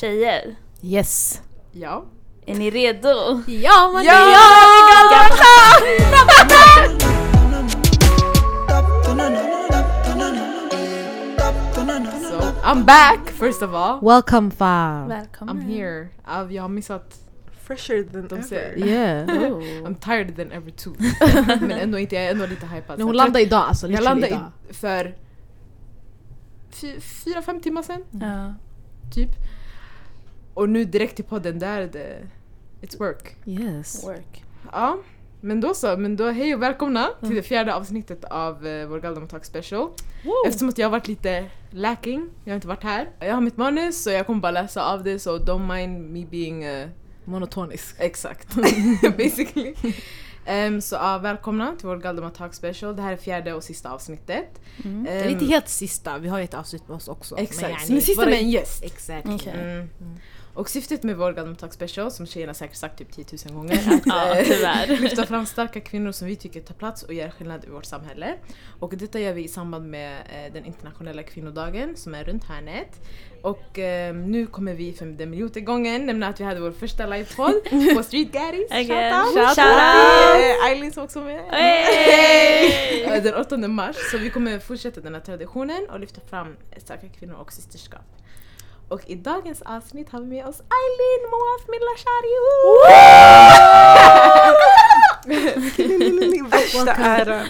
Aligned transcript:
Tjejer, 0.00 0.56
Yes. 0.82 1.42
Ja. 1.72 2.04
är 2.46 2.54
ni 2.54 2.70
redo? 2.70 3.42
Ja 3.46 3.90
man 3.92 4.04
Ja! 4.04 4.14
So, 12.30 12.40
I'm 12.64 12.84
back 12.84 13.28
first 13.30 13.62
of 13.62 13.74
all. 13.74 14.00
Welcome 14.00 14.50
fam. 14.50 15.08
Välkommen. 15.08 15.56
I'm 15.56 15.60
here. 15.60 16.08
Uh, 16.28 16.52
jag 16.54 16.62
har 16.62 16.68
missat, 16.68 17.14
Fresher 17.66 18.02
than 18.04 18.28
de 18.28 18.34
ever. 18.38 18.78
Yeah. 18.78 19.26
I'm 19.84 19.94
tired 19.94 20.36
than 20.36 20.52
ever 20.52 20.70
too. 20.70 20.94
Men 21.60 21.70
ändå 21.72 21.98
inte, 21.98 22.14
jag 22.14 22.24
är 22.24 22.30
ändå 22.30 22.46
lite 22.46 22.66
hypad. 22.66 23.00
Hon 23.02 23.16
landade 23.16 23.44
idag 23.44 23.64
alltså. 23.68 23.88
Jag 23.88 24.02
landade 24.04 24.40
för 24.70 25.14
fy- 26.70 27.00
fyra, 27.00 27.42
fem 27.42 27.60
timmar 27.60 27.82
sedan, 27.82 28.04
Ja. 28.10 28.54
typ. 29.14 29.30
Och 30.54 30.68
nu 30.68 30.84
direkt 30.84 31.16
till 31.16 31.24
podden, 31.24 31.58
där 31.58 31.80
är 31.80 31.88
det... 31.88 32.26
It's 32.82 32.98
work. 32.98 33.36
Yes. 33.46 34.06
Work. 34.06 34.44
Ja, 34.72 34.98
men 35.40 35.60
då 35.60 35.74
så. 35.74 35.96
Men 35.96 36.16
då 36.16 36.30
hej 36.30 36.54
och 36.54 36.62
välkomna 36.62 37.08
till 37.20 37.34
det 37.34 37.42
fjärde 37.42 37.74
avsnittet 37.74 38.24
av 38.24 38.66
uh, 38.66 38.86
vår 38.86 39.26
Talk 39.26 39.44
special. 39.44 39.88
Eftersom 40.46 40.68
att 40.68 40.78
jag 40.78 40.86
har 40.86 40.90
varit 40.90 41.08
lite 41.08 41.44
lacking, 41.70 42.30
jag 42.44 42.52
har 42.52 42.54
inte 42.54 42.68
varit 42.68 42.82
här. 42.82 43.10
Jag 43.18 43.34
har 43.34 43.40
mitt 43.40 43.56
manus 43.56 44.02
så 44.02 44.10
jag 44.10 44.26
kommer 44.26 44.40
bara 44.40 44.52
läsa 44.52 44.92
av 44.92 45.04
det 45.04 45.18
så 45.18 45.38
don't 45.38 45.74
mind 45.76 46.10
me 46.10 46.26
being 46.26 46.66
uh, 46.66 46.88
Monotonisk. 47.24 47.96
exakt 47.98 48.54
basically. 49.16 49.74
Ehm, 50.46 50.80
så 50.80 50.94
ja, 50.94 51.18
välkomna 51.18 51.74
till 51.78 51.86
vår 51.86 51.96
Galdem 51.96 52.30
Talk 52.30 52.54
special. 52.54 52.96
Det 52.96 53.02
här 53.02 53.12
är 53.12 53.16
fjärde 53.16 53.52
och 53.54 53.64
sista 53.64 53.90
avsnittet. 53.90 54.60
Mm. 54.84 55.04
Det 55.04 55.10
är 55.10 55.24
Ehm, 55.24 55.30
inte 55.30 55.44
helt 55.44 55.68
sista, 55.68 56.18
vi 56.18 56.28
har 56.28 56.38
ju 56.38 56.44
ett 56.44 56.54
avsnitt 56.54 56.88
med 56.88 56.96
oss 56.96 57.08
också. 57.08 57.38
Exakt, 57.38 57.70
yani, 57.70 57.92
men 57.92 58.02
sista 58.02 58.26
med 58.26 58.34
en 58.34 58.50
gäst. 58.50 58.84
Exakt. 58.84 59.28
Okej. 59.28 59.52
Mm. 59.52 59.88
Och 60.54 60.70
syftet 60.70 61.02
med 61.02 61.16
vår 61.16 61.32
Galdem 61.32 61.56
Talk 61.56 61.72
special, 61.72 62.10
som 62.10 62.26
tjejerna 62.26 62.54
säkert 62.54 62.76
sagt 62.76 62.98
typ 62.98 63.12
10 63.12 63.24
000 63.46 63.54
gånger, 63.54 63.74
är 63.90 63.96
att 63.96 64.06
Ja, 64.06 64.84
eh, 64.94 65.00
lyfta 65.00 65.26
fram 65.26 65.46
starka 65.46 65.80
kvinnor 65.80 66.12
som 66.12 66.28
vi 66.28 66.36
tycker 66.36 66.60
tar 66.60 66.74
plats 66.74 67.02
och 67.02 67.14
gör 67.14 67.30
skillnad 67.30 67.64
i 67.64 67.68
vårt 67.70 67.84
samhälle. 67.84 68.34
Och 68.80 68.96
detta 68.96 69.20
gör 69.20 69.32
vi 69.32 69.44
i 69.44 69.48
samband 69.48 69.90
med 69.90 70.16
eh, 70.18 70.52
den 70.52 70.64
internationella 70.64 71.22
kvinnodagen 71.22 71.96
som 71.96 72.14
är 72.14 72.24
runt 72.24 72.44
hörnet. 72.44 73.00
Och 73.42 73.78
eh, 73.78 74.14
nu 74.14 74.46
kommer 74.46 74.74
vi 74.74 74.92
för 74.92 75.06
den 75.06 75.30
miljonte 75.30 75.60
gången 75.60 76.06
nämna 76.06 76.28
att 76.28 76.40
vi 76.40 76.44
hade 76.44 76.60
vår 76.60 76.72
första 76.72 77.06
livepodd 77.06 77.54
på 77.96 78.02
Street 78.02 78.32
Gaddies. 78.32 78.70
Shoutout! 79.36 79.58
Eh, 79.58 80.66
Eileen 80.70 80.92
som 80.92 81.04
också 81.04 81.20
med. 81.20 81.44
Hey! 81.50 83.20
Den 83.20 83.34
8 83.34 83.56
mars. 83.56 83.96
Så 84.10 84.18
vi 84.18 84.30
kommer 84.30 84.58
fortsätta 84.58 85.00
den 85.00 85.14
här 85.14 85.20
traditionen 85.20 85.86
och 85.90 86.00
lyfta 86.00 86.20
fram 86.20 86.56
starka 86.76 87.08
kvinnor 87.08 87.34
och 87.34 87.52
systerskap. 87.52 88.23
Och 88.94 89.10
i 89.10 89.14
dagens 89.14 89.62
avsnitt 89.62 90.08
har 90.10 90.20
vi 90.20 90.26
med 90.26 90.46
oss 90.46 90.60
Eileen 90.60 91.30
Moaf 91.30 91.62
Millashari. 91.68 92.34
Värsta 96.50 96.92
äran. 96.92 97.46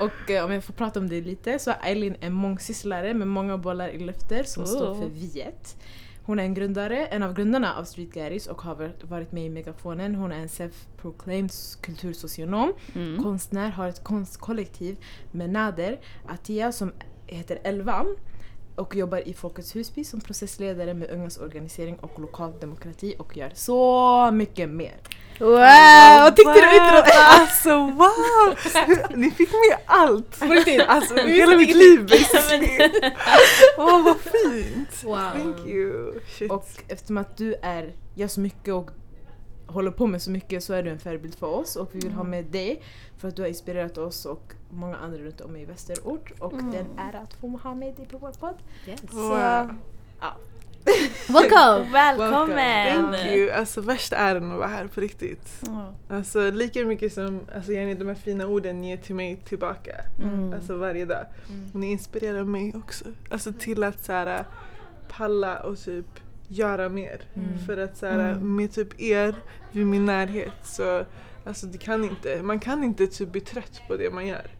Och 0.00 0.30
eh, 0.30 0.44
om 0.44 0.52
jag 0.52 0.64
får 0.64 0.72
prata 0.72 1.00
om 1.00 1.08
det 1.08 1.20
lite 1.20 1.58
så 1.58 1.70
är 1.70 1.76
Eileen 1.82 2.16
en 2.20 2.32
mångsysslare 2.32 3.14
med 3.14 3.28
många 3.28 3.58
bollar 3.58 3.88
i 3.88 3.98
luften 3.98 4.44
som 4.44 4.66
står 4.66 4.90
Oh. 4.92 5.00
för 5.00 5.08
Viet. 5.08 5.76
Hon 6.22 6.38
är 6.38 6.42
en 6.42 6.54
grundare, 6.54 7.06
en 7.06 7.22
av 7.22 7.34
grundarna 7.34 7.74
av 7.74 7.84
Street 7.84 8.12
Gaddies 8.12 8.46
och 8.46 8.62
har 8.62 8.74
varit- 8.74 9.04
varit 9.04 9.32
med 9.32 9.44
i 9.46 9.48
Megafonen. 9.50 10.14
Hon 10.14 10.32
är 10.32 10.36
en 10.38 10.48
self-proclaimed 10.48 11.52
kultursocionom, 11.80 12.72
Mm. 12.94 13.22
konstnär, 13.22 13.68
har 13.70 13.88
ett 13.88 14.04
konstkollektiv 14.04 14.96
med 15.32 15.50
Nader 15.50 16.00
Atia 16.28 16.72
som 16.72 16.92
heter 17.26 17.58
Elvan 17.64 18.16
och 18.76 18.96
jobbar 18.96 19.28
i 19.28 19.34
Folkets 19.34 19.76
Husby 19.76 20.04
som 20.04 20.20
processledare 20.20 20.94
med 20.94 21.10
ungas 21.10 21.38
organisering 21.38 21.96
och 21.96 22.20
lokal 22.20 22.52
demokrati 22.60 23.14
och 23.18 23.36
gör 23.36 23.50
så 23.54 24.30
mycket 24.32 24.68
mer. 24.68 24.94
Wow! 25.38 25.58
Vad 26.20 26.36
tyckte 26.36 26.52
du 26.52 26.66
Wow, 26.66 26.74
introt? 26.74 27.04
Alltså 27.14 27.70
wow! 27.70 28.56
Ni 29.16 29.30
fick 29.30 29.50
med 29.50 29.78
allt! 29.86 30.42
Alltså 30.86 31.14
hela 31.14 31.56
mitt 31.56 31.76
liv 31.76 32.06
basically. 32.06 32.90
Åh 33.78 34.04
vad 34.04 34.16
fint! 34.16 35.04
Wow. 35.04 35.30
Thank 35.32 35.66
you! 35.66 36.20
Shit. 36.38 36.50
Och 36.50 36.68
eftersom 36.88 37.16
att 37.16 37.36
du 37.36 37.54
är, 37.62 37.92
gör 38.14 38.28
så 38.28 38.40
mycket 38.40 38.74
och 38.74 38.90
håller 39.66 39.90
på 39.90 40.06
med 40.06 40.22
så 40.22 40.30
mycket 40.30 40.64
så 40.64 40.72
är 40.72 40.82
du 40.82 40.90
en 40.90 40.98
förebild 40.98 41.34
för 41.34 41.46
oss 41.46 41.76
och 41.76 41.88
vi 41.92 42.00
vill 42.00 42.12
ha 42.12 42.24
med 42.24 42.44
dig 42.44 42.82
för 43.18 43.28
att 43.28 43.36
du 43.36 43.42
har 43.42 43.48
inspirerat 43.48 43.98
oss 43.98 44.26
och 44.26 44.52
många 44.70 44.96
andra 44.96 45.18
runt 45.18 45.40
om 45.40 45.56
i 45.56 45.64
västerort 45.64 46.32
och 46.38 46.52
det 46.52 46.78
är 46.78 46.80
en 46.80 46.98
ära 46.98 47.18
att 47.18 47.34
få 47.34 47.48
ha 47.48 47.74
med 47.74 47.94
dig 47.94 48.06
på 48.06 48.18
vår 48.18 48.32
podd. 48.32 48.56
Yes. 48.86 49.02
Wow. 49.12 49.74
Welcome! 51.28 51.92
Välkommen! 51.92 53.12
Thank 53.12 53.26
you! 53.26 53.50
Alltså 53.50 53.80
värsta 53.80 54.16
äran 54.16 54.52
att 54.52 54.58
vara 54.58 54.68
här 54.68 54.86
på 54.86 55.00
riktigt. 55.00 55.62
Ja. 55.66 55.94
Alltså 56.08 56.50
lika 56.50 56.84
mycket 56.84 57.12
som 57.12 57.40
alltså, 57.54 57.72
Jenny, 57.72 57.94
de 57.94 58.08
här 58.08 58.14
fina 58.14 58.46
orden 58.46 58.84
ger 58.84 58.96
till 58.96 59.14
mig 59.14 59.36
tillbaka. 59.36 59.92
Mm. 60.22 60.52
Alltså 60.52 60.76
varje 60.76 61.04
dag. 61.04 61.26
Och 61.72 61.80
ni 61.80 61.90
inspirerar 61.90 62.44
mig 62.44 62.72
också. 62.76 63.04
Alltså 63.30 63.52
till 63.52 63.84
att 63.84 64.04
så 64.04 64.12
här, 64.12 64.44
palla 65.08 65.60
och 65.60 65.78
typ 65.78 66.06
göra 66.48 66.88
mer. 66.88 67.20
För 67.66 67.76
att 67.76 67.96
så 67.96 68.06
här, 68.06 68.34
med 68.34 68.72
typ 68.72 69.00
er 69.00 69.34
vid 69.72 69.86
min 69.86 70.04
närhet 70.04 70.52
så 70.62 71.04
alltså 71.44 71.66
det 71.66 71.78
kan 71.78 72.04
inte, 72.04 72.42
man 72.42 72.60
kan 72.60 72.84
inte 72.84 73.06
typ 73.06 73.28
bli 73.28 73.40
trött 73.40 73.82
på 73.88 73.96
det 73.96 74.10
man 74.10 74.26
gör. 74.26 74.50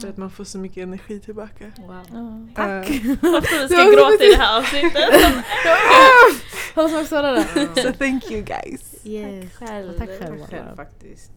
För 0.00 0.08
att 0.08 0.16
man 0.16 0.30
får 0.30 0.44
så 0.44 0.58
mycket 0.58 0.82
energi 0.82 1.20
tillbaka. 1.20 1.72
Wow. 1.76 2.04
Ja. 2.12 2.48
Tack! 2.54 2.88
Varför 3.22 3.62
vi 3.62 3.68
ska 3.68 3.84
gråta 3.84 4.24
i 4.24 4.30
det 4.30 4.42
här 4.42 4.58
avsnittet. 4.58 5.44
Också 7.00 7.22
det. 7.22 7.82
so 7.82 7.92
thank 7.92 8.30
you 8.30 8.42
guys! 8.42 8.94
Yes. 9.04 9.52
själv. 9.54 9.98
Tack 9.98 10.08
själv. 10.08 10.40
Tack 10.40 10.50
själv 10.50 10.76
faktiskt. 10.76 11.32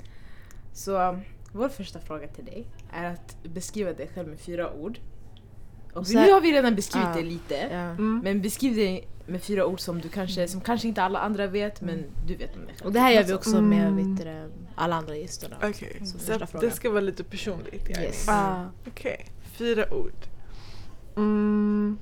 Så 0.73 1.09
um, 1.09 1.21
vår 1.51 1.69
första 1.69 1.99
fråga 1.99 2.27
till 2.27 2.45
dig 2.45 2.67
är 2.93 3.05
att 3.05 3.43
beskriva 3.43 3.93
dig 3.93 4.09
själv 4.15 4.27
med 4.27 4.39
fyra 4.39 4.73
ord. 4.73 4.99
Och 5.93 6.07
Så- 6.07 6.13
nu 6.19 6.31
har 6.31 6.41
vi 6.41 6.51
redan 6.51 6.75
beskrivit 6.75 7.07
Ah. 7.07 7.15
det 7.15 7.21
lite. 7.23 7.55
Ja. 7.71 7.77
Mm. 7.77 8.21
Men 8.23 8.41
beskriv 8.41 8.75
dig 8.75 9.07
med 9.27 9.41
fyra 9.43 9.65
ord 9.65 9.79
som 9.79 10.01
du 10.01 10.09
kanske, 10.09 10.47
som 10.47 10.61
kanske 10.61 10.87
inte 10.87 11.03
alla 11.03 11.19
andra 11.19 11.47
vet 11.47 11.81
men 11.81 12.03
du 12.27 12.35
vet 12.35 12.55
om 12.55 12.61
det. 12.67 12.85
Och 12.85 12.91
det 12.91 12.99
här 12.99 13.11
gör 13.11 13.23
vi 13.23 13.33
också 13.33 13.61
med 13.61 13.87
Mm. 13.87 14.15
vet 14.15 14.25
du, 14.25 14.51
alla 14.75 14.95
andra 14.95 15.15
gästerna. 15.17 15.55
Okej, 15.63 16.01
Så 16.05 16.19
så 16.19 16.57
det 16.61 16.71
ska 16.71 16.89
vara 16.89 17.01
lite 17.01 17.23
personligt. 17.23 17.89
yani. 17.89 18.03
Yes. 18.05 18.23
Ja. 18.27 18.65
Okej, 18.87 19.25
fyra 19.57 19.93
ord. 19.93 20.25
Mm, 21.17 21.97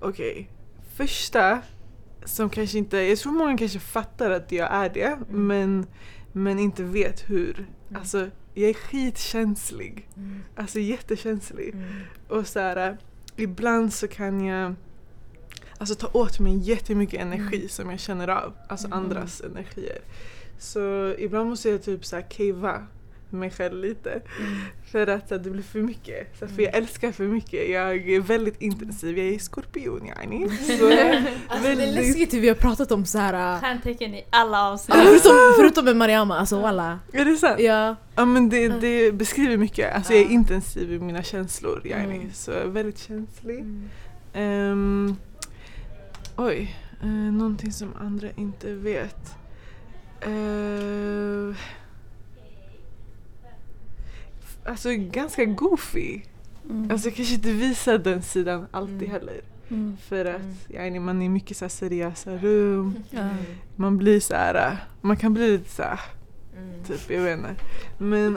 Okej, 0.00 0.50
första 0.96 1.62
som 2.24 2.50
kanske 2.50 2.78
inte, 2.78 2.96
jag 2.98 3.18
tror 3.18 3.32
många 3.32 3.58
kanske 3.58 3.78
fattar 3.78 4.30
att 4.30 4.52
jag 4.52 4.72
är 4.72 4.88
det 4.88 5.18
men, 5.30 5.86
men 6.32 6.58
inte 6.58 6.82
vet 6.82 7.30
hur. 7.30 7.66
Alltså 7.94 8.28
jag 8.54 8.70
är 8.70 8.74
skitkänslig. 8.74 10.08
Alltså 10.56 10.78
jättekänslig. 10.78 11.74
Och 12.28 12.46
så 12.46 12.60
här, 12.60 12.98
ibland 13.40 13.92
så 13.92 14.08
kan 14.08 14.44
jag 14.44 14.74
alltså, 15.78 15.94
ta 15.94 16.10
åt 16.12 16.40
mig 16.40 16.56
jättemycket 16.56 17.20
energi 17.20 17.68
som 17.68 17.90
jag 17.90 18.00
känner 18.00 18.28
av. 18.28 18.52
Alltså 18.68 18.88
andras 18.90 19.40
energier. 19.40 19.98
Så 20.58 21.14
ibland 21.18 21.48
måste 21.48 21.70
jag 21.70 21.82
typ 21.82 22.04
så 22.04 22.16
här 22.16 22.30
cavea 22.30 22.86
mig 23.36 23.50
själv 23.50 23.78
lite. 23.84 24.20
För 24.92 25.06
att 25.06 25.28
så, 25.28 25.36
det 25.38 25.50
blir 25.50 25.62
för 25.62 25.78
mycket. 25.78 26.38
Så, 26.38 26.48
för 26.48 26.62
jag 26.62 26.74
älskar 26.76 27.12
för 27.12 27.24
mycket. 27.24 27.70
Jag 27.70 28.08
är 28.10 28.20
väldigt 28.20 28.62
intensiv. 28.62 29.18
Jag 29.18 29.26
är 29.34 29.38
skorpion 29.38 30.06
yani. 30.06 30.48
Så, 30.66 30.72
Alltså, 30.72 30.88
det 30.88 31.72
är 31.72 31.76
väldigt- 31.76 31.94
läskigt 31.94 32.34
hur 32.34 32.40
vi 32.40 32.48
har 32.48 32.54
pratat 32.54 32.92
om 32.92 33.04
så 33.04 33.18
här. 33.18 33.54
äh, 33.54 33.60
Stjärntecken 33.60 34.14
i 34.14 34.24
alla 34.30 34.68
avsnitt. 34.68 34.96
Förutom, 34.98 35.32
förutom 35.56 35.84
med 35.84 35.96
Mariama, 35.96 36.38
alltså 36.38 36.60
walla. 36.60 36.98
Är 37.12 37.24
det 37.24 37.36
sant? 37.36 37.60
Ja. 37.60 37.96
Ja 38.16 38.24
men 38.24 38.48
det, 38.48 38.68
det 38.68 39.12
beskriver 39.12 39.56
mycket. 39.56 39.94
Alltså 39.94 40.12
jag 40.12 40.22
är 40.22 40.30
intensiv 40.30 40.92
i 40.92 40.98
mina 40.98 41.22
känslor 41.22 41.82
yani. 41.84 42.16
Mm. 42.16 42.32
Så 42.32 42.50
jag 42.50 42.60
är 42.62 42.66
väldigt 42.66 42.98
känslig. 42.98 43.64
Ehm, 44.32 45.16
oj, 46.36 46.76
uh, 47.04 47.08
någonting 47.32 47.72
som 47.72 47.92
andra 48.00 48.28
inte 48.36 48.72
vet. 48.74 49.34
Uh, 50.26 51.54
alltså 54.70 54.88
ganska 54.94 55.44
goofy. 55.44 56.20
Mm. 56.70 56.90
Alltså 56.90 57.08
jag 57.08 57.16
kanske 57.16 57.34
inte 57.34 57.52
visar 57.52 57.98
den 57.98 58.22
sidan 58.22 58.66
alltid 58.70 58.96
Mm. 59.02 59.10
heller. 59.10 59.40
Mm. 59.70 59.96
För 60.08 60.24
att 60.24 60.40
yani, 60.68 60.98
man 61.00 61.22
är 61.22 61.28
mycket 61.28 61.56
så 61.56 61.68
seriösa 61.68 62.36
rum. 62.36 62.94
Ja. 63.10 63.28
Man 63.76 63.98
blir 63.98 64.20
så 64.20 64.34
här, 64.34 64.72
uh, 64.72 64.76
man 65.00 65.16
kan 65.16 65.34
bli 65.34 65.50
lite 65.50 65.70
så 65.70 65.82
här, 65.82 66.00
Mm. 66.56 66.84
typ, 66.84 67.10
jag 67.10 67.20
vet 67.22 67.38
inte. 67.38 67.54
Men 67.98 68.34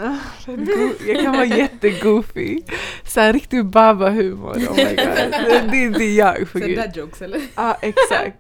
go- 0.48 0.94
jag 1.08 1.22
kan 1.22 1.32
vara 1.34 1.46
jättegoofy. 1.46 2.62
Såhär 3.04 3.34
riktig 3.34 3.66
baba-humor. 3.66 4.52
Oh 4.52 4.58
my 4.58 4.66
god. 4.66 4.76
Det, 4.96 5.68
det, 5.72 5.90
det 5.90 6.04
är 6.04 6.18
jag 6.18 6.48
för 6.48 6.60
Så 6.60 6.68
gud. 6.68 6.78
dad 6.78 6.96
jokes 6.98 7.22
eller? 7.22 7.42
Ja 7.56 7.78
exakt. 7.82 8.38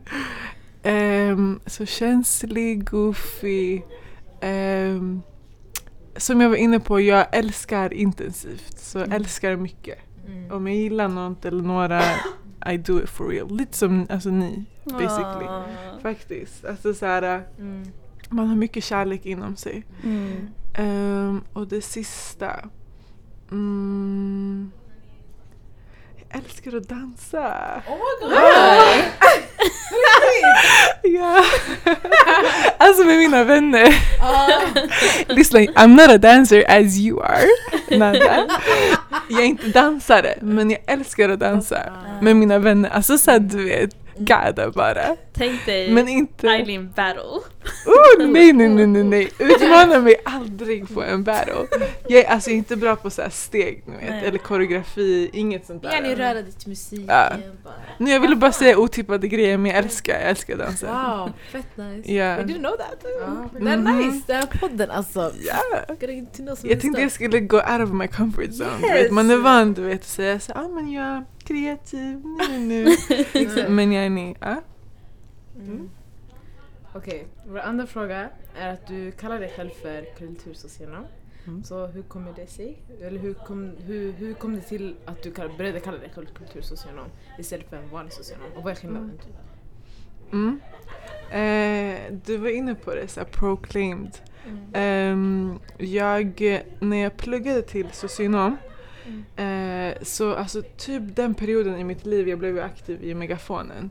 Ehm, 0.84 1.60
så 1.66 1.86
känslig, 1.86 2.90
goofy. 2.90 3.82
ehm, 4.42 5.22
som 6.18 6.42
jag 6.42 6.50
var 6.50 6.56
inne 6.56 6.80
på, 6.80 7.00
jag 7.02 7.26
älskar 7.32 7.94
intensivt. 7.94 8.80
Så 8.80 9.00
Mm. 9.00 9.12
älskar 9.12 9.56
mycket. 9.56 9.98
Mm. 10.28 10.52
Om 10.52 10.68
jag 10.68 10.76
gillar 10.76 11.08
något 11.08 11.46
eller 11.46 11.64
några, 11.64 12.02
I 12.74 12.78
do 12.78 13.00
it 13.04 13.10
for 13.10 13.28
real. 13.30 13.56
Lite 13.58 13.78
som 13.78 14.08
alltså, 14.10 14.30
ni 14.30 14.66
basically. 14.86 15.46
Ah. 15.48 15.64
Faktiskt. 16.02 16.66
Alltså 16.66 16.94
så 16.94 17.06
här, 17.06 17.44
Mm. 17.60 17.84
man 18.30 18.48
har 18.48 18.56
mycket 18.56 18.84
kärlek 18.84 19.26
inom 19.26 19.56
sig. 19.56 19.86
Mm. 20.04 20.48
Ehm, 20.74 21.42
och 21.54 21.68
det 21.68 21.82
sista. 21.82 22.70
Mm, 23.52 24.72
jag 24.76 24.83
älskar 26.34 26.78
att 26.78 26.90
dansa. 26.90 27.82
Oh 27.88 28.30
my 28.30 28.36
god! 28.36 29.14
Ja. 31.04 31.44
alltså 32.78 33.04
med 33.04 33.18
mina 33.18 33.44
vänner. 33.44 33.96
Lyssna, 35.28 35.60
I'm 35.60 35.88
not 35.88 36.10
a 36.10 36.18
dancer 36.18 36.64
as 36.68 36.98
you 36.98 37.22
are. 37.24 37.48
Nada. 37.98 38.48
Jag 39.30 39.42
är 39.42 39.46
inte 39.46 39.68
dansare, 39.68 40.38
men 40.42 40.72
jag 40.72 40.80
älskar 40.88 41.30
att 41.30 41.40
dansa 41.40 41.80
med 42.22 42.36
mina 42.36 42.60
vänner. 42.60 42.90
Alltså 42.90 43.18
såhär 43.18 43.40
du 43.40 43.64
vet, 43.64 43.96
gada 44.18 44.72
bara. 44.72 45.16
Tänk 45.34 45.66
dig 45.66 45.92
Men 45.92 46.08
inte... 46.08 46.48
Eileen 46.48 46.92
battle. 46.96 47.40
Oh, 47.86 48.28
nej, 48.28 48.54
nej, 48.54 48.70
nej, 48.70 48.88
nej, 48.88 49.04
nej. 49.04 49.30
Utmana 49.40 50.00
mig 50.00 50.16
aldrig 50.26 50.94
på 50.94 51.04
en 51.04 51.24
battle. 51.24 51.68
Jag 52.08 52.22
är 52.24 52.30
alltså 52.30 52.50
inte 52.50 52.76
bra 52.76 52.96
på 52.96 53.10
så 53.10 53.22
här 53.22 53.30
steg, 53.30 53.84
ni 53.86 53.94
vet, 53.98 54.10
Nej. 54.10 54.26
eller 54.28 54.38
koreografi, 54.38 55.30
inget 55.34 55.66
sånt 55.66 55.84
Gärna 55.84 56.08
där. 56.08 56.16
röra 56.16 56.34
dig 56.34 56.52
till 56.52 56.70
musiken 56.70 57.06
Ja. 57.08 57.30
bara. 57.64 57.74
Nu 57.98 58.12
jag 58.12 58.20
ville 58.20 58.36
bara 58.36 58.52
säga 58.52 58.78
otippade 58.78 59.28
grejer 59.28 59.58
men 59.58 59.72
jag 59.72 59.80
älskar, 59.84 60.14
jag 60.14 60.30
älskar 60.30 60.58
dansa. 60.58 60.88
Wow, 60.88 61.32
fett 61.52 61.78
nice. 61.78 62.12
Ja. 62.14 62.38
I 62.40 62.42
didn't 62.44 62.58
know 62.60 62.72
that 62.78 63.02
too. 63.02 63.10
Ja. 63.22 63.50
Det 63.60 63.70
är 63.72 63.78
Mhm. 63.78 63.98
nice, 63.98 64.24
den 64.28 64.36
här 64.36 64.46
podden 64.60 64.92
alltså. 64.92 65.32
Some 66.36 66.60
Jag 66.64 66.82
tänkte 66.82 67.02
jag 67.02 67.12
skulle 67.12 67.40
gå 67.40 67.58
out 67.58 67.82
of 67.84 67.90
my 67.92 68.08
comfort 68.08 68.50
zone. 68.50 68.88
Yes. 68.88 68.94
vet, 69.06 69.12
man 69.12 69.32
är 69.32 69.38
van 69.38 69.74
du 69.74 69.82
vet 69.82 70.00
att 70.02 70.08
säga 70.08 70.40
så 70.40 70.54
ah, 70.56 70.68
men 70.68 70.92
jag 70.92 71.06
är 71.06 71.24
kreativ 71.48 72.22
nu 72.50 72.58
nu. 72.60 72.96
Men 73.70 73.92
jag 73.92 74.06
är 74.06 74.10
ni, 74.10 74.36
ah? 74.42 74.56
Mm. 75.56 75.90
Okej, 76.96 77.28
vår 77.46 77.60
andra 77.60 77.88
fråga 77.88 78.30
är 78.56 78.74
att 78.74 78.88
du 78.88 79.12
kallar 79.12 79.40
dig 79.40 79.54
själv 79.56 79.70
för 79.70 80.06
kultursocionom. 80.18 81.06
Mm. 81.48 81.64
Så 81.64 81.88
hur 81.88 82.02
kommer 82.02 82.34
det 82.34 82.48
sig? 82.48 82.78
Eller 83.02 83.20
hur 83.20 83.34
kom, 83.34 83.72
hur, 83.86 84.12
hur 84.12 84.34
kom 84.34 84.56
det 84.56 84.62
till 84.62 84.96
att 85.06 85.24
du 85.24 85.32
kall, 85.32 85.50
började 85.58 85.80
kalla 85.80 85.98
dig 85.98 86.12
själv 86.16 86.26
kultursocionom 86.26 87.08
istället 87.40 87.70
för 87.70 87.78
en 87.78 87.90
vanlig 87.90 88.14
socionom? 88.14 88.52
Och 88.56 88.64
vad 88.64 88.72
är 88.72 88.76
skillnaden? 88.76 89.12
Typ? 89.18 89.36
Mm. 90.32 90.60
Eh, 91.32 92.20
du 92.26 92.38
var 92.38 92.50
inne 92.50 92.76
på 92.76 92.96
det, 92.96 93.08
så 93.08 93.20
här, 93.20 93.28
proclaimed. 93.28 94.18
Ehm, 94.74 95.60
jag, 95.78 96.62
när 96.80 96.98
jag 96.98 97.18
pluggade 97.18 97.62
till 97.62 97.92
socionom 97.92 98.58
eh, 99.36 99.94
så 100.02 100.36
alltså 100.36 100.62
typ 100.78 101.16
den 101.16 101.34
perioden 101.34 101.80
i 101.80 101.84
mitt 101.84 102.06
liv 102.06 102.30
jag 102.30 102.40
blev 102.40 102.60
aktiv 102.60 103.04
i 103.04 103.14
megafonen. 103.14 103.90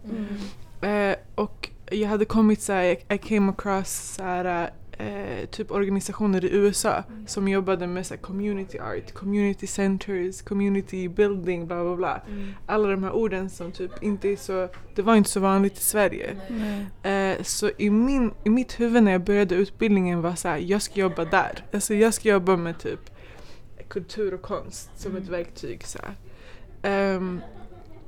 Eh, 0.81 1.17
och 1.35 1.71
jag 1.93 2.09
hade 2.09 2.25
kommit 2.25 2.62
så 2.62 2.73
här, 2.73 2.97
I 3.15 3.19
came 3.19 3.50
across 3.50 4.15
så 4.17 4.23
här, 4.23 4.71
eh, 4.99 5.47
typ 5.47 5.71
organisationer 5.71 6.44
i 6.44 6.49
USA 6.53 7.05
som 7.27 7.49
jobbade 7.49 7.87
med 7.87 8.06
så 8.06 8.15
här, 8.15 8.21
community 8.21 8.79
art, 8.79 9.12
community 9.12 9.67
centers, 9.67 10.43
community 10.43 11.09
building, 11.09 11.67
bla 11.67 11.85
bla 11.85 11.97
bla. 11.97 12.23
Alla 12.67 12.89
de 12.89 13.05
här 13.05 13.12
orden 13.12 13.50
som 13.50 13.73
typ 13.73 14.03
inte 14.03 14.29
är 14.29 14.37
så, 14.37 14.69
det 14.94 15.03
var 15.03 15.17
inte 15.17 15.31
så 15.31 15.41
vanligt 15.41 15.79
i 15.79 15.81
Sverige. 15.81 16.37
Eh, 17.03 17.43
så 17.43 17.71
i, 17.79 17.91
min, 17.91 18.31
i 18.44 18.50
mitt 18.50 18.81
huvud 18.81 19.03
när 19.03 19.12
jag 19.12 19.25
började 19.25 19.55
utbildningen 19.55 20.23
var 20.23 20.35
så 20.35 20.49
här, 20.49 20.59
jag 20.59 20.83
ska 20.83 21.00
jobba 21.00 21.25
där. 21.25 21.65
Alltså 21.73 21.94
jag 21.94 22.15
ska 22.15 22.29
jobba 22.29 22.56
med 22.56 22.79
typ 22.79 23.11
kultur 23.89 24.35
och 24.35 24.43
konst 24.43 24.91
som 24.97 25.17
ett 25.17 25.29
verktyg. 25.29 25.87
Så. 25.87 25.99
Ehm, 26.83 27.41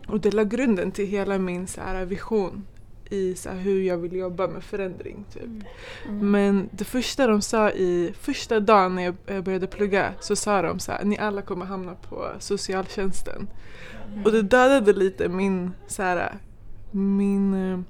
och 0.09 0.21
det 0.21 0.31
la 0.31 0.45
grunden 0.45 0.93
till 0.93 1.07
hela 1.07 1.39
min 1.39 1.67
så 1.67 1.81
här, 1.81 2.05
vision 2.05 2.67
i 3.11 3.35
så 3.35 3.49
här, 3.49 3.57
hur 3.57 3.83
jag 3.83 3.97
vill 3.97 4.13
jobba 4.13 4.49
med 4.49 4.65
förändring. 4.65 5.25
Typ. 5.33 5.67
Men 6.09 6.69
det 6.73 6.85
första 6.85 7.27
de 7.27 7.43
sa 7.43 7.71
i 7.71 8.15
första 8.21 8.61
dagen 8.61 8.95
när 8.95 9.15
jag 9.27 9.45
började 9.45 9.67
plugga 9.67 10.13
så 10.21 10.37
sa 10.37 10.63
de 10.63 10.79
så 10.79 10.93
här, 10.93 11.05
ni 11.05 11.19
alla 11.19 11.43
kommer 11.43 11.67
hamna 11.67 11.95
på 11.95 12.31
socialtjänsten. 12.39 13.49
Och 14.25 14.33
det 14.33 14.43
dödade 14.43 14.93
lite 14.93 15.29
min, 15.29 15.71
så 15.87 16.03
här, 16.03 16.39
min 16.91 17.85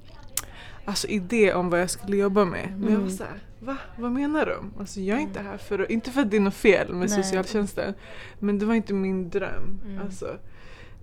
alltså, 0.85 1.07
idé 1.07 1.53
om 1.53 1.69
vad 1.69 1.81
jag 1.81 1.89
skulle 1.89 2.17
jobba 2.17 2.45
med. 2.45 2.73
Men 2.77 2.93
jag 2.93 2.99
var 2.99 3.09
så 3.09 3.23
här, 3.23 3.39
va? 3.59 3.77
Vad 3.97 4.11
menar 4.11 4.45
de? 4.45 4.79
Alltså, 4.79 4.99
jag 4.99 5.17
är 5.17 5.21
inte 5.21 5.39
här 5.39 5.57
för 5.57 5.79
att, 5.79 5.89
inte 5.89 6.11
för 6.11 6.21
att 6.21 6.31
det 6.31 6.37
är 6.37 6.41
något 6.41 6.53
fel 6.53 6.93
med 6.93 7.09
Nej. 7.09 7.23
socialtjänsten, 7.23 7.93
men 8.39 8.59
det 8.59 8.65
var 8.65 8.73
inte 8.73 8.93
min 8.93 9.29
dröm. 9.29 9.79
Mm. 9.85 10.01
Alltså. 10.01 10.37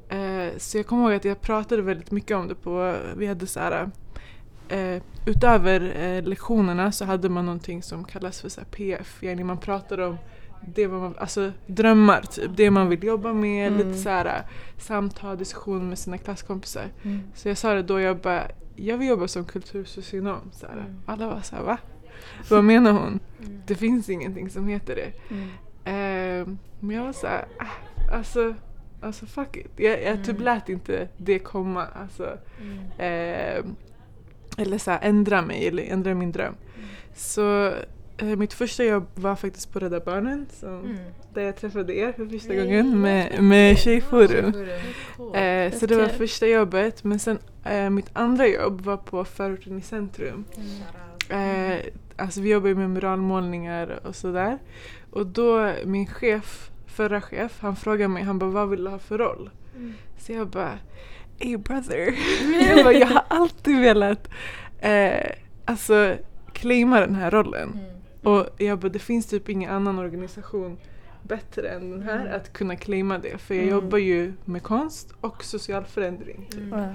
Eh, 0.08 0.58
så 0.58 0.78
jag 0.78 0.86
kommer 0.86 1.04
ihåg 1.04 1.12
att 1.14 1.24
jag 1.24 1.40
pratade 1.40 1.82
väldigt 1.82 2.10
mycket 2.10 2.36
om 2.36 2.48
det 2.48 2.54
på, 2.54 2.96
vi 3.16 3.26
hade 3.26 3.46
så 3.46 3.60
här 3.60 3.90
Eh, 4.72 5.02
utöver 5.26 5.80
eh, 5.96 6.22
lektionerna 6.22 6.92
så 6.92 7.04
hade 7.04 7.28
man 7.28 7.46
någonting 7.46 7.82
som 7.82 8.04
kallas 8.04 8.40
för 8.40 8.48
så 8.48 8.60
här, 8.60 8.68
PF, 8.68 9.22
yani 9.22 9.44
man 9.44 9.58
pratar 9.58 10.00
om 10.00 10.16
det 10.74 10.88
man, 10.88 11.14
alltså 11.18 11.52
drömmar 11.66 12.22
typ, 12.22 12.50
det 12.56 12.70
man 12.70 12.88
vill 12.88 13.04
jobba 13.04 13.32
med, 13.32 13.72
Mm. 13.72 13.78
lite 13.88 13.98
så 13.98 14.08
här, 14.08 14.42
samtal, 14.78 15.38
diskussion 15.38 15.88
med 15.88 15.98
sina 15.98 16.18
klasskompisar. 16.18 16.86
Mm. 17.02 17.20
Så 17.34 17.48
jag 17.48 17.58
sa 17.58 17.74
det 17.74 17.82
då, 17.82 18.00
jag 18.00 18.16
bara, 18.18 18.42
jag 18.76 18.98
vill 18.98 19.08
jobba 19.08 19.28
som 19.28 19.44
kultursocionom. 19.44 20.40
Så 20.52 20.66
här. 20.66 20.72
Mm. 20.72 21.00
Alla 21.06 21.26
var 21.26 21.40
så 21.40 21.56
här, 21.56 21.62
va? 21.62 21.78
Vad 22.50 22.64
menar 22.64 22.92
hon? 22.92 23.20
Mm. 23.42 23.62
Det 23.66 23.74
finns 23.74 24.08
ingenting 24.08 24.50
som 24.50 24.68
heter 24.68 24.94
det. 24.96 25.12
Mm. 25.34 25.48
Eh, 25.84 26.48
men 26.80 26.96
jag 26.96 27.04
var 27.04 27.12
så 27.12 27.26
här, 27.26 27.44
ah, 27.58 28.14
alltså, 28.16 28.54
alltså 29.00 29.26
fuck 29.26 29.56
it. 29.56 29.70
Jag, 29.76 30.02
jag 30.02 30.18
typ 30.18 30.28
Mm. 30.28 30.42
lät 30.42 30.68
inte 30.68 31.08
det 31.16 31.38
komma. 31.38 31.86
Alltså, 31.86 32.38
eh, 32.98 33.64
eller 34.58 34.78
så 34.78 34.90
här, 34.90 34.98
ändra 35.02 35.42
mig 35.42 35.68
eller 35.68 35.82
ändra 35.82 36.14
min 36.14 36.32
dröm. 36.32 36.54
Så 37.14 37.66
eh, 38.16 38.26
mitt 38.36 38.52
första 38.52 38.84
jobb 38.84 39.06
var 39.14 39.36
faktiskt 39.36 39.72
på 39.72 39.78
Rädda 39.78 40.00
Barnen 40.00 40.46
som, 40.52 40.68
Mm. 40.84 40.96
där 41.34 41.42
jag 41.42 41.56
träffade 41.56 41.94
er 41.96 42.12
för 42.12 42.26
första 42.26 42.48
Nej, 42.48 42.56
gången 42.64 43.00
med, 43.00 43.42
med 43.42 43.78
Tjejforum. 43.78 44.46
Eh, 45.34 45.72
så 45.72 45.86
det 45.86 45.96
var 45.96 46.08
första 46.08 46.46
jobbet 46.46 47.04
men 47.04 47.18
sen 47.18 47.38
eh, 47.64 47.90
mitt 47.90 48.10
andra 48.12 48.46
jobb 48.46 48.80
var 48.80 48.96
på 48.96 49.24
Förorten 49.24 49.78
i 49.78 49.82
centrum. 49.82 50.44
Eh, 51.30 51.78
alltså 52.16 52.40
vi 52.40 52.50
jobbar 52.50 52.74
med 52.74 52.90
muralmålningar 52.90 54.00
och 54.06 54.16
sådär. 54.16 54.58
Och 55.10 55.26
då 55.26 55.72
min 55.84 56.06
chef, 56.06 56.70
förra 56.86 57.20
chef, 57.20 57.58
han 57.60 57.76
frågade 57.76 58.08
mig, 58.08 58.22
han 58.22 58.38
bara 58.38 58.50
vad 58.50 58.68
vill 58.70 58.84
du 58.84 58.90
ha 58.90 58.98
för 58.98 59.18
roll? 59.18 59.50
Mm. 59.76 59.94
Så 60.18 60.32
jag 60.32 60.46
bara, 60.48 60.78
hey 61.42 61.56
brother. 61.56 62.14
jag, 62.68 62.84
bara, 62.84 62.94
jag 62.94 63.06
har 63.06 63.22
alltid 63.28 63.80
velat 63.80 64.28
eh, 64.80 65.30
alltså 65.64 66.16
claima 66.52 67.00
den 67.00 67.14
här 67.14 67.30
rollen. 67.30 67.72
Mm. 67.72 67.84
Och 68.22 68.46
jag 68.58 68.78
bara, 68.78 68.88
det 68.88 68.98
finns 68.98 69.26
typ 69.26 69.48
ingen 69.48 69.70
annan 69.70 69.98
organisation 69.98 70.78
bättre 71.22 71.68
än 71.68 71.90
den 71.90 72.02
här 72.02 72.20
Mm. 72.20 72.34
att 72.36 72.52
kunna 72.52 72.76
claima 72.76 73.18
det. 73.18 73.38
För 73.38 73.54
jag 73.54 73.62
Mm. 73.62 73.74
jobbar 73.74 73.98
ju 73.98 74.32
med 74.44 74.62
konst 74.62 75.14
och 75.20 75.44
social 75.44 75.84
förändring. 75.84 76.46
Typ. 76.50 76.60
Mm. 76.72 76.94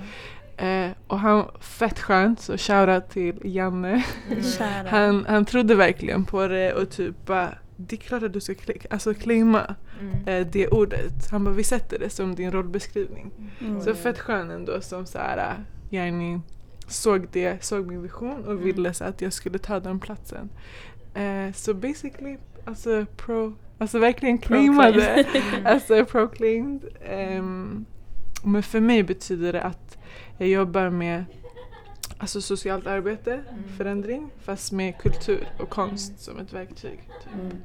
Eh, 0.58 0.92
och 1.08 1.20
han 1.20 1.46
fett 1.60 2.00
skönt, 2.00 2.40
så 2.40 2.58
shoutout 2.58 3.10
till 3.10 3.36
Janne. 3.44 4.04
Mm. 4.32 4.86
Han, 4.88 5.26
han 5.30 5.46
trodde 5.46 5.76
verkligen 5.76 6.26
på 6.26 6.48
det 6.48 6.74
och 6.74 6.90
typ 6.90 7.26
bara, 7.26 7.50
det 7.78 7.96
är 7.96 7.98
klart 7.98 8.24
att 8.24 8.34
du 8.34 8.40
ska 8.42 8.54
cl- 8.54 8.86
alltså 8.90 9.14
claima 9.14 9.76
Mm. 10.02 10.28
eh, 10.28 10.48
det 10.52 10.68
ordet. 10.68 11.32
Han 11.32 11.44
bara, 11.44 11.54
vi 11.56 11.64
sätter 11.64 12.00
det 12.00 12.10
som 12.10 12.36
din 12.36 12.52
rollbeskrivning. 12.52 13.32
Mm. 13.60 13.82
Så 13.82 13.96
fett 13.96 14.20
skön 14.20 14.52
ändå 14.52 14.82
som 14.82 15.06
så 15.06 15.18
här, 15.18 15.56
yani, 15.90 16.42
såg 16.88 17.28
det, 17.32 17.64
såg 17.64 17.88
min 17.88 18.02
vision 18.02 18.44
och 18.46 18.52
Mm. 18.52 18.64
ville 18.64 18.94
så 18.94 19.04
att 19.04 19.22
jag 19.22 19.34
skulle 19.34 19.58
ta 19.60 19.80
den 19.80 20.00
platsen. 20.00 20.50
Eh, 21.14 21.54
så 21.54 21.74
basically, 21.74 22.38
alltså 22.66 23.06
pro, 23.18 23.54
alltså 23.78 24.00
verkligen 24.00 24.38
claimade, 24.38 25.26
alltså 25.66 26.06
proclaimed. 26.06 26.86
Ehm, 27.06 27.86
men 28.44 28.64
för 28.64 28.80
mig 28.80 29.04
betyder 29.04 29.54
det 29.54 29.62
att 29.62 29.98
jag 30.38 30.50
jobbar 30.50 30.90
med 30.90 31.26
alltså 32.18 32.42
socialt 32.42 32.88
arbete, 32.88 33.32
Mm. 33.34 33.64
förändring, 33.78 34.30
fast 34.42 34.72
med 34.72 34.98
kultur 34.98 35.48
och 35.60 35.70
konst 35.70 36.20
som 36.20 36.40
ett 36.40 36.54
verktyg. 36.54 37.00
Typ. 37.24 37.34
Mm. 37.42 37.58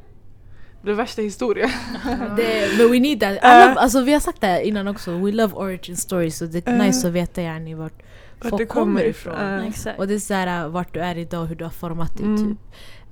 Det 0.84 0.90
är 0.90 0.94
värsta 0.94 1.22
historia. 1.22 1.66
Det, 2.36 2.78
men 2.78 2.90
we 2.92 3.00
need 3.00 3.20
that. 3.20 3.38
Alla, 3.42 3.74
alltså, 3.74 4.02
vi 4.02 4.12
har 4.12 4.20
sagt 4.20 4.40
det 4.40 4.46
här 4.46 4.60
innan 4.60 4.88
också, 4.88 5.10
we 5.18 5.32
love 5.32 5.54
origin 5.54 5.96
stories 5.96 6.38
så 6.38 6.44
det 6.46 6.68
är 6.68 6.72
Eh. 6.72 6.86
nice 6.86 7.08
att 7.08 7.12
veta 7.14 7.42
yani, 7.42 7.74
vart 7.74 8.02
Vart 8.40 8.50
folk 8.50 8.62
det 8.62 8.66
kommer 8.66 9.04
ifrån. 9.04 9.34
Ja. 9.38 9.62
Exakt. 9.64 9.98
Och 9.98 10.08
det 10.08 10.14
är 10.14 10.18
så 10.18 10.34
här, 10.34 10.68
vart 10.68 10.94
du 10.94 11.00
är 11.00 11.18
idag 11.18 11.42
och 11.42 11.48
hur 11.48 11.54
du 11.56 11.64
har 11.64 11.70
format 11.70 12.16
dig. 12.16 12.26
Mm. 12.26 12.48
Typ. 12.48 12.58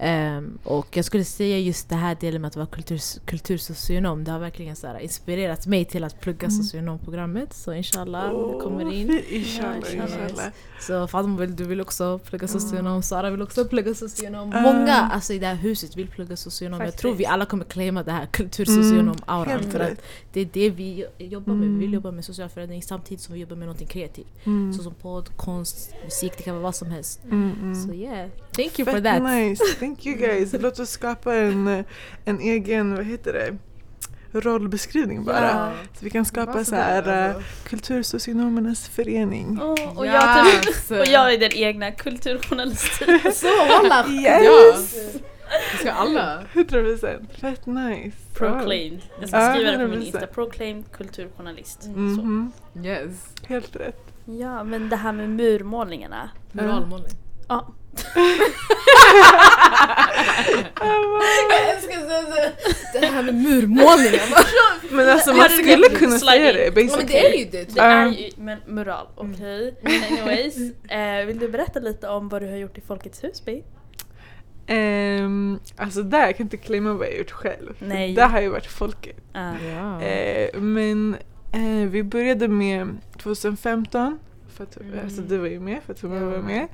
Ehm, 0.03 0.59
och 0.65 0.97
jag 0.97 1.05
skulle 1.05 1.25
säga 1.25 1.59
just 1.59 1.89
det 1.89 1.95
här 1.97 2.17
delen 2.21 2.41
med 2.43 2.49
att 2.49 2.57
vara 2.57 2.67
kultur, 2.67 3.01
kultursocionom, 3.25 4.25
det 4.25 4.31
har 4.33 4.39
verkligen 4.39 4.77
så 4.77 4.87
här, 4.87 4.99
inspirerat 4.99 5.67
mig 5.67 5.85
till 5.85 6.05
att 6.05 6.21
plugga 6.21 6.47
Mm. 6.47 6.51
socionomprogrammet. 6.63 7.53
Så 7.55 7.73
inshallah, 7.73 8.31
om 8.35 8.53
det 8.53 8.59
kommer 8.65 8.93
in. 8.93 9.21
Inshallah, 9.29 9.77
inshallah. 9.77 10.03
inshallah. 10.23 10.53
Så 10.81 11.07
Fatma 11.09 11.37
vill, 11.41 11.57
du 11.57 11.65
vill 11.65 11.81
också 11.81 12.19
plugga 12.19 12.49
socionom, 12.49 13.03
Sara 13.03 13.31
vill 13.31 13.43
också 13.43 13.65
plugga 13.65 13.95
socionom. 13.95 14.53
Mm. 14.53 14.63
Många 14.63 14.95
alltså, 14.95 15.33
i 15.33 15.39
det 15.39 15.47
här 15.47 15.55
huset 15.55 15.97
vill 15.97 16.09
plugga 16.09 16.37
socionom. 16.37 16.81
Jag 16.81 16.97
tror 16.97 17.11
vi 17.11 17.17
Faktiskt. 17.17 17.33
alla 17.33 17.45
kommer 17.45 17.65
claima 17.65 18.03
det 18.03 18.13
här 18.13 18.27
kultursocionom-auran. 18.27 19.49
Helt 19.49 19.73
för 19.73 19.81
att 19.81 20.03
det 20.33 20.41
är 20.41 20.49
det 20.53 20.71
vi 20.71 21.05
jobbar 21.19 21.55
med. 21.55 21.69
Vi 21.69 21.75
vill 21.75 21.83
Mm. 21.83 21.95
jobba 21.95 22.11
med 22.11 22.25
social 22.25 22.49
förändring 22.49 22.83
samtidigt 22.83 23.21
som 23.21 23.35
vi 23.35 23.41
jobbar 23.41 23.57
med 23.57 23.69
något 23.69 23.89
kreativt. 23.89 24.27
Mm. 24.47 24.73
Såsom 24.73 24.95
podd, 24.95 25.29
konst, 25.37 25.95
musik, 26.05 26.33
det 26.37 26.43
kan 26.43 26.55
vara 26.55 26.63
vad 26.63 26.75
som 26.75 26.91
helst. 26.91 27.21
Mm, 27.25 27.53
mm. 27.63 27.75
Så 27.75 27.93
yeah, 27.95 28.29
thank 28.53 28.79
you 28.79 28.85
for 28.87 28.93
Fett 28.93 29.05
that. 29.05 29.23
nice, 29.23 29.65
thank 29.97 30.07
you 30.07 30.17
guys. 30.17 30.53
Låt 30.61 30.79
oss 30.79 30.91
skapa 30.91 31.35
en, 31.35 31.85
en 32.25 32.41
egen, 32.41 32.95
vad 32.97 33.05
heter 33.05 33.33
det, 33.33 33.57
rollbeskrivning 34.41 35.25
bara. 35.25 35.47
Ja. 35.51 35.73
Så 35.99 36.05
vi 36.05 36.11
kan 36.11 36.25
skapa 36.25 36.53
Bara 36.53 36.65
så 36.65 36.75
här 36.75 37.09
uh, 37.09 37.35
alltså. 37.37 37.69
Kultursocionomernas 37.69 38.89
förening. 38.89 39.59
Åh, 39.63 39.99
och, 39.99 40.07
jag 40.07 40.47
typ, 40.47 40.69
Yes. 40.69 40.91
och 40.91 41.07
jag 41.07 41.35
är 41.35 41.39
den 41.39 41.53
egna 41.55 41.91
kulturjournalistiken. 41.91 43.21
Så 43.35 43.47
walla! 43.69 44.07
Yes! 44.09 44.95
Vi 45.73 45.79
ska 45.79 45.93
alla. 45.93 46.43
100% 46.55 47.41
fett 47.41 47.67
nice. 47.67 48.17
Proclaimed. 48.35 49.01
Jag 49.21 49.29
ska 49.29 49.39
Ja, 49.39 49.55
skriva 49.55 49.71
det 49.71 49.79
på 49.79 49.83
min 49.91 50.01
100%. 50.01 50.05
Insta. 50.05 50.27
Proclaimed 50.27 50.85
kulturjournalist. 50.93 51.83
Så. 51.83 51.89
Mhm, 51.89 52.53
Yes. 52.85 53.35
Helt 53.47 53.77
rätt. 53.77 54.07
Ja, 54.25 54.65
men 54.65 54.89
det 54.89 54.97
här 54.97 55.13
med 55.13 55.31
murmålningarna. 55.31 56.31
Muralmålning. 56.53 57.11
Ja, 57.49 57.73
Jag 61.51 61.71
älskar 61.77 62.01
så- 62.01 62.99
det 63.01 63.07
här 63.07 63.23
med 63.23 63.35
murmålningen. 63.35 64.21
Men 64.91 65.09
alltså 65.09 65.33
man 65.35 65.49
skulle 65.49 65.89
kunna 65.89 66.19
säga 66.19 66.53
det 66.53 66.65
Ja, 66.65 66.73
men 66.75 66.87
basically. 66.87 67.07
det 67.09 67.27
är 67.35 67.39
ju 67.39 67.45
det. 67.51 67.75
det 67.75 67.81
är 67.81 68.03
Ja. 68.07 68.09
ju 68.13 68.31
men 68.37 68.59
mural. 68.67 69.07
Okej. 69.17 69.75
Anyways. 70.11 70.57
Eh, 70.91 71.27
vill 71.27 71.39
du 71.39 71.49
berätta 71.49 71.81
lite 71.81 72.09
om 72.09 72.29
vad 72.29 72.43
du 72.43 72.49
har 72.49 72.57
gjort 72.57 72.79
i 72.79 72.81
Folkets 72.81 73.25
hus, 73.25 73.45
Bi? 73.45 73.63
Ehm, 74.67 75.59
alltså 75.77 76.03
där, 76.03 76.21
jag 76.27 76.37
kan 76.37 76.47
inte 76.47 76.57
claima 76.57 76.93
vad 76.95 77.07
jag 77.07 77.19
gjort 77.19 77.31
själv. 77.31 77.75
Nej. 77.79 78.15
Där 78.15 78.27
har 78.29 78.41
ju 78.41 78.49
varit 78.49 78.67
folket. 78.67 79.17
Ah. 79.35 79.53
Ja. 79.75 80.03
Eh, 80.03 80.61
men 80.61 81.17
eh, 81.53 81.89
vi 81.91 82.03
började 82.03 82.49
med 82.49 82.89
2015, 83.23 84.19
för 84.57 84.65
att, 84.65 84.77
Mm. 84.77 84.99
alltså 85.05 85.23
du 85.23 85.39
var 85.39 85.47
ju 85.47 85.61
med 85.61 85.79
för 85.87 85.93
att 85.93 86.03
Ja. 86.03 86.09
var 86.09 86.39
med. 86.39 86.67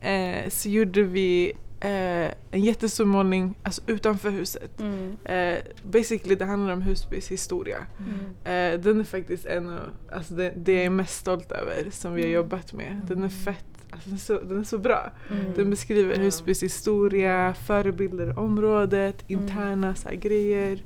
Eh, 0.00 0.48
så 0.48 0.68
gjorde 0.68 1.02
vi 1.02 1.52
eh, 1.80 1.90
en 2.50 2.60
jättestor 2.60 3.04
målning 3.04 3.54
alltså 3.62 3.82
utanför 3.86 4.30
huset. 4.30 4.80
Mm. 4.80 5.16
Eh, 5.24 5.58
basically 5.82 6.34
det 6.34 6.44
handlar 6.44 6.72
om 6.72 6.82
Husbys 6.82 7.30
historia. 7.30 7.78
Mm. 7.98 8.74
Eh, 8.74 8.80
den 8.80 9.00
är 9.00 9.04
faktiskt 9.04 9.46
en 9.46 9.70
av, 9.70 9.80
alltså 10.12 10.34
det, 10.34 10.52
det 10.56 10.72
jag 10.72 10.84
är 10.84 10.90
mest 10.90 11.16
stolt 11.18 11.52
över 11.52 11.90
som 11.90 12.14
vi 12.14 12.20
har 12.22 12.28
Mm. 12.28 12.34
jobbat 12.36 12.72
med. 12.72 13.00
Den 13.08 13.22
är 13.22 13.28
fett, 13.28 13.64
alltså 13.90 14.08
den 14.08 14.14
är 14.14 14.18
så, 14.18 14.40
den 14.40 14.60
är 14.60 14.64
så 14.64 14.78
bra. 14.78 15.10
Mm. 15.30 15.44
Den 15.56 15.70
beskriver 15.70 16.14
Ja. 16.16 16.22
Husbys 16.22 16.62
historia, 16.62 17.54
förebilder 17.54 18.30
i 18.30 18.32
området, 18.32 19.24
Mm. 19.28 19.42
interna 19.42 19.94
så 19.94 20.08
grejer. 20.12 20.82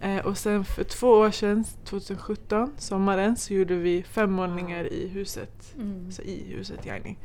Eh, 0.00 0.26
och 0.26 0.38
sen 0.38 0.64
för 0.64 0.84
två 0.84 1.08
år 1.10 1.30
sedan, 1.30 1.64
2017, 1.84 2.70
sommaren, 2.78 3.36
så 3.36 3.54
gjorde 3.54 3.74
vi 3.76 4.02
fem 4.02 4.32
målningar 4.32 4.92
i 4.92 5.08
huset. 5.08 5.74
Mm. 5.78 6.12
Så 6.12 6.22
i 6.22 6.54
huset 6.56 6.86
yani. 6.86 7.16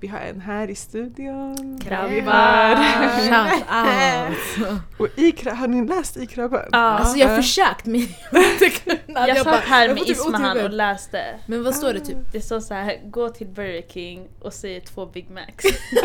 Vi 0.00 0.06
har 0.08 0.18
en 0.18 0.40
här 0.40 0.70
i 0.70 0.74
studion. 0.74 1.78
Krabba. 1.84 2.08
Vi 2.08 2.20
har- 2.20 3.20
Shout 3.30 4.68
out! 4.68 4.80
och 4.98 5.18
i, 5.18 5.34
har 5.48 5.68
ni 5.68 5.88
läst 5.88 6.16
i 6.16 6.26
krabban? 6.26 6.60
Ja. 6.72 6.78
Alltså 6.78 7.18
jag 7.18 7.28
har 7.28 7.36
försökt 7.36 7.86
men 7.86 8.00
jag 8.00 8.40
har 8.40 8.52
inte 8.52 8.70
kunnat. 8.70 9.28
Jag 9.28 9.36
satt 9.38 9.60
här 9.60 9.88
med 9.88 9.96
typ 9.98 10.08
Ismahan 10.08 10.60
och 10.64 10.70
läste. 10.70 11.24
Men 11.46 11.64
vad 11.64 11.74
står 11.74 11.92
det 11.92 12.00
typ? 12.00 12.16
Det 12.32 12.40
står 12.40 12.60
så 12.60 12.74
här, 12.74 13.00
gå 13.10 13.28
till 13.28 13.46
Burger 13.46 13.82
King 13.88 14.28
och 14.40 14.52
säg 14.54 14.80
två 14.80 15.06
Big 15.06 15.30
Macs. 15.30 15.64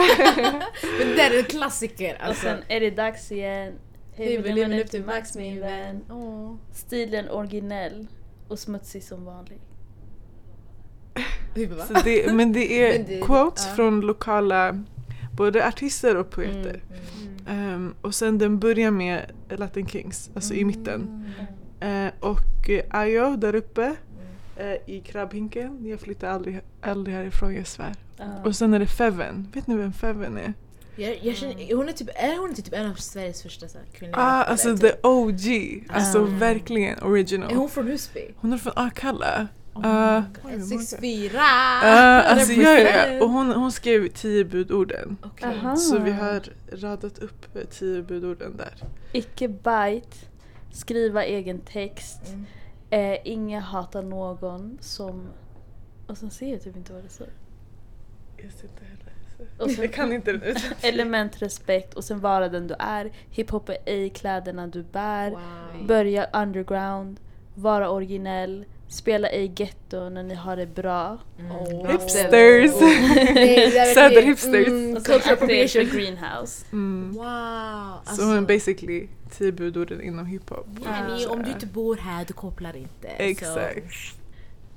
Men 1.00 1.16
det 1.16 1.22
är 1.22 1.38
en 1.40 1.44
klassiker 1.44 2.16
och 2.20 2.25
alltså. 2.28 2.44
sen 2.44 2.58
är 2.68 2.80
det 2.80 2.90
dags 2.92 3.32
igen. 3.32 3.74
Hej, 4.18 4.28
Hej, 4.28 4.38
vi 4.38 4.54
vill 4.54 4.70
du 4.72 4.82
upp 4.82 4.92
till 4.92 5.06
Max 5.06 5.36
min 5.36 5.60
vän. 5.60 6.02
Stilen 6.74 7.30
originell 7.30 8.08
och 8.48 8.60
smutsig 8.60 9.04
som 9.04 9.25
vanlig. 9.25 9.60
Det, 12.04 12.34
men 12.34 12.54
det 12.54 12.84
är 12.84 12.94
Men 13.00 13.08
det- 13.08 13.22
quotes 13.22 13.66
ja. 13.70 13.76
från 13.76 14.02
lokala 14.02 14.84
både 15.38 15.68
artister 15.68 16.18
och 16.18 16.30
poeter. 16.30 16.82
Mm. 17.48 17.74
Ehm, 17.74 17.94
och 18.02 18.16
sen 18.16 18.38
den 18.38 18.60
börjar 18.60 18.92
med 18.92 19.32
Latin 19.50 19.88
Kings, 19.88 20.30
alltså 20.36 20.54
i 20.54 20.66
mitten. 20.66 21.26
Mm. 21.82 22.06
Eh, 22.08 22.14
och 22.20 22.70
eh, 22.70 22.84
Ayo 23.00 23.36
där 23.36 23.56
uppe 23.56 23.96
eh, 24.58 24.74
i 24.96 25.00
krabbhinken. 25.06 25.86
Jag 25.88 26.00
flyttar 26.00 26.28
aldrig, 26.30 26.60
aldrig 26.82 27.16
härifrån, 27.16 27.56
jag 27.56 27.68
svär. 27.68 27.96
Och 28.46 28.56
sen 28.56 28.74
är 28.74 28.80
det 28.80 28.88
Feven. 28.88 29.48
Vet 29.54 29.68
ni 29.68 29.76
vem 29.78 29.94
Feven 29.94 30.38
är? 30.38 30.54
Jag, 30.96 31.20
jag 31.22 31.36
känner, 31.36 31.76
hon 31.76 31.90
är 31.90 31.94
typ, 31.94 32.10
är 32.16 32.38
hon 32.40 32.54
typ 32.56 32.74
en 32.74 32.92
av 32.92 32.96
Sveriges 32.96 33.44
första 33.44 33.68
så 33.68 33.78
här, 33.78 33.88
kvinnliga 33.94 34.18
Ah, 34.22 34.44
alltså 34.44 34.78
typ? 34.78 34.82
the 34.82 35.08
OG. 35.08 35.84
Alltså 35.90 36.20
Ah. 36.24 36.26
verkligen 36.40 37.04
original. 37.04 37.52
Är 37.52 37.56
hon 37.56 37.70
från 37.70 37.88
Husby? 37.88 38.22
Hon 38.36 38.54
är 38.54 38.58
från 38.58 38.74
Akalla. 38.76 39.48
Oh 39.75 39.82
Ah, 39.86 40.20
my 40.22 40.25
oj, 40.44 40.58
God. 40.58 40.72
jag 40.72 40.79
6-4! 40.79 41.32
Ah, 41.38 42.22
alltså 42.22 42.51
ja, 42.53 42.62
ja, 42.72 42.79
ja. 42.79 42.86
Represent. 42.86 43.22
Och 43.24 43.29
hon, 43.29 43.51
hon 43.51 43.72
skrev 43.72 44.08
tio 44.08 44.46
budorden. 44.46 45.17
Aha. 45.44 45.75
Så 45.75 46.00
vi 46.00 46.12
har 46.12 46.41
radat 46.72 47.20
upp 47.20 47.55
eh, 47.55 47.62
tio 47.63 48.01
budorden 48.01 48.58
där. 48.58 48.74
Icke 49.12 49.48
bite, 49.48 50.17
skriva 50.72 51.24
egen 51.25 51.60
text, 51.60 52.22
Mm. 52.27 52.46
eh, 53.13 53.17
inga 53.24 53.60
hatar 53.60 54.01
någon 54.03 54.77
som... 54.82 55.27
Och 56.08 56.17
sen 56.17 56.29
ser 56.32 56.51
jag 56.51 56.62
typ 56.63 56.75
inte 56.75 56.94
vad 56.94 57.03
det 57.03 57.10
står. 57.10 57.27
Jag 58.38 58.51
ser 58.51 58.63
inte 58.67 58.84
heller. 58.86 59.13
Och 59.60 59.72
sen- 59.72 59.84
Jag 59.84 59.94
kan 59.94 60.13
inte. 60.13 60.55
Element, 60.82 61.41
respekt 61.41 61.94
och 61.94 62.03
sen 62.03 62.20
vara 62.20 62.50
den 62.50 62.67
du 62.67 62.75
är. 62.79 63.12
Hiphop 63.29 63.70
är 63.70 63.77
ej 63.86 64.10
kläderna 64.10 64.67
du 64.67 64.84
bär. 64.84 65.29
Wow. 65.32 65.88
Börja 65.88 66.25
underground. 66.34 67.20
Vara 67.55 67.89
originell. 67.89 68.65
Spela 68.88 69.27
ej 69.30 69.51
getto 69.56 70.10
när 70.10 70.24
ni 70.24 70.34
har 70.36 70.56
det 70.58 70.65
bra. 70.65 71.18
Oh. 71.51 71.92
Hipsters. 71.92 72.72
Oh. 72.72 72.80
Verkligen- 73.15 73.72
Söderhipsters. 73.96 74.68
Mm, 74.68 74.96
cultural 74.96 75.34
appropriation. 75.34 75.86
greenhouse. 75.86 76.65
Mm. 76.72 77.12
Wow! 77.13 77.25
Alltså, 77.25 78.15
Så 78.15 78.32
är 78.32 78.42
basically 78.42 79.08
tio 79.32 79.51
budorden 79.51 80.01
inom 80.01 80.25
hiphop. 80.25 80.68
yani, 80.86 81.25
om 81.25 81.44
du 81.44 81.51
inte 81.51 81.65
bor 81.65 81.96
här, 81.98 82.25
du 82.25 82.34
kopplar 82.34 82.75
inte. 82.75 83.08
Exakt. 83.08 83.86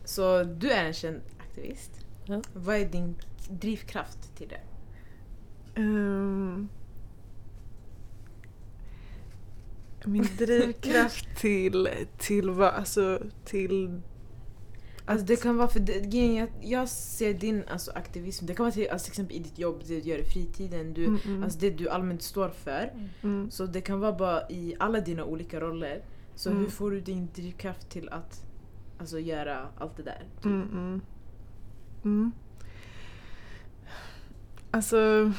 Så 0.04 0.42
du 0.42 0.70
är 0.70 0.84
en 0.84 0.92
känd 0.92 1.20
aktivist. 1.38 1.90
Ja. 2.24 2.42
Vad 2.54 2.76
är 2.76 2.84
din 2.84 3.14
drivkraft 3.50 4.36
till 4.36 4.48
det? 4.48 4.60
Ehm, 5.80 6.68
min 10.08 10.26
drivkraft 10.38 11.36
till, 11.36 11.88
till 12.18 12.50
vad, 12.50 12.68
alltså 12.74 13.18
till... 13.44 14.00
Alltså 15.06 15.26
det 15.26 15.42
kan 15.42 15.56
vara 15.56 15.68
för 15.68 15.80
det, 15.80 16.40
att 16.42 16.50
jag 16.60 16.88
ser 16.88 17.34
din 17.34 17.64
alltså, 17.68 17.90
aktivism, 17.94 18.46
det 18.46 18.54
kan 18.54 18.64
vara 18.64 18.72
till, 18.72 18.88
alltså, 18.90 19.04
till 19.04 19.12
exempel 19.12 19.36
i 19.36 19.38
ditt 19.38 19.58
jobb, 19.58 19.82
det 19.86 20.00
du 20.00 20.08
gör 20.10 20.18
i 20.18 20.24
fritiden, 20.24 20.94
du, 20.94 21.04
Mm, 21.06 21.18
mm, 21.24 21.42
alltså 21.42 21.58
det 21.58 21.70
du 21.70 21.88
allmänt 21.88 22.22
står 22.22 22.48
för. 22.48 22.92
mm. 23.22 23.50
Så 23.50 23.66
det 23.66 23.80
kan 23.80 24.00
vara 24.00 24.12
bara 24.12 24.50
i 24.50 24.76
alla 24.78 25.00
dina 25.00 25.24
olika 25.24 25.60
roller. 25.60 26.02
Så 26.34 26.50
Mm. 26.50 26.62
hur 26.62 26.70
får 26.70 26.90
du 26.90 27.00
din 27.00 27.28
drivkraft 27.34 27.90
till 27.90 28.08
att 28.08 28.42
alltså, 28.98 29.18
göra 29.18 29.68
allt 29.78 29.96
det 29.96 30.02
där? 30.02 30.22
typ? 30.36 30.44
Mm, 30.46 30.68
mm. 30.72 31.00
Mm. 32.04 32.32
Alltså, 34.70 35.32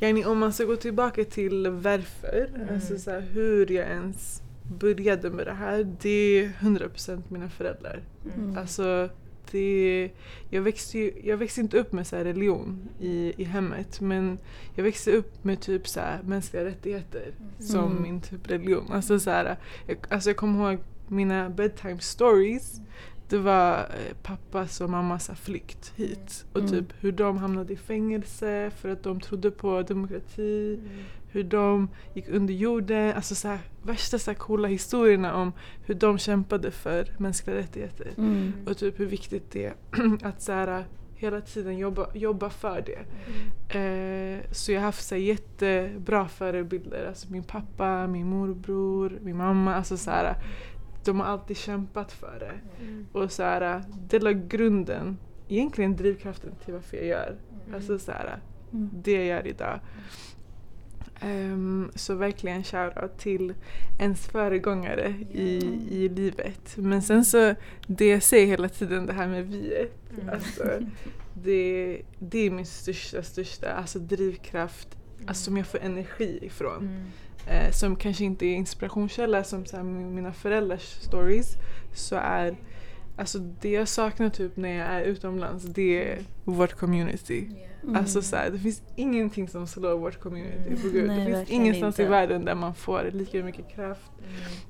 yani, 0.00 0.24
om 0.24 0.38
man 0.38 0.52
ska 0.52 0.64
gå 0.64 0.76
tillbaka 0.76 1.24
till 1.24 1.68
varför, 1.70 2.50
Mm. 2.54 2.68
alltså 2.74 2.98
så 2.98 3.10
här, 3.10 3.20
hur 3.20 3.70
jag 3.72 3.86
ens 3.88 4.42
började 4.78 5.30
med 5.30 5.46
det 5.46 5.52
här, 5.52 5.96
det 6.02 6.38
är 6.38 6.48
100% 6.60 7.22
mina 7.28 7.48
föräldrar. 7.50 8.02
Mm. 8.36 8.58
Alltså, 8.58 9.08
det, 9.50 10.10
jag, 10.50 10.62
växte 10.62 10.98
ju, 10.98 11.12
jag 11.24 11.36
växte 11.36 11.60
inte 11.60 11.78
upp 11.78 11.92
med 11.92 12.06
så 12.06 12.16
här 12.16 12.24
religion 12.24 12.88
i, 13.00 13.32
i 13.36 13.44
hemmet 13.44 14.00
men 14.00 14.38
jag 14.74 14.84
växte 14.84 15.12
upp 15.12 15.44
med 15.44 15.60
typ 15.60 15.88
så 15.88 16.00
här 16.00 16.20
mänskliga 16.24 16.64
rättigheter 16.64 17.32
som 17.58 17.90
Mm. 17.90 18.02
min 18.02 18.20
typ 18.20 18.50
religion. 18.50 18.92
Alltså, 18.92 19.18
så 19.20 19.30
här, 19.30 19.56
jag, 19.86 19.96
alltså 20.08 20.30
jag 20.30 20.36
kommer 20.36 20.70
ihåg 20.72 20.80
mina 21.08 21.50
bedtime 21.50 21.98
stories. 22.00 22.80
Det 23.30 23.38
var 23.38 23.78
eh, 23.78 24.16
pappas 24.22 24.80
och 24.80 24.90
mammas 24.90 25.28
här 25.28 25.34
flykt 25.34 25.92
hit 25.96 26.44
och 26.52 26.58
Mm. 26.60 26.70
typ 26.70 26.86
hur 27.00 27.12
de 27.12 27.38
hamnade 27.38 27.72
i 27.72 27.76
fängelse 27.76 28.70
för 28.76 28.88
att 28.88 29.02
de 29.02 29.20
trodde 29.20 29.50
på 29.50 29.82
demokrati. 29.82 30.80
Hur 31.32 31.44
de 31.44 31.88
gick 32.14 32.28
under 32.28 32.54
jorden. 32.54 33.12
Alltså 33.16 33.34
så 33.34 33.48
här, 33.48 33.58
värsta 33.82 34.18
så 34.18 34.30
här 34.30 34.38
coola 34.38 34.68
historierna 34.68 35.34
om 35.34 35.52
hur 35.86 35.94
de 35.94 36.18
kämpade 36.18 36.70
för 36.70 37.08
mänskliga 37.18 37.56
rättigheter. 37.56 38.08
Mm. 38.18 38.52
Och 38.66 38.76
typ 38.76 39.00
hur 39.00 39.06
viktigt 39.06 39.50
det 39.50 39.64
är 39.66 39.74
att 40.22 40.42
så 40.42 40.52
här, 40.52 40.84
hela 41.14 41.40
tiden 41.40 41.78
jobba, 41.78 42.06
jobba 42.14 42.50
för 42.50 42.84
det. 42.86 42.98
Eh, 43.78 44.52
så 44.52 44.72
jag 44.72 44.80
har 44.80 44.84
haft 44.86 45.06
så 45.06 45.14
här, 45.14 45.22
jättebra 45.22 46.28
förebilder. 46.28 47.06
Alltså 47.08 47.32
min 47.32 47.42
pappa, 47.42 48.06
min 48.06 48.26
morbror, 48.26 49.18
min 49.22 49.36
mamma. 49.36 49.74
Alltså 49.74 49.96
så 49.96 50.10
här, 50.10 50.34
de 51.04 51.20
har 51.20 51.26
alltid 51.26 51.56
kämpat 51.56 52.12
för 52.12 52.38
det. 52.40 52.52
Och 53.18 53.32
så 53.32 53.42
här, 53.42 53.82
det 54.08 54.18
la 54.18 54.32
grunden, 54.32 55.18
egentligen 55.48 55.96
drivkraften 55.96 56.50
till 56.64 56.74
varför 56.74 56.96
jag 56.96 57.06
gör. 57.06 57.36
Alltså 57.74 57.98
så 57.98 58.12
här, 58.12 58.38
Mm. 58.72 58.90
det 59.02 59.12
jag 59.12 59.24
gör 59.26 59.46
idag. 59.46 59.80
Ehm, 61.20 61.90
så 61.94 62.14
verkligen 62.14 62.64
shoutout 62.64 63.18
till 63.18 63.54
ens 63.98 64.26
föregångare 64.26 65.14
i, 65.32 65.56
i 65.90 66.08
livet. 66.08 66.76
Men 66.76 67.02
sen 67.02 67.24
så, 67.24 67.54
det 67.86 68.06
jag 68.08 68.22
säger 68.22 68.46
hela 68.46 68.68
tiden 68.68 69.06
det 69.06 69.12
här 69.12 69.28
med 69.28 69.46
viet. 69.46 69.92
Alltså, 70.32 70.64
det, 71.34 72.02
det 72.18 72.38
är 72.38 72.50
min 72.50 72.66
största, 72.66 73.22
största 73.22 73.72
alltså 73.72 73.98
drivkraft 73.98 74.88
alltså, 75.26 75.44
som 75.44 75.56
jag 75.56 75.66
får 75.66 75.78
energi 75.78 76.38
ifrån. 76.42 76.88
Mm. 77.50 77.64
Eh, 77.66 77.70
som 77.72 77.96
kanske 77.96 78.24
inte 78.24 78.46
är 78.46 78.54
inspirationskälla 78.54 79.44
som 79.44 79.66
så 79.66 79.76
här, 79.76 79.84
mi- 79.84 80.10
mina 80.14 80.32
föräldrars 80.32 80.82
stories. 81.00 81.54
Så 81.94 82.16
är 82.16 82.56
alltså 83.16 83.38
det 83.38 83.70
jag 83.70 83.88
saknar 83.88 84.28
typ 84.30 84.56
när 84.56 84.78
jag 84.78 84.86
är 84.88 85.02
utomlands 85.02 85.64
det 85.64 86.04
är 86.12 86.18
vårt 86.44 86.72
community. 86.72 87.48
Mm. 87.82 87.96
Alltså 87.96 88.22
så 88.22 88.36
här, 88.36 88.50
det 88.50 88.58
finns 88.58 88.82
ingenting 88.96 89.48
som 89.48 89.66
slår 89.66 89.98
vårt 89.98 90.20
community 90.20 90.82
på 90.82 90.88
gud. 90.88 91.06
Nej, 91.06 91.26
det 91.26 91.36
finns 91.36 91.50
ingenstans 91.50 91.98
i 91.98 92.02
inte. 92.02 92.10
världen 92.10 92.44
där 92.44 92.54
man 92.54 92.74
får 92.74 93.10
lika 93.12 93.44
mycket 93.44 93.68
kraft. 93.74 94.10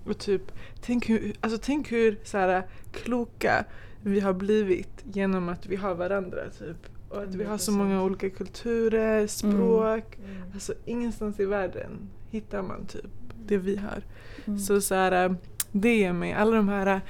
Och 0.06 0.18
typ, 0.18 0.42
tänk 0.80 1.08
hur, 1.08 1.34
alltså 1.40 1.58
tänk 1.62 1.92
hur 1.92 2.18
så 2.24 2.38
här, 2.38 2.62
kloka 2.92 3.64
vi 4.02 4.20
har 4.20 4.32
blivit 4.32 5.04
genom 5.12 5.48
att 5.48 5.66
vi 5.66 5.76
har 5.76 5.94
varandra. 5.94 6.40
Typ. 6.58 6.76
Och 7.10 7.22
att 7.22 7.34
vi 7.34 7.44
har 7.44 7.58
så 7.58 7.72
100%. 7.72 7.74
många 7.74 8.02
olika 8.02 8.30
kulturer, 8.30 9.26
språk. 9.26 10.18
Mm. 10.18 10.42
Alltså 10.54 10.74
ingenstans 10.84 11.40
i 11.40 11.44
världen 11.44 12.10
hittar 12.30 12.62
man 12.62 12.86
typ 12.86 13.10
det 13.46 13.58
vi 13.58 13.76
har. 13.76 14.02
Mm. 14.44 14.58
Så, 14.58 14.80
så 14.80 14.94
här, 14.94 15.36
det 15.72 15.96
ger 15.96 16.12
mig 16.12 16.32
alla 16.32 16.56
de 16.56 16.68
här 16.68 17.00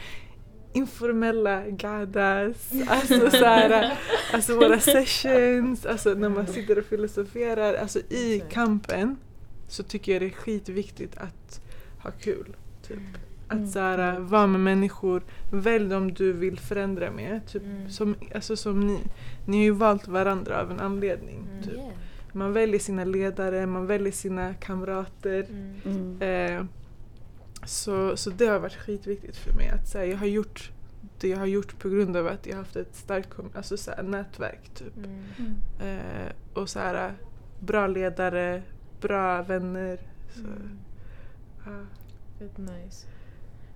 informella 0.73 1.69
gadas, 1.69 2.73
alltså, 2.89 3.31
så 3.31 3.45
här, 3.45 3.99
alltså 4.33 4.55
våra 4.55 4.81
sessions, 4.81 5.87
alltså 5.87 6.15
när 6.15 6.29
man 6.29 6.47
sitter 6.47 6.79
och 6.79 6.85
filosoferar. 6.85 7.75
Alltså 7.75 7.99
i 7.99 8.43
kampen 8.51 9.17
så 9.69 9.83
tycker 9.83 10.13
jag 10.13 10.23
det 10.23 10.27
är 10.27 10.31
skitviktigt 10.31 11.17
att 11.17 11.61
ha 12.03 12.11
kul. 12.11 12.57
Typ. 12.83 12.99
Att 13.51 13.57
Mm. 13.57 13.67
så 13.71 13.79
här, 13.79 14.19
vara 14.21 14.47
med 14.47 14.61
människor, 14.61 15.23
välj 15.53 15.89
dem 15.89 16.13
du 16.15 16.33
vill 16.33 16.59
förändra 16.59 17.11
med. 17.11 17.47
Typ, 17.47 17.63
Mm. 17.63 17.91
som, 17.91 18.15
alltså 18.35 18.57
som 18.57 18.81
ni. 18.81 18.99
Ni 19.47 19.57
har 19.57 19.65
ju 19.65 19.71
valt 19.71 20.09
varandra 20.09 20.61
av 20.61 20.71
en 20.71 20.81
anledning. 20.81 21.47
Mm. 21.51 21.63
Typ. 21.63 21.73
Yeah. 21.75 21.89
Man 22.33 22.53
väljer 22.53 22.81
sina 22.81 23.05
ledare, 23.05 23.67
man 23.67 23.87
väljer 23.87 24.13
sina 24.13 24.55
kamrater. 24.55 25.47
Mm. 25.85 26.23
Eh, 26.23 26.65
så, 27.65 28.17
så 28.17 28.31
det 28.31 28.47
har 28.47 28.59
varit 28.59 28.77
skitviktigt 28.77 29.37
för 29.37 29.53
mig. 29.55 29.69
Att 29.69 29.89
så 29.89 29.99
här, 29.99 30.05
jag 30.05 30.17
har 30.19 30.27
gjort 30.27 30.71
det 31.21 31.29
jag 31.29 31.39
har 31.39 31.47
gjort 31.47 31.79
på 31.79 31.89
grund 31.89 32.17
av 32.17 32.27
att 32.27 32.47
jag 32.47 32.53
har 32.55 32.59
haft 32.59 32.77
ett 32.77 32.97
starkt 32.97 33.29
alltså, 33.55 33.77
så 33.77 33.91
här, 33.91 34.03
nätverk. 34.03 34.71
Typ. 34.75 34.97
Mm. 34.97 35.55
Eh, 35.83 36.33
och 36.55 36.69
så 36.69 36.79
här, 36.79 37.13
bra 37.61 37.87
ledare, 37.87 38.63
bra 39.01 39.43
vänner. 39.43 39.99
Så, 40.35 40.41
Mm. 40.41 40.79
ja. 41.67 41.73
Fett 42.39 42.59
nice. 42.59 43.07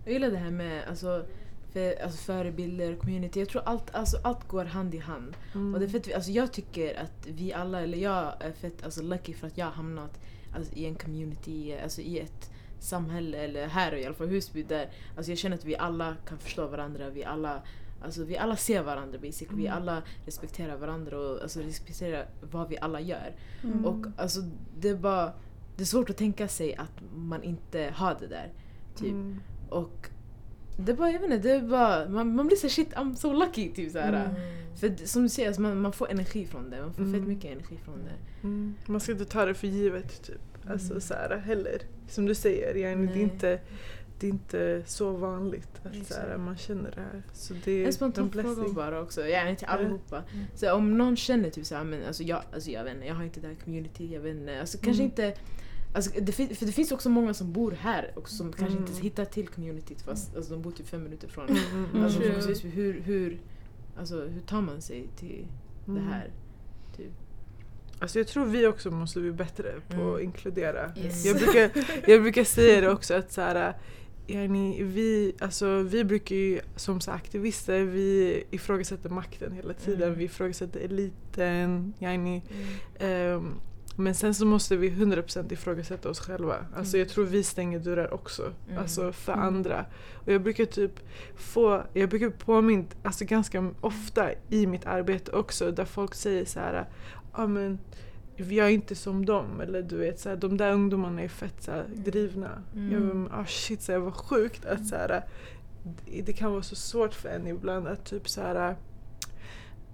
Jag 0.04 0.12
gillar 0.12 0.30
det 0.30 0.37
här 0.37 0.50
med 0.50 0.88
alltså, 0.88 1.26
för, 1.73 2.02
alltså 2.02 2.18
förebilder, 2.18 2.96
community. 2.96 3.38
Jag 3.40 3.49
tror 3.49 3.62
allt, 3.66 3.94
alltså, 3.94 4.16
allt 4.23 4.49
går 4.49 4.64
hand 4.64 4.94
i 4.94 4.99
hand. 4.99 5.37
Mm. 5.54 5.75
Och 5.75 5.80
det 5.80 5.87
är 5.87 5.90
fett, 5.90 6.14
alltså, 6.14 6.30
jag 6.30 6.52
tycker 6.52 7.00
att 7.00 7.26
vi 7.26 7.52
alla, 7.52 7.80
eller 7.80 7.99
jag 7.99 8.32
är 8.40 8.52
fett 8.52 8.84
alltså, 8.84 9.02
lucky 9.02 9.32
för 9.34 9.46
att 9.46 9.58
jag 9.58 9.66
har 9.66 9.73
hamnat 9.73 10.20
alltså, 10.56 10.75
i 10.75 10.87
en 10.87 10.94
community, 10.94 11.76
alltså 11.82 12.00
i 12.00 12.18
ett 12.18 12.50
samhälle, 12.78 13.38
eller 13.38 13.66
här 13.66 13.94
i 13.94 14.06
alla 14.06 14.14
fall 14.14 14.28
Husby, 14.28 14.62
där 14.62 14.90
alltså, 15.16 15.30
jag 15.32 15.38
känner 15.38 15.56
att 15.56 15.64
vi 15.64 15.76
alla 15.76 16.16
kan 16.28 16.38
förstå 16.38 16.66
varandra. 16.66 17.11
Vi 17.11 17.25
alla, 17.25 17.62
alltså, 18.02 18.25
vi 18.25 18.37
alla 18.37 18.56
ser 18.56 18.82
varandra 18.82 19.18
basically. 19.18 19.56
Vi 19.62 19.66
Mm. 19.66 19.78
alla 19.82 20.02
respekterar 20.26 20.76
varandra 20.76 21.18
och 21.18 21.42
alltså, 21.42 21.61
respekterar 21.61 22.28
vad 22.50 22.68
vi 22.68 22.78
alla 22.78 23.00
gör. 23.00 23.34
Mm. 23.62 23.84
Och 23.87 24.06
alltså, 24.16 24.40
det 24.78 24.88
är 24.88 24.96
bara 24.96 25.32
det 25.76 25.82
är 25.82 25.87
svårt 25.87 26.11
att 26.11 26.16
tänka 26.16 26.49
sig 26.49 26.75
att 26.75 27.02
man 27.14 27.42
inte 27.42 27.92
har 27.96 28.16
det 28.20 28.26
där. 28.26 28.52
Typ. 28.96 29.14
Och 29.74 30.06
det 30.76 30.92
är 30.92 30.96
bara, 30.96 31.10
jag 31.10 31.20
vet 31.20 31.30
inte, 31.30 31.48
det 31.54 31.60
bara, 31.60 32.08
man, 32.08 32.34
man 32.36 32.46
blir 32.46 32.56
så 32.56 32.68
shit 32.68 32.92
I'm 32.94 33.14
so 33.14 33.32
lucky 33.32 33.72
typ 33.72 33.92
såhär. 33.92 34.24
Mm. 34.24 34.34
För 34.76 35.06
som 35.06 35.22
du 35.22 35.28
säger, 35.28 35.48
alltså, 35.48 35.62
man, 35.62 35.80
man 35.80 35.92
får 35.92 36.10
energi 36.10 36.46
från 36.46 36.70
det. 36.70 36.80
Man 36.82 36.94
får 36.94 37.02
Mm. 37.02 37.14
fett 37.20 37.28
mycket 37.28 37.52
energi 37.52 37.78
från 37.84 37.98
det. 38.04 38.46
Mm. 38.46 38.74
Man 38.86 39.00
ska 39.00 39.12
inte 39.12 39.24
ta 39.24 39.44
det 39.44 39.54
för 39.54 39.66
givet 39.66 40.22
typ. 40.22 40.40
Alltså 40.70 40.90
Mm. 40.90 41.00
så 41.00 41.14
här, 41.14 41.37
heller. 41.37 41.78
Som 42.08 42.26
du 42.26 42.34
säger, 42.34 42.74
yani, 42.74 43.06
det, 43.06 43.18
är 43.18 43.22
inte, 43.22 43.60
det 44.20 44.26
är 44.26 44.30
inte 44.30 44.82
så 44.87 45.10
vanligt 45.10 45.68
att 45.84 45.94
så 45.94 46.00
Exakt. 46.00 46.20
här, 46.28 46.37
man 46.38 46.56
känner 46.56 46.90
det 46.90 47.00
här. 47.00 47.22
Så 47.32 47.54
det 47.64 47.72
är 47.82 47.87
En 47.87 47.92
spontan 47.92 48.30
fråga 48.32 48.68
bara 48.72 49.00
också, 49.00 49.26
gärna 49.26 49.56
till 49.56 49.66
allihopa. 49.66 50.22
Mm. 50.32 50.44
Så 50.54 50.72
om 50.74 50.98
någon 50.98 51.16
känner 51.16 51.50
typ 51.50 51.66
såhär, 51.66 51.84
men 51.84 52.06
alltså 52.06 52.22
jag, 52.22 52.42
alltså 52.54 52.70
jag 52.70 52.84
vet 52.84 52.94
inte, 52.94 53.06
jag 53.06 53.14
har 53.14 53.24
inte 53.24 53.40
det 53.40 53.46
här 53.48 53.54
community, 53.64 54.14
jag 54.14 54.20
vet 54.20 54.37
inte. 54.37 54.60
Alltså 54.60 54.78
kanske 54.78 55.02
Mm. 55.02 55.10
inte 55.10 55.34
Alltså, 55.94 56.11
det, 56.20 56.33
för 56.33 56.66
det 56.66 56.72
finns 56.72 56.92
också 56.92 57.09
många 57.09 57.35
som 57.35 57.52
bor 57.52 57.70
här 57.72 58.12
och 58.14 58.28
som 58.28 58.52
kanske 58.52 58.76
Mm. 58.78 58.88
inte 58.88 59.02
hittar 59.02 59.24
till 59.24 59.48
communityt 59.48 60.02
fast 60.02 60.37
alltså, 60.37 60.52
de 60.52 60.62
bor 60.62 60.70
typ 60.70 60.88
fem 60.88 61.02
minuter 61.02 61.28
från. 61.28 61.48
Mm, 61.48 61.62
mm, 61.72 61.85
mm. 61.90 62.04
Alltså, 62.04 62.20
förhoppningsvis, 62.20 62.64
hur, 62.64 63.00
hur, 63.00 63.38
alltså, 63.98 64.20
hur 64.20 64.40
tar 64.40 64.61
man 64.61 64.80
sig 64.83 65.09
till 65.16 65.46
det 65.87 65.90
Mm. 65.92 66.07
här? 66.07 66.30
Typ. 66.96 67.11
Alltså 67.98 68.18
jag 68.18 68.26
tror 68.28 68.44
vi 68.44 68.66
också 68.66 68.90
måste 68.90 69.20
bli 69.20 69.33
bättre 69.33 69.74
på 69.88 69.94
Mm. 69.94 70.14
att 70.14 70.20
inkludera. 70.20 70.92
Yes. 70.96 71.24
Jag, 71.24 71.37
brukar, 71.37 71.70
jag 72.11 72.22
brukar 72.22 72.44
säga 72.44 72.80
det 72.80 72.90
också 72.90 73.14
att 73.14 73.33
så 73.33 73.40
här, 73.40 73.74
yani, 74.26 74.83
vi, 74.83 75.35
alltså, 75.40 75.83
vi 75.83 76.04
brukar 76.04 76.37
ju 76.37 76.61
som 76.76 77.00
så 77.00 77.11
aktivister, 77.11 77.80
vi 77.80 78.42
ifrågasätter 78.50 79.09
makten 79.11 79.52
hela 79.52 79.74
tiden. 79.74 80.02
Mm. 80.09 80.18
Vi 80.18 80.24
ifrågasätter 80.24 80.80
eliten. 80.80 81.94
Yani, 81.98 82.42
Mm. 82.50 83.37
ehm, 83.37 83.54
men 83.96 84.14
sen 84.14 84.35
så 84.35 84.46
måste 84.46 84.76
vi 84.76 84.90
100% 84.90 85.52
ifrågasätta 85.52 86.09
oss 86.09 86.20
själva. 86.20 86.57
Alltså 86.76 86.98
jag 86.98 87.09
tror 87.09 87.24
vi 87.24 87.42
stänger 87.42 87.78
dörrar 87.78 88.14
också. 88.14 88.52
Mm. 88.68 88.78
Alltså 88.83 89.12
för 89.12 89.33
Mm. 89.33 89.44
andra. 89.44 89.85
Och 90.14 90.33
jag 90.33 90.42
brukar 90.42 90.64
typ 90.64 91.00
få, 91.37 91.83
jag 91.92 92.09
brukar 92.11 92.30
påminna 92.30 92.85
alltså 93.02 93.24
ganska 93.24 93.70
ofta 93.80 94.30
i 94.50 94.66
mitt 94.66 94.87
arbete 94.87 95.30
också 95.30 95.70
där 95.70 95.85
folk 95.85 96.14
säger 96.14 96.44
så 96.44 96.61
här, 96.61 96.87
ja 97.37 97.46
men 97.46 97.78
jag 98.37 98.66
är 98.66 98.70
inte 98.70 98.94
som 98.94 99.26
dem 99.26 99.61
eller 99.61 99.83
du 99.83 99.96
vet 99.96 100.20
så 100.20 100.28
här, 100.28 100.37
de 100.37 100.57
där 100.57 100.72
ungdomarna 100.72 101.22
är 101.22 101.28
fett 101.28 101.62
så 101.62 101.70
här, 101.70 101.85
drivna. 101.94 102.50
Mm. 102.74 102.92
Jag 102.92 103.16
bara, 103.16 103.40
ah 103.40 103.46
shit 103.46 103.83
så 103.83 103.92
här, 103.92 103.98
vad 103.98 104.14
sjukt 104.14 104.64
att 104.66 104.87
så 104.87 104.96
här, 104.96 105.24
det 106.24 106.33
kan 106.33 106.52
vara 106.52 106.62
så 106.62 106.74
svårt 106.76 107.14
för 107.14 107.28
en 107.28 107.46
ibland 107.46 107.87
att 107.87 108.04
typ 108.04 108.28
så 108.28 108.40
här 108.40 108.76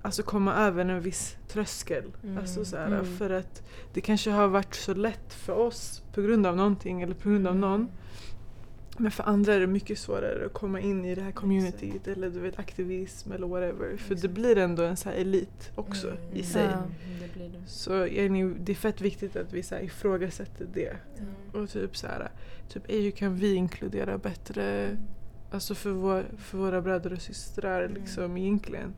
Alltså 0.02 0.22
komma 0.22 0.54
över 0.54 0.84
en 0.84 1.00
viss 1.00 1.36
tröskel. 1.48 2.04
Mm. 2.22 2.38
Alltså 2.38 2.64
så 2.64 2.76
här, 2.76 2.86
Mm. 2.86 3.04
För 3.16 3.30
att 3.30 3.62
det 3.92 4.00
kanske 4.00 4.30
har 4.30 4.48
varit 4.48 4.74
så 4.74 4.94
lätt 4.94 5.32
för 5.32 5.52
oss 5.52 6.02
på 6.14 6.22
grund 6.22 6.46
av 6.46 6.56
någonting 6.56 7.02
eller 7.02 7.14
på 7.14 7.28
grund 7.28 7.46
av 7.46 7.56
någon. 7.56 7.88
Men 8.98 9.10
för 9.10 9.22
andra 9.24 9.54
är 9.54 9.60
det 9.60 9.66
mycket 9.66 9.98
svårare 9.98 10.46
att 10.46 10.52
komma 10.52 10.80
in 10.80 11.04
i 11.04 11.14
det 11.14 11.22
här 11.22 11.32
communityt 11.32 12.08
eller 12.08 12.30
du 12.30 12.40
vet 12.40 12.58
aktivism 12.58 13.32
eller 13.32 13.46
whatever. 13.46 13.96
För 13.96 14.08
det 14.08 14.14
Exakt. 14.14 14.34
blir 14.34 14.58
ändå 14.58 14.82
en 14.82 14.96
så 14.96 15.08
här 15.08 15.16
elit 15.16 15.70
också 15.74 16.08
Mm. 16.08 16.20
i 16.32 16.42
sig. 16.42 16.64
Ja. 16.72 16.82
Det 17.20 17.32
blir 17.34 17.48
det. 17.48 17.66
Så 17.66 17.90
det 18.60 18.72
är 18.72 18.74
fett 18.74 19.00
viktigt 19.00 19.36
att 19.36 19.52
vi 19.52 19.62
så 19.62 19.74
här 19.74 19.82
ifrågasätter 19.82 20.66
det. 20.74 20.96
Mm. 21.18 21.34
Och 21.62 21.70
typ 21.70 21.96
så 21.96 22.06
här, 22.06 22.30
typ 22.68 22.90
"Ey, 22.90 23.02
hur 23.02 23.10
kan 23.10 23.36
vi 23.36 23.54
inkludera 23.54 24.18
bättre 24.18 24.96
Alltså 25.52 25.74
för, 25.74 25.90
vår, 25.90 26.24
för 26.38 26.58
våra 26.58 26.82
bröder 26.82 27.12
och 27.12 27.22
systrar 27.22 27.82
Mm. 27.84 27.94
liksom 28.02 28.36
egentligen. 28.36 28.94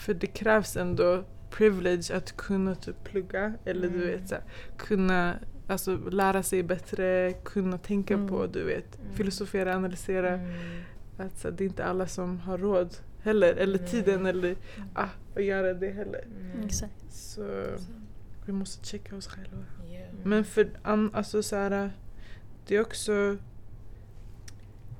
Mm. 0.00 0.04
För 0.04 0.14
det 0.14 0.26
krävs 0.26 0.76
ändå 0.76 1.24
privilege 1.50 2.16
att 2.16 2.36
kunna 2.36 2.74
typ 2.74 3.04
plugga 3.04 3.52
eller 3.64 3.88
du 3.88 3.94
Mm. 4.02 4.06
vet 4.06 4.28
så 4.28 4.34
här, 4.34 4.44
kunna 4.76 5.34
alltså, 5.68 5.96
lära 5.96 6.42
sig 6.42 6.62
bättre, 6.62 7.32
kunna 7.44 7.78
tänka 7.78 8.14
Mm. 8.14 8.28
på 8.28 8.46
du 8.46 8.64
vet 8.64 8.98
Mm. 9.00 9.12
filosofera, 9.14 9.76
analysera. 9.76 10.28
Mm. 10.34 10.52
Att 11.18 11.38
så, 11.38 11.48
här, 11.48 11.56
det 11.56 11.64
är 11.64 11.66
inte 11.68 11.84
alla 11.84 12.06
som 12.06 12.38
har 12.40 12.58
råd 12.58 12.96
heller 13.22 13.54
eller 13.54 13.78
tiden 13.78 14.26
eller 14.26 14.56
ah, 14.94 15.08
att 15.36 15.44
göra 15.44 15.74
det 15.74 15.90
heller. 15.90 16.24
Mm. 16.54 16.68
Så 17.10 17.64
vi 18.46 18.52
måste 18.52 18.86
checka 18.86 19.16
oss 19.16 19.26
själva. 19.26 19.64
Yeah. 19.90 20.08
Men 20.24 20.44
för 20.44 20.70
an, 20.82 21.10
alltså 21.14 21.42
så 21.42 21.56
här, 21.56 21.92
det 22.66 22.76
är 22.76 22.80
också 22.80 23.36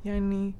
yani, 0.02 0.54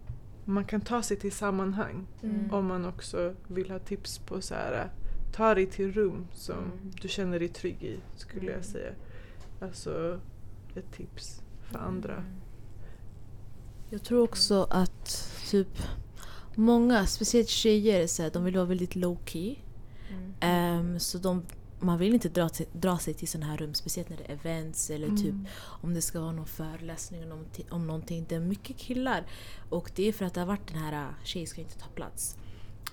man 0.45 0.65
kan 0.65 0.81
ta 0.81 1.03
sig 1.03 1.17
till 1.17 1.33
sammanhang 1.33 2.07
Mm. 2.23 2.51
om 2.53 2.67
man 2.67 2.85
också 2.85 3.35
vill 3.49 3.71
ha 3.71 3.79
tips 3.79 4.19
på 4.19 4.41
så 4.41 4.55
här, 4.55 4.91
ta 5.33 5.55
dig 5.55 5.67
till 5.67 5.93
rum 5.93 6.27
som 6.33 6.59
Mm. 6.59 6.71
du 7.03 7.09
känner 7.09 7.39
dig 7.39 7.49
trygg 7.49 7.83
i 7.83 7.99
skulle 8.17 8.43
Mm. 8.43 8.55
jag 8.55 8.65
säga. 8.65 8.93
Alltså 9.61 10.21
ett 10.75 10.93
tips 10.93 11.43
för 11.63 11.79
andra. 11.79 12.13
Mm. 12.17 12.25
Jag 13.91 14.03
tror 14.03 14.23
också 14.23 14.67
att 14.71 15.33
typ 15.51 15.83
många, 16.55 17.07
speciellt 17.07 17.49
tjejer, 17.49 18.07
så 18.07 18.23
här, 18.23 18.31
de 18.31 18.45
vill 18.45 18.55
vara 18.57 18.67
väldigt 18.67 18.97
low 18.97 19.19
key. 19.25 19.57
Ehm, 20.41 20.99
så 21.01 21.19
de, 21.19 21.43
man 21.81 21.99
vill 21.99 22.15
inte 22.15 22.29
dra, 22.29 22.49
till, 22.49 22.67
dra 22.73 22.99
sig 22.99 23.15
till 23.15 23.29
sådana 23.29 23.47
här 23.51 23.57
rum, 23.57 23.75
speciellt 23.75 24.09
när 24.09 24.17
det 24.17 24.25
är 24.25 24.33
events 24.33 24.91
eller 24.91 25.09
typ 25.09 25.19
Mm. 25.33 25.47
om 25.61 25.95
det 25.95 26.03
ska 26.03 26.21
vara 26.21 26.33
någon 26.33 26.47
föreläsning 26.47 27.33
om 27.33 27.45
om 27.71 27.87
någonting. 27.87 28.27
Det 28.29 28.35
är 28.35 28.41
mycket 28.41 28.77
killar. 28.77 29.25
Och 29.71 29.91
det 29.95 30.09
är 30.09 30.13
för 30.13 30.25
att 30.25 30.35
det 30.35 30.41
har 30.41 30.47
varit 30.47 30.69
den 30.69 30.77
här 30.83 30.93
äh, 31.09 31.25
tjej 31.25 31.47
ska 31.47 31.61
inte 31.61 31.79
ta 31.79 31.87
plats. 31.95 32.37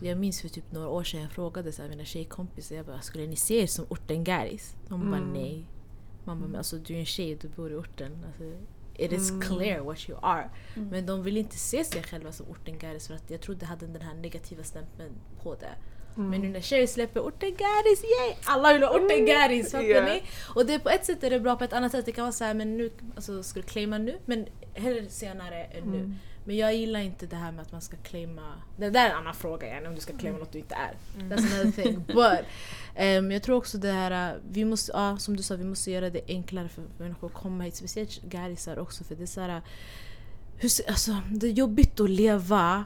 Jag 0.02 0.17
minns 0.17 0.41
för 0.41 0.50
typ 0.50 0.71
några 0.71 0.88
år 0.89 1.04
sedan 1.04 1.21
jag 1.21 1.32
frågade 1.32 1.71
så 1.71 1.82
här, 1.82 1.89
mina 1.89 2.06
tjejkompisar, 2.06 2.76
jag 2.76 2.86
bara, 2.86 3.02
skulle 3.02 3.28
ni 3.28 3.36
se 3.36 3.62
er 3.63 3.67
som 3.67 3.86
orten 3.89 4.23
Garis? 4.23 4.76
De 4.88 5.12
bara 5.12 5.21
Mm. 5.21 5.34
nej. 5.34 5.65
Man 6.23 6.39
bara, 6.39 6.47
men 6.47 6.56
alltså 6.58 6.78
du 6.78 6.93
är 6.95 7.00
en 7.00 7.06
tjej, 7.06 7.36
du 7.41 7.47
bor 7.47 7.71
i 7.71 7.76
orten. 7.76 8.26
Alltså, 8.28 8.43
it 8.95 9.12
is 9.12 9.30
Mm. 9.32 9.41
clear 9.41 9.80
what 9.80 10.10
you 10.10 10.19
are. 10.21 10.50
Mm. 10.76 10.89
Men 10.89 11.06
de 11.06 11.23
vill 11.23 11.38
inte 11.38 11.58
se 11.58 11.84
sig 11.84 12.04
själva 12.04 12.32
som 12.32 12.45
orten 12.50 12.78
Garis 12.80 13.08
för 13.08 13.13
att 13.13 13.30
jag 13.30 13.41
tror 13.41 13.56
det 13.56 13.65
hade 13.65 13.88
den 13.88 14.02
här 14.02 14.13
negativa 14.15 14.63
stämpeln 14.63 15.12
på 15.43 15.56
det. 15.56 15.76
Mm. 16.18 16.30
Men 16.30 16.42
nu 16.42 16.48
när 16.50 16.62
tjejer 16.62 16.88
släpper 16.88 17.20
orten 17.20 17.50
Garis, 17.50 18.04
yay! 18.04 18.36
Alla 18.46 18.74
vill 18.74 18.84
ha 18.84 18.90
orten 18.90 19.26
Garis, 19.26 19.72
fattar 19.72 19.84
Ja. 19.84 20.06
ni? 20.06 20.24
Och 20.56 20.66
det 20.66 20.80
på 20.80 20.90
ett 20.90 21.06
sätt 21.06 21.24
är 21.24 21.30
det 21.30 21.40
bra, 21.40 21.56
på 21.56 21.64
ett 21.64 21.74
annat 21.74 21.92
sätt 21.92 22.06
det 22.06 22.12
kan 22.12 22.24
vara 22.24 22.32
så 22.32 22.44
här, 22.44 22.54
men 22.54 22.78
nu, 22.78 22.92
alltså 23.16 23.44
ska 23.44 23.60
du 23.60 23.66
claima 23.66 23.98
nu? 23.98 24.18
Men 24.26 24.46
hellre 24.74 25.10
senare 25.10 25.64
än 25.64 25.84
nu. 25.84 25.98
Mm. 25.98 26.16
Men 26.48 26.58
jag 26.58 26.76
gillar 26.76 27.00
inte 27.00 27.26
det 27.26 27.36
här 27.36 27.52
med 27.52 27.62
att 27.62 27.72
man 27.72 27.82
ska 27.82 27.98
claima, 27.98 28.54
det 28.78 28.90
där 28.90 29.06
är 29.06 29.10
en 29.10 29.18
annan 29.18 29.34
fråga 29.34 29.68
igen, 29.68 29.86
om 29.86 29.96
du 29.96 30.02
ska 30.02 30.18
claima 30.18 30.38
något 30.38 30.52
du 30.52 30.58
inte 30.58 30.76
är. 30.76 30.94
That's 31.24 31.56
another 31.56 31.84
thing. 31.84 32.04
But 32.08 32.46
ehm, 32.96 33.32
jag 33.32 33.44
tror 33.44 33.56
också 33.56 33.78
det 33.78 33.92
här, 33.92 34.34
uh, 34.34 34.42
vi 34.52 34.66
måste, 34.66 34.92
ja, 34.96 35.18
som 35.18 35.38
du 35.38 35.44
sa, 35.44 35.56
vi 35.56 35.64
måste 35.64 35.92
göra 35.92 36.10
det 36.10 36.22
enklare 36.28 36.70
för 36.70 36.84
människor 36.98 37.28
att 37.28 37.34
komma 37.34 37.64
hit. 37.64 37.76
Speciellt 37.76 38.22
garisar 38.22 38.80
också 38.80 39.04
för 39.04 39.16
det 39.16 39.24
är 39.24 39.28
så 39.28 39.42
här, 39.42 39.62
hur, 40.58 40.70
alltså, 40.88 41.18
det 41.32 41.48
är 41.48 41.52
jobbigt 41.52 42.00
att 42.00 42.10
leva 42.10 42.86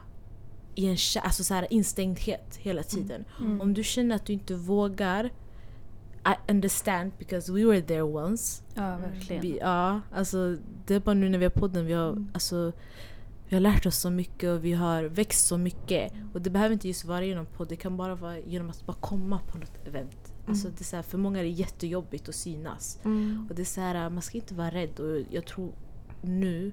i 0.75 0.85
en 0.85 0.97
alltså 1.23 1.43
så 1.43 1.53
här, 1.53 1.67
instängdhet 1.73 2.55
hela 2.55 2.83
tiden. 2.83 3.25
Mm. 3.39 3.61
Om 3.61 3.73
du 3.73 3.83
känner 3.83 4.15
att 4.15 4.25
du 4.25 4.33
inte 4.33 4.55
vågar 4.55 5.25
I 6.25 6.51
understand 6.51 7.11
because 7.19 7.51
we 7.51 7.65
were 7.65 7.81
there 7.81 8.01
once. 8.01 8.63
Ja, 8.73 8.97
verkligen. 8.97 9.41
Vi, 9.41 9.57
ja, 9.61 10.01
alltså, 10.13 10.57
det 10.85 10.95
är 10.95 10.99
bara 10.99 11.13
nu 11.13 11.29
när 11.29 11.37
vi 11.37 11.45
har 11.45 11.49
podden, 11.49 11.85
vi 11.85 11.93
har, 11.93 12.09
Mm. 12.09 12.29
alltså, 12.33 12.71
vi 13.49 13.55
har 13.55 13.61
lärt 13.61 13.85
oss 13.85 13.97
så 13.97 14.09
mycket 14.09 14.49
och 14.49 14.65
vi 14.65 14.73
har 14.73 15.03
växt 15.03 15.45
så 15.47 15.57
mycket. 15.57 16.13
Och 16.33 16.41
det 16.41 16.49
behöver 16.49 16.73
inte 16.73 16.87
just 16.87 17.05
vara 17.05 17.25
genom 17.25 17.45
podd, 17.45 17.69
det 17.69 17.75
kan 17.75 17.97
bara 17.97 18.15
vara 18.15 18.39
genom 18.39 18.69
att 18.69 18.85
bara 18.85 18.97
komma 18.99 19.39
på 19.47 19.57
något 19.57 19.87
event. 19.87 20.33
Alltså, 20.47 20.67
det 20.67 20.81
är 20.81 20.83
så 20.83 20.95
här, 20.95 21.03
för 21.03 21.17
många 21.17 21.39
är 21.39 21.43
det 21.43 21.49
jättejobbigt 21.49 22.29
att 22.29 22.35
synas. 22.35 22.99
Mm. 23.05 23.47
Och 23.49 23.55
det 23.55 23.61
är 23.61 23.65
så 23.65 23.81
här, 23.81 24.09
man 24.09 24.21
ska 24.21 24.37
inte 24.37 24.53
vara 24.55 24.71
rädd 24.71 24.99
och 24.99 25.21
jag 25.29 25.45
tror 25.45 25.71
nu 26.21 26.71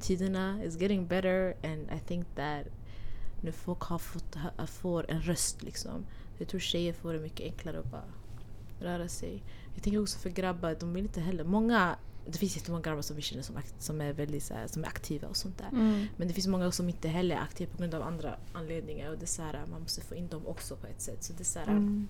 tiderna 0.00 0.64
is 0.64 0.80
getting 0.80 1.06
better 1.06 1.54
and 1.64 1.88
I 1.96 2.00
think 2.06 2.26
that 2.34 2.66
nu 3.46 3.52
folk 3.52 3.80
har 3.82 3.98
fått, 3.98 4.36
får 4.66 5.10
en 5.10 5.22
röst 5.22 5.62
liksom. 5.62 6.04
Jag 6.38 6.48
tror 6.48 6.60
tjejer 6.60 6.92
får 6.92 7.12
det 7.12 7.18
mycket 7.20 7.40
enklare 7.46 7.78
att 7.78 7.90
bara 7.90 8.04
röra 8.80 9.08
sig. 9.08 9.42
Jag 9.74 9.82
tänker 9.82 10.02
också 10.02 10.18
för 10.18 10.30
grabbar, 10.30 10.76
de 10.80 10.92
vill 10.94 11.04
inte 11.04 11.20
heller, 11.20 11.44
många 11.44 11.96
det 12.28 12.38
finns 12.38 12.56
jättemånga 12.56 12.82
grabbar 12.82 13.02
som 13.02 13.16
vi 13.16 13.22
känner 13.22 13.42
som, 13.42 13.54
som 13.78 14.00
är 14.00 14.12
väldigt 14.12 14.42
så 14.42 14.54
här, 14.54 14.66
som 14.66 14.84
är 14.84 14.88
aktiva 14.88 15.28
och 15.28 15.36
sånt 15.36 15.58
där. 15.58 15.68
Mm. 15.72 16.06
Men 16.16 16.28
det 16.28 16.34
finns 16.34 16.46
många 16.46 16.72
som 16.72 16.88
inte 16.88 17.08
heller 17.08 17.36
är 17.36 17.40
aktiva 17.40 17.72
på 17.72 17.78
grund 17.78 17.94
av 17.94 18.02
andra 18.02 18.36
anledningar 18.52 19.10
och 19.10 19.18
det 19.18 19.24
är 19.24 19.26
så 19.26 19.42
här, 19.42 19.64
man 19.70 19.80
måste 19.82 20.00
få 20.00 20.14
in 20.14 20.28
dem 20.28 20.46
också 20.46 20.76
på 20.76 20.86
ett 20.86 21.00
sätt. 21.02 21.24
Så 21.24 21.32
det 21.32 21.42
är 21.42 21.44
så 21.44 21.58
här, 21.58 21.66
Mm. 21.66 22.08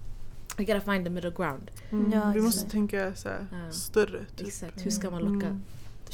we 0.56 0.64
gotta 0.64 0.80
find 0.92 1.04
the 1.04 1.10
middle 1.10 1.30
ground. 1.30 1.70
Mm. 1.90 2.12
Ja, 2.12 2.30
vi 2.34 2.40
måste 2.40 2.58
exakt. 2.58 2.72
tänka 2.72 3.14
så 3.14 3.28
här, 3.28 3.46
Ja. 3.52 3.72
större. 3.72 4.24
Typ. 4.36 4.46
Exakt, 4.46 4.86
hur 4.86 4.90
ska 4.90 5.10
man 5.10 5.22
locka 5.22 5.46
Mm. 5.46 5.62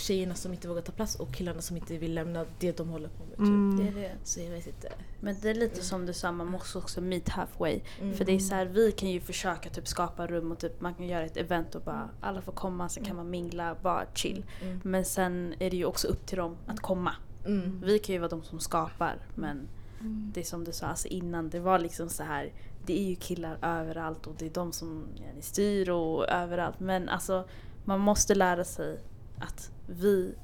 Tjejerna 0.03 0.35
som 0.35 0.53
inte 0.53 0.69
vågar 0.69 0.83
ta 0.83 0.93
plats 0.93 1.15
och 1.15 1.35
killarna 1.35 1.61
som 1.61 1.77
inte 1.77 1.99
vill 1.99 2.15
lämna 2.15 2.47
det 2.59 2.77
de 2.77 2.88
håller 2.88 3.09
på 3.09 3.25
med. 3.25 3.31
Typ. 3.31 3.38
Mm. 3.38 3.77
Det 3.77 3.88
är 3.88 4.03
det. 4.03 4.12
Så 4.25 4.41
jag 4.41 4.51
vet 4.51 4.67
inte. 4.67 4.93
Men 5.21 5.37
det 5.43 5.51
är 5.51 5.55
lite 5.55 5.83
som 5.83 6.07
du 6.07 6.12
sa, 6.12 6.33
man 6.33 6.47
måste 6.47 6.79
också 6.79 7.01
meet 7.01 7.29
halfway. 7.29 7.81
Mm. 8.01 8.15
För 8.15 8.25
det 8.25 8.33
är 8.33 8.38
så 8.38 8.55
här, 8.55 8.67
vi 8.67 8.93
kan 8.93 9.11
ju 9.11 9.21
försöka 9.21 9.71
typ 9.71 9.88
skapa 9.88 10.27
rum 10.27 10.53
och 10.53 10.59
typ, 10.59 10.81
man 10.81 10.95
kan 10.95 11.07
göra 11.07 11.25
ett 11.25 11.37
event 11.37 11.75
och 11.75 11.83
bara 11.83 12.09
alla 12.21 12.43
får 12.43 12.53
komma, 12.53 12.88
sen 12.88 13.05
kan 13.05 13.17
man 13.17 13.31
mingla, 13.31 13.77
bara 13.83 14.07
chill. 14.15 14.45
Mm. 14.62 14.81
Men 14.85 15.05
sen 15.05 15.55
är 15.59 15.71
det 15.71 15.77
ju 15.77 15.85
också 15.85 16.09
upp 16.09 16.27
till 16.27 16.38
dem 16.38 16.57
att 16.67 16.81
komma. 16.81 17.12
Mm. 17.47 17.81
Vi 17.85 17.99
kan 17.99 18.12
ju 18.12 18.19
vara 18.19 18.31
de 18.31 18.43
som 18.43 18.61
skapar 18.61 19.17
men 19.35 19.69
Mm. 20.01 20.31
det 20.35 20.41
är 20.41 20.45
som 20.45 20.65
du 20.65 20.73
sa, 20.73 20.87
alltså 20.87 21.09
innan 21.09 21.51
det 21.51 21.61
var 21.61 21.79
liksom 21.79 22.09
så 22.09 22.23
här 22.23 22.53
det 22.87 22.99
är 22.99 23.09
ju 23.09 23.15
killar 23.15 23.59
överallt 23.62 24.27
och 24.27 24.35
det 24.38 24.47
är 24.47 24.51
de 24.51 24.73
som 24.73 25.05
ja, 25.17 25.43
styr 25.43 25.91
och 25.91 26.29
överallt. 26.29 26.81
Men 26.81 27.09
alltså 27.09 27.45
man 27.85 28.01
måste 28.01 28.35
lära 28.35 28.65
sig 28.65 28.99
att 29.42 29.70
vi 29.87 30.35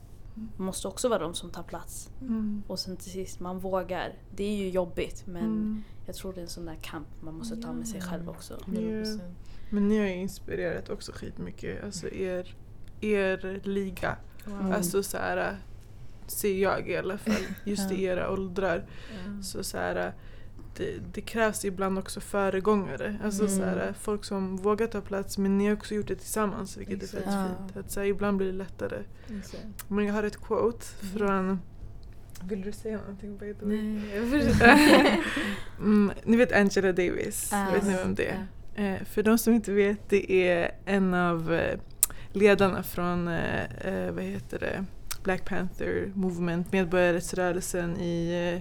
måste 0.56 0.88
också 0.88 1.08
vara 1.08 1.18
de 1.18 1.34
som 1.34 1.50
tar 1.50 1.62
plats. 1.62 2.10
Mm. 2.20 2.62
Och 2.66 2.78
sen 2.78 2.96
till 2.96 3.10
sist, 3.10 3.40
man 3.40 3.58
vågar. 3.58 4.12
Det 4.36 4.44
är 4.44 4.56
ju 4.56 4.68
jobbigt 4.70 5.26
men 5.26 5.44
Mm. 5.44 5.82
jag 6.06 6.14
tror 6.14 6.32
det 6.32 6.40
är 6.40 6.42
en 6.42 6.48
sån 6.48 6.64
där 6.66 6.78
kamp 6.82 7.06
man 7.20 7.34
måste 7.34 7.56
ta 7.56 7.72
med 7.72 7.88
sig 7.88 8.00
själv 8.00 8.28
också. 8.28 8.58
100%. 8.66 9.20
Men 9.70 9.88
ni 9.88 9.98
har 9.98 10.06
ju 10.06 10.14
inspirerat 10.14 10.90
också 10.90 11.12
skitmycket. 11.14 11.84
Alltså 11.84 12.08
er, 12.08 12.54
er 13.00 13.60
liga. 13.64 14.16
Mm. 14.46 14.72
Alltså 14.72 15.02
så 15.02 15.16
här 15.16 15.56
ser 16.26 16.54
jag 16.62 16.88
i 16.90 16.96
alla 16.96 17.18
fall. 17.18 17.42
Just 17.64 17.92
i 17.92 18.02
era 18.04 18.30
åldrar. 18.30 18.86
Ja. 19.26 19.42
Så 19.42 19.64
så 19.64 19.78
här, 19.78 20.14
det, 20.78 20.94
det 21.12 21.20
krävs 21.20 21.64
ibland 21.64 21.98
också 21.98 22.20
föregångare. 22.20 23.16
Alltså 23.24 23.42
Mm. 23.44 23.56
så 23.56 23.64
här, 23.64 23.94
folk 24.00 24.24
som 24.24 24.56
vågar 24.56 24.86
ta 24.86 25.00
plats 25.00 25.38
men 25.38 25.58
ni 25.58 25.66
har 25.66 25.72
också 25.74 25.94
gjort 25.94 26.08
det 26.08 26.14
tillsammans 26.16 26.76
vilket 26.76 27.00
är 27.02 27.04
Exakt. 27.04 27.24
fett 27.24 27.32
Ja. 27.34 27.44
fint. 27.66 27.76
Att 27.76 27.90
så 27.92 28.00
här, 28.00 28.06
ibland 28.06 28.36
blir 28.36 28.46
det 28.46 28.52
lättare. 28.58 29.02
Exakt. 29.38 29.64
Men 29.88 30.04
jag 30.06 30.14
har 30.14 30.22
ett 30.22 30.40
quote 30.40 30.86
Mhm. 31.00 31.18
från 31.18 31.60
vill 32.48 32.62
du 32.62 32.72
säga 32.72 32.98
någonting? 32.98 33.36
by 33.38 33.54
the 33.54 33.64
way? 33.66 33.76
Nej, 33.82 35.20
mm, 35.78 36.12
ni 36.24 36.36
vet 36.36 36.52
Angela 36.52 36.92
Davis? 36.92 37.50
Ah. 37.52 37.70
vet 37.74 37.86
ni 37.86 37.94
vem 37.96 38.14
det 38.14 38.26
är? 38.26 38.46
Eh, 38.94 39.04
för 39.04 39.22
de 39.22 39.38
som 39.38 39.54
inte 39.54 39.72
vet, 39.72 40.08
det 40.08 40.32
är 40.48 40.70
en 40.84 41.14
av 41.14 41.52
eh, 41.54 41.78
ledarna 42.32 42.82
från 42.82 43.28
eh, 43.28 43.64
eh, 43.80 44.12
vad 44.12 44.24
heter 44.24 44.58
det? 44.58 44.84
Black 45.22 45.44
Panther 45.44 46.12
Movement, 46.14 46.72
medborgarrättsrörelsen 46.72 47.96
i 48.00 48.60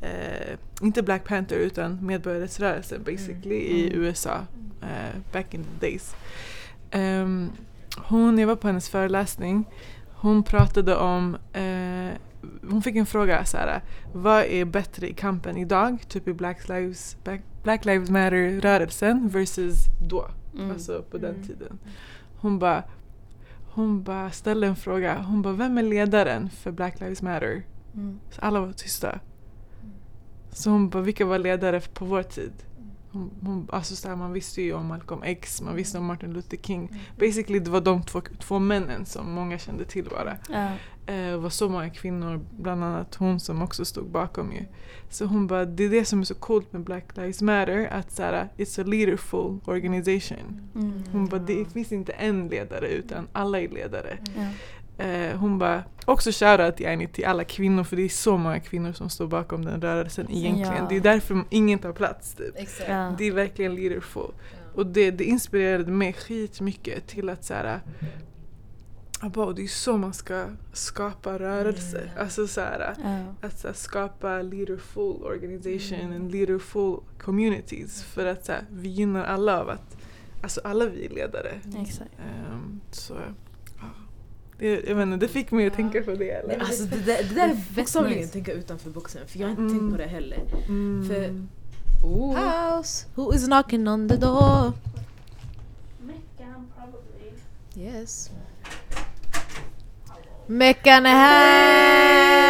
eh, 0.00 0.56
inte 0.82 1.02
Black 1.02 1.24
Panther 1.24 1.56
utan 1.56 2.06
medborgarrättsrörelsen 2.06 3.02
basically 3.02 3.54
i 3.56 3.86
Mm. 3.88 4.02
USA 4.04 4.40
eh, 4.82 5.20
back 5.32 5.54
in 5.54 5.64
the 5.64 5.86
days. 5.86 6.14
Ehm, 6.90 7.50
hon, 7.96 8.38
jag 8.38 8.46
var 8.46 8.56
på 8.56 8.66
hennes 8.66 8.88
föreläsning, 8.88 9.64
hon 10.14 10.42
pratade 10.42 10.96
om 10.96 11.36
eh, 11.52 12.12
hon 12.70 12.82
fick 12.82 12.96
en 12.96 13.06
fråga 13.06 13.44
så 13.44 13.56
här, 13.56 13.80
vad 14.14 14.44
är 14.44 14.64
bättre 14.64 15.08
i 15.08 15.14
kampen 15.14 15.56
idag, 15.56 15.98
typ 16.08 16.28
i 16.28 16.32
Black 16.32 16.68
Lives, 16.68 17.16
Black, 17.24 17.40
Black 17.62 17.84
Lives 17.84 18.10
Matter-rörelsen 18.10 19.28
versus 19.28 19.76
då, 20.08 20.28
Mm. 20.54 20.70
alltså 20.70 21.02
på 21.10 21.18
den 21.18 21.34
Mm. 21.34 21.46
tiden. 21.46 21.78
Hon 22.40 22.58
bara 22.58 22.82
hon 23.74 24.02
bara 24.02 24.30
ställde 24.30 24.66
en 24.66 24.76
fråga, 24.76 25.18
hon 25.18 25.42
bara 25.42 25.52
vem 25.54 25.78
är 25.78 25.82
ledaren 25.82 26.50
för 26.50 26.70
Black 26.70 27.00
Lives 27.00 27.22
Matter? 27.22 27.62
Mm. 27.94 28.20
Så 28.30 28.40
alla 28.40 28.60
var 28.60 28.72
tysta. 28.72 29.18
Så 30.58 30.70
hon 30.70 30.88
bara, 30.88 31.02
vilka 31.02 31.26
var 31.26 31.38
ledare 31.38 31.80
på 31.80 32.04
vår 32.04 32.22
tid? 32.22 32.52
Hon, 33.10 33.30
hon, 33.42 33.68
alltså 33.72 33.96
så 33.96 34.08
här, 34.08 34.16
man 34.16 34.32
visste 34.32 34.62
ju 34.62 34.72
om 34.72 34.86
Malcolm 34.86 35.22
X, 35.22 35.62
man 35.62 35.76
visste 35.76 35.98
om 35.98 36.04
Martin 36.04 36.32
Luther 36.32 36.56
King. 36.56 37.02
Basically 37.18 37.58
det 37.58 37.70
var 37.70 37.80
de 37.80 38.02
två, 38.02 38.22
två 38.40 38.58
männen 38.58 39.06
som 39.06 39.32
många 39.32 39.58
kände 39.58 39.84
till 39.84 40.04
bara. 40.04 40.36
Ja. 40.48 40.64
Eh, 41.06 41.30
det 41.30 41.36
var 41.36 41.50
så 41.50 41.68
många 41.68 41.90
kvinnor, 41.90 42.40
bland 42.58 42.84
annat 42.84 43.14
hon 43.14 43.40
som 43.40 43.62
också 43.62 43.84
stod 43.84 44.10
bakom 44.10 44.52
ju. 44.52 44.64
Så 45.10 45.24
hon 45.24 45.46
bara, 45.46 45.64
det 45.64 45.84
är 45.84 45.88
det 45.88 46.04
som 46.04 46.20
är 46.20 46.24
så 46.24 46.34
coolt 46.34 46.72
med 46.72 46.84
Black 46.84 47.16
Lives 47.16 47.42
Matter, 47.42 47.86
att 47.86 48.12
så 48.12 48.22
här, 48.22 48.48
it's 48.56 48.80
a 48.80 48.84
leaderful 48.86 49.58
organization. 49.64 50.70
Mm. 50.74 51.02
Hon 51.12 51.26
bara, 51.26 51.40
det 51.40 51.72
finns 51.72 51.92
inte 51.92 52.12
en 52.12 52.48
ledare 52.48 52.88
utan 52.88 53.28
alla 53.32 53.60
är 53.60 53.68
ledare. 53.68 54.18
Ja. 54.98 55.04
Eh, 55.04 55.36
hon 55.36 55.58
bara, 55.58 55.84
också 56.04 56.30
shoutout 56.32 56.80
yani 56.80 57.08
till 57.08 57.24
alla 57.26 57.44
kvinnor 57.44 57.84
för 57.84 57.96
det 57.96 58.02
är 58.02 58.08
så 58.08 58.36
många 58.36 58.60
kvinnor 58.60 58.92
som 58.92 59.10
står 59.10 59.26
bakom 59.26 59.64
den 59.64 59.80
rörelsen 59.82 60.30
egentligen. 60.30 60.74
Ja. 60.82 60.86
Det 60.88 60.96
är 60.96 61.00
därför 61.00 61.44
ingen 61.50 61.78
tar 61.78 61.92
plats 61.92 62.34
typ. 62.34 62.54
Ja. 62.88 63.14
Det 63.18 63.24
är 63.24 63.32
verkligen 63.32 63.74
leaderful. 63.74 64.30
Och 64.74 64.86
det, 64.86 65.10
det 65.10 65.24
inspirerade 65.24 65.92
mig 65.92 66.12
skitmycket 66.12 67.06
till 67.06 67.28
att 67.28 67.44
såhär 67.44 67.80
Abba, 69.20 69.52
det 69.52 69.62
är 69.62 69.66
så 69.66 69.96
man 69.96 70.12
ska 70.14 70.44
skapa 70.72 71.38
rörelse. 71.38 71.98
Mm. 71.98 72.10
Alltså 72.18 72.46
såhär, 72.46 72.94
Ja. 73.04 73.18
att 73.48 73.58
så 73.58 73.66
här, 73.66 73.74
skapa 73.74 74.42
leaderful 74.42 75.22
organization 75.22 75.98
Mm. 76.00 76.12
and 76.22 76.32
leaderful 76.32 76.96
communities. 77.18 78.02
För 78.02 78.26
att 78.26 78.44
så 78.46 78.52
här, 78.52 78.62
vi 78.70 78.88
gynnar 78.88 79.24
alla 79.24 79.60
av 79.60 79.68
att, 79.70 79.96
alltså 80.42 80.60
alla 80.64 80.86
vi 80.86 81.06
är 81.06 81.10
ledare. 81.10 81.60
Exakt. 81.82 82.10
Ehm, 82.18 82.80
så 82.90 83.14
ja. 83.14 83.34
Det, 84.58 84.66
jag 84.88 84.94
vet 84.94 85.02
inte, 85.02 85.16
det 85.26 85.28
fick 85.28 85.50
mig 85.50 85.66
att 85.66 85.74
tänka 85.74 86.02
på 86.02 86.10
det. 86.14 86.30
Eller? 86.30 86.58
Alltså 86.58 86.84
det 86.84 86.96
där, 86.96 87.22
det 87.28 87.34
där 87.34 87.48
är 87.48 87.56
bokstavligen 87.76 88.18
nice. 88.20 88.32
tänka 88.32 88.52
utanför 88.52 88.90
boxen 88.90 89.22
för 89.26 89.38
jag 89.38 89.46
har 89.46 89.50
inte 89.50 89.62
Mm. 89.62 89.78
tänkt 89.78 89.92
på 89.92 89.96
det 90.02 90.08
heller. 90.08 90.38
Mm. 90.68 91.08
För- 91.08 91.48
Oh. 92.04 92.36
House, 92.36 93.06
who 93.14 93.34
is 93.34 93.44
knocking 93.46 93.88
on 93.88 94.08
the 94.08 94.16
door? 94.16 94.72
Yes. 97.76 98.30
Meckan 100.46 101.06
är 101.06 101.10
här! 101.10 102.48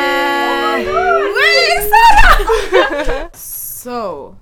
So, 3.34 4.34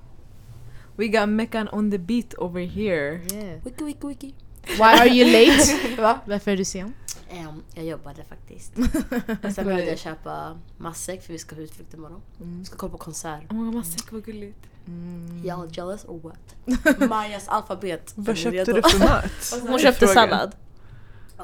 We 0.97 1.09
got 1.09 1.29
Meccan 1.29 1.69
on 1.73 1.91
the 1.91 1.99
beat 1.99 2.35
over 2.39 2.61
here. 2.61 3.21
Yeah. 3.33 3.59
Wiki, 3.65 3.85
wiki, 3.85 4.07
wiki. 4.07 4.35
Why 4.79 4.95
are 4.99 5.09
you 5.09 5.25
late? 5.27 5.97
Va? 6.03 6.21
Varför 6.27 6.51
är 6.51 6.57
du 6.57 6.65
sen? 6.65 6.95
Ehm, 7.31 7.63
jag 7.75 7.85
jobbade 7.85 8.25
faktiskt. 8.25 8.73
Och 9.45 9.53
sen 9.53 9.65
behövde 9.67 9.85
jag 9.85 9.99
köpa 9.99 10.59
matsäck 10.77 11.23
för 11.23 11.33
vi 11.33 11.39
ska 11.39 11.57
ha 11.57 11.63
utflykt 11.63 11.95
imorgon. 11.95 12.21
Vi 12.39 12.65
ska 12.65 12.77
kolla 12.77 12.93
på 12.93 12.99
konsert. 12.99 13.53
Oh 13.53 13.57
my 13.57 13.65
god, 13.65 13.75
matsäck 13.75 14.13
vad 14.13 14.25
gulligt. 14.25 14.59
Mm. 14.87 15.43
Y'all 15.45 15.69
jealous 15.77 16.05
or 16.05 16.21
what? 16.21 16.57
Majas 17.11 17.49
alfabet. 17.49 18.13
Vad 18.17 18.37
köpte 18.37 18.73
du 18.73 18.83
för 18.83 18.99
mat? 18.99 19.63
Hon 19.69 19.79
köpte 19.79 20.07
Frågan. 20.07 20.15
sallad. 20.15 20.57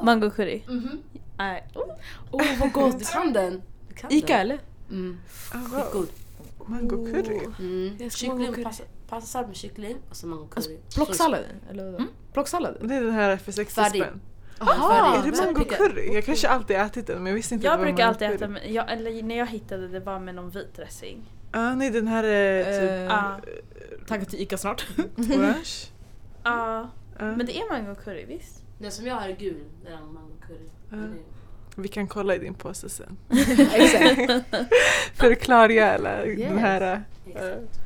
Mango 0.03 0.31
curry. 0.31 0.63
Mhm. 0.69 0.99
Nej. 1.39 1.69
Oh. 1.75 1.83
Oh 2.31 2.59
vad 2.61 2.69
Du 2.69 2.73
gott! 2.73 3.11
kan 3.13 3.33
den. 3.33 3.63
Du 3.89 3.95
kan 3.95 4.13
Ica 4.13 4.27
den. 4.33 4.41
eller? 4.41 4.59
Mm. 4.91 5.19
Ah, 5.53 5.59
wow. 5.59 5.81
Skitgod. 5.83 6.09
Mango 6.67 7.07
curry. 7.13 7.41
Mm. 7.59 7.97
Jag 7.99 8.13
Kyckling, 8.13 8.65
pastasallad 9.09 9.49
med 9.49 9.57
kyckling 9.57 9.97
och 10.11 10.17
så 10.17 10.27
mango 10.27 10.49
Alltså, 10.55 10.71
curry. 10.71 10.81
plocksalladen? 10.95 11.57
Eller 11.71 11.91
vadå? 11.93 12.05
Plocksalladen? 12.33 12.89
Det 12.89 12.95
är 12.95 13.01
den 13.01 13.13
här 13.13 13.37
för 13.37 13.53
60 13.53 13.75
Färdig. 13.75 14.03
spänn. 14.03 14.21
Aha, 14.59 15.17
Är 15.27 15.31
det 15.31 15.37
mango 15.45 15.65
curry? 15.65 16.15
Jag 16.15 16.25
kanske 16.25 16.49
alltid 16.49 16.77
ätit 16.77 17.07
den 17.07 17.17
men 17.23 17.27
jag 17.27 17.35
visste 17.35 17.55
inte 17.55 17.67
Jag 17.67 17.73
att 17.73 17.79
det 17.81 17.85
var 17.85 17.93
brukar 17.93 18.07
alltid 18.09 18.29
äta, 18.31 18.49
med, 18.49 18.71
jag, 18.73 18.93
eller 18.93 19.23
när 19.23 19.39
jag 19.39 19.47
hittade 19.47 19.89
det 19.89 20.01
var 20.01 20.19
med 20.21 20.35
någon 20.35 20.51
vit 20.51 20.75
dressing. 20.77 21.31
Ah, 21.51 21.75
nej 21.75 21.91
den 21.91 22.09
här 22.09 22.25
är 22.25 22.65
typ 22.81 23.11
Eh, 23.13 23.25
Ah. 23.25 23.41
Tagga 24.07 24.25
till 24.25 24.41
Ica 24.41 24.59
snart. 24.59 24.87
orange. 25.19 25.65
Ja, 26.45 26.89
Ah. 27.19 27.25
men 27.25 27.47
det 27.47 27.57
är 27.57 27.71
mango 27.73 27.95
curry 27.95 28.25
visst? 28.25 28.63
Den 28.79 28.91
som 28.91 29.07
jag 29.07 29.15
har 29.15 29.29
är 29.29 29.37
gul. 29.37 29.65
Den 29.85 29.93
är 29.93 29.97
mango 30.01 30.35
curry. 30.47 31.09
Vi 31.77 31.89
kan 31.89 32.09
kolla 32.09 32.35
i 32.35 32.39
din 32.39 32.55
påse 32.55 32.89
sen. 32.89 33.17
Exakt. 33.73 34.45
För 35.15 35.33
att 35.33 35.41
klargöra 35.41 36.27
Yes. 36.27 36.39
den 36.49 36.59
här... 36.59 36.81
eh, 36.93 36.99
Exakt. 37.27 37.82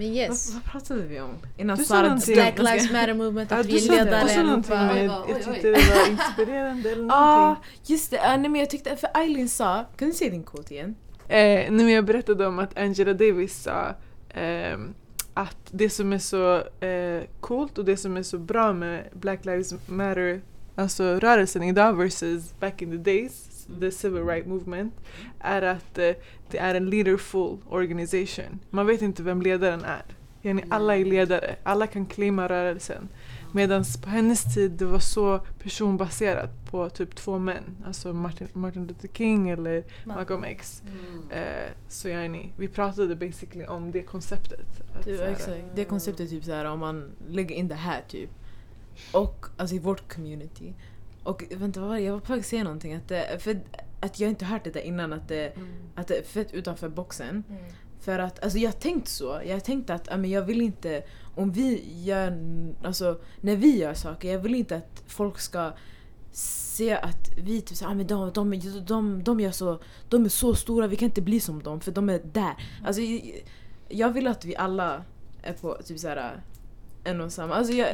Men 0.00 0.08
Vad, 0.08 0.16
yes. 0.16 0.54
vad 0.54 0.64
pratade 0.64 1.02
vi 1.02 1.20
om? 1.20 1.30
Innan 1.56 1.78
Du 1.78 1.84
sa 1.84 2.02
någonting- 2.02 2.34
Black 2.34 2.58
Lives 2.58 2.92
Matter 2.92 3.14
movement, 3.14 3.50
Ja, 3.50 3.56
att 3.56 3.66
du 3.66 3.72
vi 3.72 3.88
är 3.88 4.04
ledare 4.04 4.22
du 4.24 4.28
sa 4.28 4.42
någonting 4.42 4.76
med, 4.76 5.10
Oj, 5.10 5.20
oj, 5.26 5.32
jag 5.32 5.44
tyckte 5.44 5.68
det 5.70 5.94
var 5.94 6.10
inspirerande 6.10 6.90
eller 6.90 7.04
Ja, 7.08 7.40
någonting. 7.40 7.64
just 7.86 8.10
det. 8.10 8.16
Uh, 8.16 8.22
nej, 8.22 8.38
men 8.38 8.54
jag 8.54 8.70
tyckte, 8.70 8.96
för 8.96 9.08
Eileen 9.14 9.48
sa, 9.48 9.84
kan 9.96 10.08
du 10.08 10.14
säga 10.14 10.30
din 10.30 10.42
quote 10.44 10.74
igen? 10.74 10.94
Eh, 11.28 11.36
nej, 11.36 11.70
men 11.70 11.88
jag 11.88 12.04
berättade 12.04 12.46
om 12.46 12.58
att 12.58 12.78
Angela 12.78 13.12
Davis 13.12 13.62
sa 13.62 13.94
ehm, 14.34 14.94
att 15.34 15.56
det 15.70 15.90
som 15.90 16.12
är 16.12 16.18
så 16.18 16.56
eh, 16.86 17.22
coolt 17.40 17.78
och 17.78 17.84
det 17.84 17.96
som 17.96 18.16
är 18.16 18.22
så 18.22 18.38
bra 18.38 18.72
med 18.72 19.04
Black 19.12 19.44
Lives 19.44 19.74
Matter, 19.86 20.40
alltså 20.74 21.04
rörelsen 21.04 21.62
idag 21.62 21.92
versus 21.96 22.54
back 22.60 22.82
in 22.82 22.90
the 22.90 22.96
days, 23.10 23.59
the 23.80 23.90
civil 23.90 24.24
rights 24.24 24.46
movement, 24.46 24.94
är 25.38 25.62
att 25.62 25.98
eh, 25.98 26.12
det 26.50 26.58
är 26.58 26.74
en 26.74 26.90
leaderful 26.90 27.58
organization. 27.68 28.60
Man 28.70 28.86
vet 28.86 29.02
inte 29.02 29.22
vem 29.22 29.42
ledaren 29.42 29.84
är. 29.84 30.02
Yani 30.42 30.64
alla 30.70 30.96
är 30.96 31.04
ledare, 31.04 31.56
alla 31.62 31.86
kan 31.86 32.06
claima 32.06 32.48
rörelsen. 32.48 33.08
Medan 33.52 33.84
på 34.02 34.08
hennes 34.10 34.54
tid 34.54 34.70
det 34.70 34.84
var 34.84 34.98
så 34.98 35.40
personbaserat 35.62 36.50
på 36.70 36.90
typ 36.90 37.16
två 37.16 37.38
män. 37.38 37.76
Alltså 37.86 38.12
Martin, 38.12 38.48
Martin 38.52 38.86
Luther 38.86 39.08
King 39.08 39.48
eller 39.48 39.84
Malcolm 40.04 40.44
X. 40.44 40.82
Mm. 40.86 41.30
Eh, 41.30 41.70
så 41.88 42.08
yani, 42.08 42.52
vi 42.56 42.68
pratade 42.68 43.16
basically 43.16 43.66
om 43.66 43.90
det 43.90 44.02
konceptet. 44.02 44.66
Att 44.98 45.04
Det, 45.04 45.16
så 45.16 45.22
här, 45.22 45.30
exakt. 45.30 45.64
det 45.74 45.84
konceptet 45.84 46.30
typ 46.30 46.44
såhär 46.44 46.64
om 46.64 46.78
man 46.78 47.10
lägger 47.28 47.54
in 47.54 47.68
det 47.68 47.74
här 47.74 48.02
typ. 48.08 48.30
Och 49.12 49.46
alltså 49.56 49.76
i 49.76 49.78
vårt 49.78 50.14
community. 50.14 50.74
Och 51.22 51.44
vänta 51.50 51.80
vad 51.80 51.88
var 51.88 51.96
det? 51.96 52.02
Jag 52.02 52.12
var 52.12 52.20
på 52.20 52.32
väg 52.32 52.40
att 52.40 52.46
säga 52.46 52.64
någonting. 52.64 52.94
Att, 52.94 53.08
det, 53.08 53.42
för 53.42 53.60
att 54.00 54.20
jag 54.20 54.30
inte 54.30 54.44
hört 54.44 54.64
det 54.64 54.70
där 54.70 54.80
innan 54.80 55.12
att 55.12 55.28
det, 55.28 55.46
Mm. 55.56 55.68
att 55.94 56.08
det 56.08 56.18
är 56.18 56.22
fett 56.22 56.52
utanför 56.54 56.88
boxen. 56.88 57.44
För 58.00 58.18
att 58.18 58.42
alltså 58.42 58.58
jag 58.58 58.68
har 58.68 58.78
tänkt 58.78 59.08
så. 59.08 59.40
Jag 59.46 59.52
har 59.52 59.60
tänkt 59.60 59.90
att 59.90 60.06
men 60.06 60.30
jag 60.30 60.42
vill 60.42 60.60
inte, 60.60 61.02
om 61.34 61.52
vi 61.52 61.84
gör, 62.04 62.38
alltså 62.84 63.20
när 63.40 63.56
vi 63.56 63.78
gör 63.78 63.94
saker, 63.94 64.32
jag 64.32 64.38
vill 64.38 64.54
inte 64.54 64.76
att 64.76 65.02
folk 65.06 65.38
ska 65.38 65.72
se 66.32 66.92
att 66.94 67.30
vi 67.38 67.60
typ 67.60 67.76
såhär, 67.78 67.92
ah, 67.92 67.94
men 67.94 68.06
de, 68.06 68.30
de, 68.32 68.60
de, 68.86 69.22
de, 69.24 69.40
gör 69.40 69.50
så, 69.50 69.80
de 70.08 70.24
är 70.24 70.28
så 70.28 70.54
stora, 70.54 70.86
vi 70.86 70.96
kan 70.96 71.06
inte 71.06 71.22
bli 71.22 71.40
som 71.40 71.62
dem 71.62 71.80
för 71.80 71.92
de 71.92 72.08
är 72.08 72.20
där. 72.32 72.54
Alltså, 72.84 73.02
jag, 73.02 73.42
jag 73.88 74.10
vill 74.12 74.26
att 74.26 74.44
vi 74.44 74.56
alla 74.56 75.04
är 75.42 75.52
på 75.52 75.78
typ 75.84 75.98
såhär 75.98 76.42
en 77.04 77.20
och 77.20 77.32
samma. 77.32 77.54
Alltså 77.54 77.72
jag, 77.72 77.88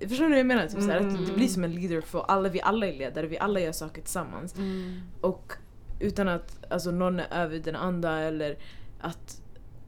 Förstår 0.00 0.24
du 0.24 0.30
vad 0.30 0.38
jag 0.38 0.46
menar? 0.46 0.62
Typ 0.66 0.80
såhär, 0.80 0.96
att 1.00 1.26
det 1.26 1.32
blir 1.32 1.48
som 1.48 1.64
en 1.64 1.72
leader 1.74 2.00
för 2.00 2.22
alla, 2.28 2.48
vi 2.48 2.60
alla 2.60 2.86
är 2.86 2.92
ledare, 2.92 3.26
vi 3.26 3.38
alla 3.38 3.60
gör 3.60 3.72
saker 3.72 4.02
tillsammans. 4.02 4.56
Mm. 4.56 5.00
Och 5.20 5.52
utan 6.00 6.28
att 6.28 6.72
alltså, 6.72 6.90
någon 6.90 7.20
är 7.20 7.26
över 7.44 7.58
den 7.58 7.76
andra 7.76 8.18
eller 8.20 8.56
att 9.00 9.40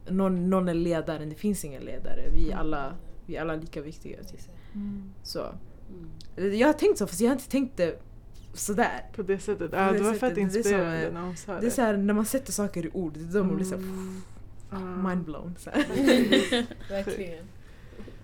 någon, 0.09 0.49
någon 0.49 0.69
är 0.69 0.73
ledaren. 0.73 1.29
Det 1.29 1.35
finns 1.35 1.65
ingen 1.65 1.81
ledare. 1.83 2.21
Vi 2.33 2.51
är 2.51 2.55
alla, 2.57 2.93
vi 3.25 3.35
är 3.35 3.41
alla 3.41 3.55
lika 3.55 3.81
viktiga. 3.81 4.23
Typ. 4.23 4.39
Så. 5.23 5.45
Mm. 6.37 6.57
Jag 6.59 6.67
har 6.67 6.73
tänkt 6.73 6.97
så 6.97 7.07
fast 7.07 7.21
jag 7.21 7.29
har 7.29 7.33
inte 7.35 7.49
tänkt 7.49 7.77
det 7.77 7.99
sådär. 8.53 9.05
På 9.15 9.21
det 9.23 9.39
sättet. 9.39 9.71
På 9.71 9.77
Ja, 9.77 9.91
det 9.91 9.99
var 9.99 10.13
sättet, 10.13 10.19
fett 10.19 10.35
det 10.35 10.41
är 10.41 10.49
som, 10.49 10.57
inspirerande 10.57 11.11
när 11.11 11.21
hon 11.21 11.37
sa 11.37 11.53
Det 11.53 11.59
det. 11.61 11.65
är 11.67 11.71
såhär 11.71 11.97
när 11.97 12.13
man 12.13 12.25
sätter 12.25 12.51
saker 12.51 12.85
i 12.85 12.89
ord, 12.93 13.13
det 13.13 13.19
är 13.19 13.33
då 13.39 13.43
man 13.43 13.55
blir 13.55 13.65
såhär 13.65 13.83
Mm. 13.83 14.21
Ah. 15.05 15.09
mind 15.09 15.23
blown. 15.25 15.55
Så. 15.59 15.69
Verkligen. 16.89 17.45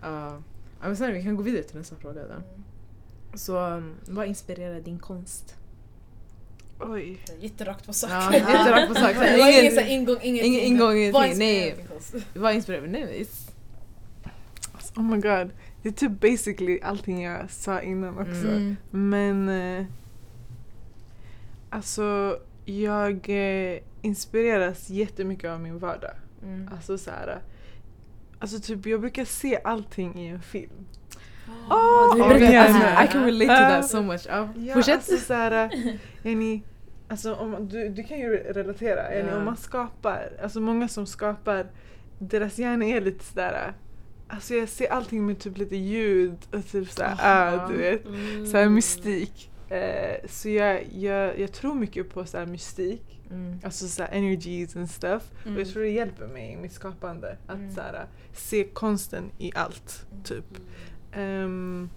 Ja. 0.01 0.41
Ja, 0.81 0.87
men 0.87 0.97
sen, 0.97 1.13
vi 1.13 1.23
kan 1.23 1.35
gå 1.35 1.43
vidare 1.43 1.63
till 1.63 1.77
nästa 1.77 1.95
fråga 1.95 2.21
då. 2.27 2.35
Så 3.37 3.67
um, 3.67 3.95
vad 4.07 4.27
inspirerar 4.27 4.79
din 4.79 4.99
konst? 4.99 5.55
Oj. 6.79 7.17
Jätterakt 7.39 7.85
på 7.85 7.93
sak. 7.93 8.09
Ja, 8.11 8.33
jätterakt 8.33 8.87
på 8.87 8.95
sak. 8.95 9.11
Ingen 9.15 9.49
ingen- 9.59 9.71
så 9.75 9.81
ingång, 9.81 10.17
ingenting. 10.21 10.53
ingen 10.53 10.61
ingång, 10.65 10.87
Vad 10.87 10.95
ingenting. 10.95 11.29
inspirerar 11.29 11.65
Nej. 11.65 11.75
din 11.77 11.87
konst? 11.87 12.15
Vad 12.35 12.53
inspirerar 12.53 12.87
Nej, 12.87 13.23
it's- 13.25 13.51
Oh 14.95 15.03
my 15.03 15.15
god. 15.17 15.49
Det 15.81 15.89
är 15.89 15.93
typ 15.93 16.21
basically 16.21 16.79
allting 16.83 17.23
jag 17.23 17.51
sa 17.51 17.81
innan 17.81 18.17
också. 18.17 18.47
Mm. 18.47 18.75
Men 18.91 19.49
eh, 19.49 19.85
alltså 21.69 22.39
jag 22.65 23.29
eh, 23.29 23.79
inspireras 24.01 24.89
jättemycket 24.89 25.49
av 25.49 25.59
min 25.59 25.79
vardag. 25.79 26.13
Mm. 26.43 26.69
Alltså 26.75 26.97
så 26.97 27.11
här, 27.11 27.39
alltså 28.41 28.59
typ 28.59 28.85
jag 28.85 29.01
brukar 29.01 29.25
se 29.25 29.59
allting 29.63 30.19
i 30.19 30.27
en 30.27 30.41
film. 30.41 30.85
Oh, 31.69 32.15
du 32.15 32.23
du 32.23 32.29
berättar- 32.39 32.57
alltså, 32.57 33.03
I 33.03 33.07
can 33.07 33.25
relate 33.25 33.45
to 33.47 33.69
that 33.81 33.89
so 33.89 34.01
much. 34.01 34.21
Ja, 34.29 34.49
Ja, 34.57 34.73
fortsätt. 34.73 34.95
alltså 34.95 35.17
så 35.17 35.33
här, 35.33 35.69
yani, 36.23 36.63
alltså 37.07 37.33
om, 37.35 37.67
du, 37.67 37.89
du 37.89 38.03
kan 38.03 38.19
ju 38.19 38.29
relatera. 38.37 39.15
Yani, 39.15 39.29
Ja. 39.29 39.37
Om 39.37 39.45
man 39.45 39.57
skapar, 39.57 40.31
alltså 40.43 40.59
många 40.59 40.87
som 40.87 41.05
skapar, 41.05 41.67
deras 42.19 42.57
hjärna 42.59 42.85
är 42.85 43.01
lite 43.01 43.23
sådär 43.25 43.73
Alltså 44.27 44.53
jag 44.53 44.69
ser 44.69 44.91
allting 44.91 45.25
med 45.25 45.39
typ 45.39 45.57
lite 45.57 45.75
ljud 45.75 46.37
och 46.53 46.67
typ 46.71 46.91
såhär, 46.91 47.15
ah, 47.21 47.67
du 47.67 47.77
vet. 47.77 48.05
Mm. 48.05 48.45
Såhär 48.45 48.69
mystik. 48.69 49.51
Eh, 49.69 50.27
så 50.29 50.49
jag, 50.49 50.83
jag, 50.93 51.39
jag 51.39 51.51
tror 51.51 51.73
mycket 51.75 52.13
på 52.13 52.25
såhär 52.25 52.45
mystik. 52.45 53.20
Mm. 53.31 53.59
Alltså 53.63 53.87
såhär 53.87 54.09
energies 54.11 54.75
and 54.75 54.89
stuff. 54.89 55.23
Och 55.41 55.47
Mm. 55.47 55.59
jag 55.59 55.69
tror 55.69 55.83
det 55.83 55.89
hjälper 55.89 56.27
mig 56.27 56.51
i 56.53 56.55
mitt 56.57 56.73
skapande. 56.73 57.37
Att 57.47 57.55
Mm. 57.57 57.71
såhär, 57.75 58.05
se 58.33 58.63
konsten 58.63 59.23
i 59.37 59.51
allt. 59.55 60.05
Typ. 60.23 60.45
Um, 61.17 61.89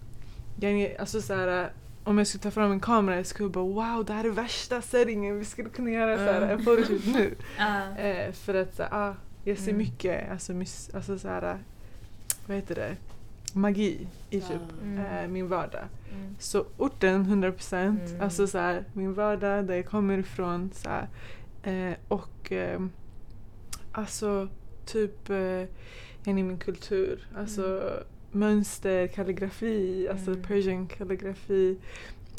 jag, 0.60 0.96
alltså 0.98 1.22
såhär, 1.22 1.72
om 2.04 2.18
jag 2.18 2.26
skulle 2.26 2.42
ta 2.42 2.50
fram 2.50 2.72
en 2.72 2.80
kamera 2.80 3.16
jag 3.16 3.26
skulle 3.26 3.48
bara 3.48 3.64
wow 3.64 4.04
det 4.04 4.12
här 4.12 4.24
är 4.24 4.30
värsta 4.30 4.82
settingen 4.82 5.38
vi 5.38 5.44
skulle 5.44 5.68
kunna 5.68 5.90
göra 5.90 6.16
såhär, 6.16 6.42
Mm. 6.42 6.50
en 6.58 6.64
photoshoot 6.64 7.06
nu. 7.14 7.34
Ja. 7.58 7.96
Eh, 7.98 8.32
för 8.32 8.54
att 8.54 8.74
såhär, 8.76 8.94
ah, 8.94 9.14
jag 9.44 9.58
ser 9.58 9.68
Mm. 9.72 9.78
mycket 9.78 10.30
alltså, 10.30 10.52
mys- 10.52 10.96
alltså 10.96 11.18
såhär, 11.18 11.58
vad 12.46 12.56
heter 12.56 12.74
det, 12.74 12.96
magi 13.54 14.06
i 14.30 14.40
typ 14.40 14.82
Mm. 14.82 14.98
eh, 14.98 15.28
min 15.28 15.48
vardag. 15.48 15.84
Mm. 16.14 16.34
Så 16.38 16.64
orten 16.78 17.24
100%, 17.26 17.98
Mm. 18.10 18.20
alltså 18.20 18.46
så 18.46 18.58
här, 18.58 18.84
min 18.92 19.14
vardag 19.14 19.64
där 19.66 19.74
jag 19.74 19.86
kommer 19.86 20.18
ifrån. 20.18 20.70
Så 20.74 20.88
här, 20.88 21.08
eh, 21.62 21.96
och 22.08 22.52
eh, 22.52 22.80
alltså 23.92 24.48
typ 24.86 25.30
eh, 25.30 25.62
in 26.24 26.38
i 26.38 26.42
min 26.42 26.58
kultur. 26.58 27.26
Alltså 27.36 27.82
mönster, 28.32 29.06
kalligrafi, 29.06 30.08
alltså 30.10 30.30
Mm. 30.30 30.42
persian 30.42 30.86
kalligrafi. 30.86 31.76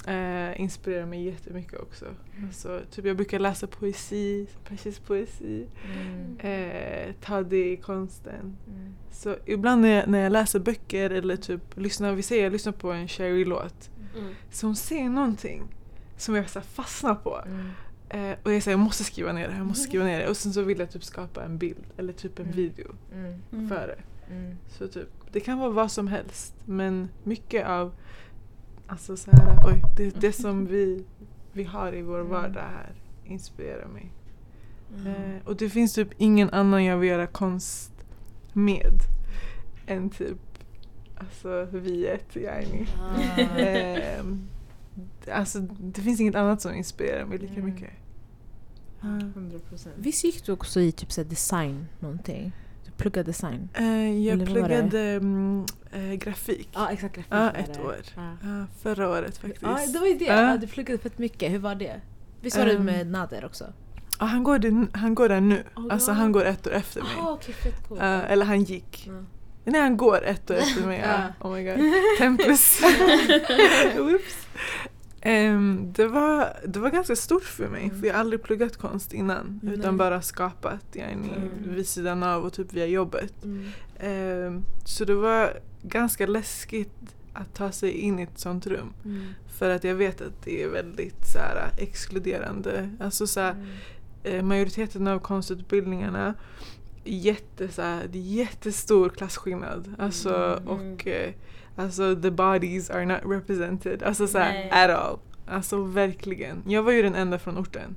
Eh, 0.08 0.62
inspirerar 0.62 1.06
mig 1.06 1.24
jättemycket 1.26 1.80
också. 1.80 2.06
Mm. 2.06 2.46
Alltså, 2.48 2.82
typ 2.92 3.06
jag 3.06 3.16
brukar 3.16 3.40
läsa 3.40 3.68
poesi, 3.68 4.48
persisk 4.68 5.06
poesi. 5.06 5.66
Mm. 5.96 6.38
Eh, 6.40 7.14
ta 7.22 7.42
det 7.44 7.72
i 7.72 7.78
konsten. 7.78 8.58
Mm. 8.68 8.94
Så 9.12 9.36
ibland 9.46 9.82
när 9.82 9.90
jag, 9.90 10.08
när 10.10 10.20
jag 10.20 10.32
läser 10.32 10.60
böcker 10.60 11.10
eller 11.10 11.36
typ 11.36 11.62
lyssnar, 11.78 12.14
vi 12.14 12.22
säger 12.22 12.44
jag 12.44 12.52
lyssnar 12.52 12.74
på 12.74 12.92
en 12.92 13.08
Cherry-låt. 13.08 13.90
Mm. 14.18 14.34
Så 14.52 14.68
hon 14.68 14.76
säger 14.76 15.10
någonting 15.10 15.64
som 16.18 16.36
jag 16.36 16.50
så 16.50 16.62
fastnar 16.62 17.16
på. 17.16 17.42
Mm. 17.46 17.70
Eh, 18.10 18.38
och 18.44 18.54
jag 18.54 18.64
säger 18.64 18.78
jag 18.78 18.84
måste 18.84 19.04
skriva 19.04 19.34
ner 19.34 19.48
det, 19.48 19.56
jag 19.58 19.66
måste 19.66 19.84
skriva 19.84 20.06
ner 20.06 20.20
det. 20.20 20.28
Och 20.30 20.38
sen 20.38 20.54
så 20.54 20.62
vill 20.62 20.80
jag 20.80 20.92
typ 20.92 21.04
skapa 21.04 21.44
en 21.44 21.58
bild 21.58 21.84
eller 21.98 22.14
typ 22.14 22.40
en 22.40 22.46
Mm. 22.46 22.56
video 22.58 22.88
Mm. 23.14 23.34
Mm. 23.54 23.70
för 23.70 23.88
det. 23.88 24.34
Mm. 24.34 24.58
Så 24.68 24.88
typ, 24.88 25.08
det 25.32 25.40
kan 25.40 25.60
vara 25.60 25.70
vad 25.70 25.92
som 25.92 26.08
helst. 26.08 26.54
Men 26.66 27.10
mycket 27.24 27.68
av 27.68 27.92
alltså 28.88 29.18
så 29.18 29.32
här, 29.32 29.58
oj, 29.66 29.82
det, 29.98 30.22
det 30.22 30.32
som 30.34 30.66
vi, 30.72 31.04
vi 31.54 31.64
har 31.64 31.96
i 31.96 32.02
vår 32.02 32.20
Mm. 32.20 32.32
vardag 32.32 32.62
här 32.62 32.94
inspirerar 33.26 33.88
mig. 33.88 34.12
Mm. 34.96 35.08
Eh, 35.08 35.42
och 35.46 35.56
det 35.58 35.70
finns 35.70 35.94
typ 35.94 36.10
ingen 36.18 36.50
annan 36.50 36.84
jag 36.86 36.98
vill 36.98 37.10
göra 37.10 37.28
konst 37.28 37.92
med. 38.54 38.94
än 39.88 40.10
typ 40.10 40.38
alltså 41.18 41.66
viet 41.72 42.36
yani. 42.36 42.88
Ah. 43.00 43.40
Ehm, 43.60 44.48
alltså 45.32 45.60
det 45.60 46.02
finns 46.02 46.20
inget 46.20 46.36
annat 46.36 46.62
som 46.62 46.74
inspirerar 46.76 47.26
mig 47.26 47.38
lika 47.38 47.54
Mm. 47.54 47.66
mycket. 47.66 47.90
Ja. 49.02 49.08
100 49.08 49.60
procent. 49.70 49.96
Visst 49.98 50.24
gick 50.24 50.46
du 50.46 50.52
också 50.52 50.80
i 50.82 50.92
typ 50.92 51.12
så 51.12 51.24
design 51.24 51.86
någonting? 52.00 52.52
Du 52.98 53.02
pluggade 53.02 53.30
design? 53.30 53.70
Eh, 53.74 54.26
jag 54.26 54.34
Eller 54.34 54.46
pluggade 54.46 55.00
mm, 55.00 55.66
eh, 55.92 56.14
grafik. 56.14 56.70
Ja 56.74 56.90
exakt, 56.92 57.16
grafik 57.16 57.32
Ja, 57.34 57.52
ett 57.52 57.80
år. 57.80 57.96
Ja. 58.16 58.66
Förra 58.84 59.10
året 59.10 59.38
faktiskt. 59.38 59.64
Ja, 59.64 59.80
det 59.94 60.00
var 60.00 60.08
ju 60.08 60.18
det. 60.18 60.26
Ja. 60.26 60.58
Du 60.58 60.68
pluggade 60.68 61.00
fett 61.00 61.18
mycket. 61.18 61.52
Hur 61.52 61.60
var 61.60 61.76
det? 61.76 62.02
Visst 62.42 62.58
var 62.58 62.66
det 62.66 62.72
Ehm, 62.76 62.86
med 62.86 63.08
Nader 63.08 63.46
också? 63.46 63.66
Ja, 64.20 64.26
han, 64.26 64.44
går 64.44 64.88
han 64.98 65.16
går 65.16 65.30
där 65.30 65.42
nu. 65.42 65.64
Oh, 65.76 65.88
alltså 65.90 66.12
han 66.12 66.32
går 66.32 66.46
ett 66.46 66.68
år 66.68 66.72
efter 66.72 67.02
mig. 67.02 67.10
Jaha 67.18 67.34
okej, 67.34 67.54
fett 67.54 67.88
coolt. 67.88 68.02
Eh, 68.02 68.32
eller 68.32 68.46
han 68.46 68.64
gick. 68.64 69.04
Ja. 69.08 69.24
Nej 69.66 69.82
han 69.82 69.98
går 69.98 70.24
ett 70.24 70.52
år 70.52 70.56
efter 70.56 70.88
mig. 70.88 71.00
Ja. 71.06 71.48
Oh 71.48 71.54
my 71.54 71.64
god. 71.64 71.80
Tempus. 72.18 72.82
Oops. 74.00 74.48
Ehm, 75.28 75.94
det, 75.94 76.08
var, 76.08 76.54
det 76.68 76.80
var 76.80 76.90
ganska 76.90 77.16
stort 77.16 77.44
för 77.44 77.68
mig 77.70 77.90
för 78.00 78.08
jag 78.08 78.14
har 78.14 78.20
aldrig 78.20 78.44
pluggat 78.44 78.78
konst 78.78 79.14
innan 79.14 79.60
Nej. 79.64 79.74
utan 79.74 79.98
bara 79.98 80.22
skapat 80.22 80.86
yani, 80.94 81.14
Mm. 81.36 81.76
vid 81.76 81.88
sidan 81.88 82.24
av 82.24 82.44
och 82.46 82.54
typ 82.54 82.74
via 82.74 82.86
jobbet. 82.86 83.44
Mm. 83.44 83.68
Ehm, 84.00 84.64
så 84.86 85.06
det 85.06 85.16
var 85.16 85.54
ganska 85.82 86.28
läskigt 86.28 87.16
att 87.34 87.54
ta 87.56 87.72
sig 87.72 87.92
in 87.92 88.20
i 88.20 88.24
ett 88.24 88.40
sånt 88.40 88.68
rum. 88.68 88.94
Mm. 89.06 89.24
För 89.58 89.70
att 89.70 89.84
jag 89.84 89.96
vet 89.96 90.22
att 90.22 90.44
det 90.44 90.64
är 90.64 90.68
väldigt 90.70 91.28
så 91.34 91.38
här, 91.40 91.70
exkluderande. 91.78 92.90
Alltså 93.00 93.28
så 93.28 93.40
här, 93.40 93.52
Mm. 93.52 93.68
eh, 94.24 94.44
majoriteten 94.44 95.08
av 95.08 95.20
konstutbildningarna 95.20 96.34
jätte, 97.04 97.68
så 97.68 97.82
här, 97.82 98.08
det 98.12 98.18
är 98.18 98.22
jättestor 98.22 99.10
klasskillnad. 99.10 99.96
Alltså, 100.00 100.60
Mm. 100.62 100.68
och 100.68 101.08
eh, 101.08 101.34
alltså 101.76 102.16
the 102.16 102.32
bodies 102.32 102.90
are 102.90 103.06
not 103.06 103.20
represented. 103.26 104.04
Alltså 104.04 104.28
så 104.28 104.38
här, 104.38 104.52
Nej. 104.54 104.70
at 104.72 104.90
all. 104.90 105.20
Alltså 105.48 105.84
verkligen. 105.84 106.64
Jag 106.68 106.84
var 106.84 106.92
ju 106.92 107.02
den 107.02 107.16
enda 107.16 107.40
från 107.40 107.58
orten. 107.58 107.96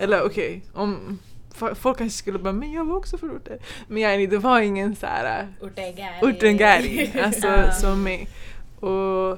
Eller 0.00 0.22
okej, 0.26 0.62
om 0.72 1.18
fa- 1.54 1.74
folk 1.74 1.98
kanske 1.98 2.18
skulle 2.18 2.38
bara 2.38 2.52
men 2.52 2.72
jag 2.72 2.84
var 2.84 2.96
också 2.96 3.18
från 3.18 3.30
orten. 3.30 3.58
Men 3.88 3.98
yani, 4.02 4.26
det 4.26 4.38
var 4.38 4.60
ingen 4.60 4.96
så 4.96 5.06
här 5.06 5.48
Urtengari, 6.22 7.12
alltså 7.24 7.46
Ja. 7.46 7.72
som 7.72 8.02
mig. 8.02 8.28
Och 8.80 9.30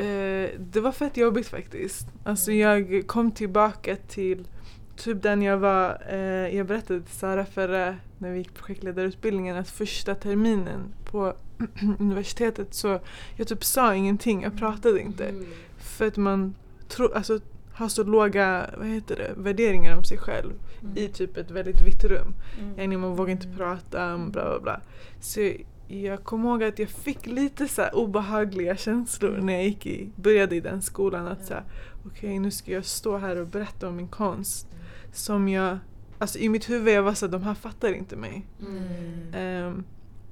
eh, 0.00 0.50
det 0.58 0.80
var 0.80 0.92
fett 0.92 1.16
jobbigt 1.16 1.48
faktiskt. 1.48 2.06
Alltså 2.24 2.52
jag 2.52 3.02
kom 3.06 3.30
tillbaka 3.32 3.96
till 4.08 4.48
typ 4.96 5.22
den 5.22 5.42
jag 5.42 5.58
var, 5.58 6.02
eh, 6.10 6.56
jag 6.56 6.66
berättade 6.66 7.00
till 7.00 7.14
Sara 7.18 7.44
förra 7.44 7.96
när 8.18 8.30
vi 8.30 8.38
gick 8.38 8.54
projektledarutbildningen 8.54 9.56
att 9.56 9.68
första 9.70 10.14
terminen 10.14 10.80
på 11.10 11.34
universitetet 11.98 12.74
så 12.74 13.00
jag 13.36 13.48
typ 13.48 13.64
sa 13.64 13.94
ingenting, 13.94 14.42
jag 14.42 14.58
pratade 14.58 15.00
inte. 15.00 15.28
Mm. 15.28 15.46
För 15.78 16.06
att 16.06 16.16
man 16.16 16.54
tro, 16.88 17.12
alltså, 17.14 17.40
har 17.72 17.88
så 17.88 18.04
låga 18.04 18.70
vad 18.78 18.86
heter 18.86 19.16
det, 19.16 19.32
värderingar 19.36 19.96
om 19.96 20.04
sig 20.04 20.18
själv 20.18 20.52
i 20.94 21.08
typ 21.08 21.36
ett 21.36 21.50
väldigt 21.50 21.82
vitt 21.86 22.04
rum. 22.04 22.34
Mm. 22.78 23.00
Man 23.00 23.16
vågar 23.16 23.32
inte 23.32 23.48
prata 23.48 24.18
bla 24.18 24.44
bla 24.44 24.60
bla. 24.60 24.80
Så 25.20 25.52
jag 25.88 26.24
kommer 26.24 26.48
ihåg 26.48 26.62
att 26.62 26.78
jag 26.78 26.88
fick 26.88 27.26
lite 27.26 27.68
så 27.68 27.88
obehagliga 27.88 28.76
känslor 28.76 29.38
när 29.42 29.52
jag 29.52 29.64
gick 29.64 29.86
i, 29.86 30.10
började 30.16 30.56
i 30.56 30.60
den 30.60 30.82
skolan. 30.82 31.26
Att 31.26 31.46
så 31.46 31.54
här, 31.54 31.64
okej 32.06 32.38
nu 32.38 32.50
ska 32.50 32.72
jag 32.72 32.84
stå 32.84 33.16
här 33.16 33.36
och 33.36 33.46
berätta 33.46 33.88
om 33.88 33.96
min 33.96 34.08
konst. 34.08 34.68
Som 35.12 35.48
jag, 35.48 35.78
alltså 36.18 36.38
i 36.38 36.48
mitt 36.48 36.70
huvud 36.70 36.94
jag 36.94 37.02
var 37.02 37.14
så 37.14 37.26
här, 37.26 37.32
de 37.32 37.42
här 37.42 37.54
fattar 37.54 37.92
inte 37.92 38.16
mig. 38.16 38.46
Mm. 38.60 39.34
Ehm, 39.34 39.84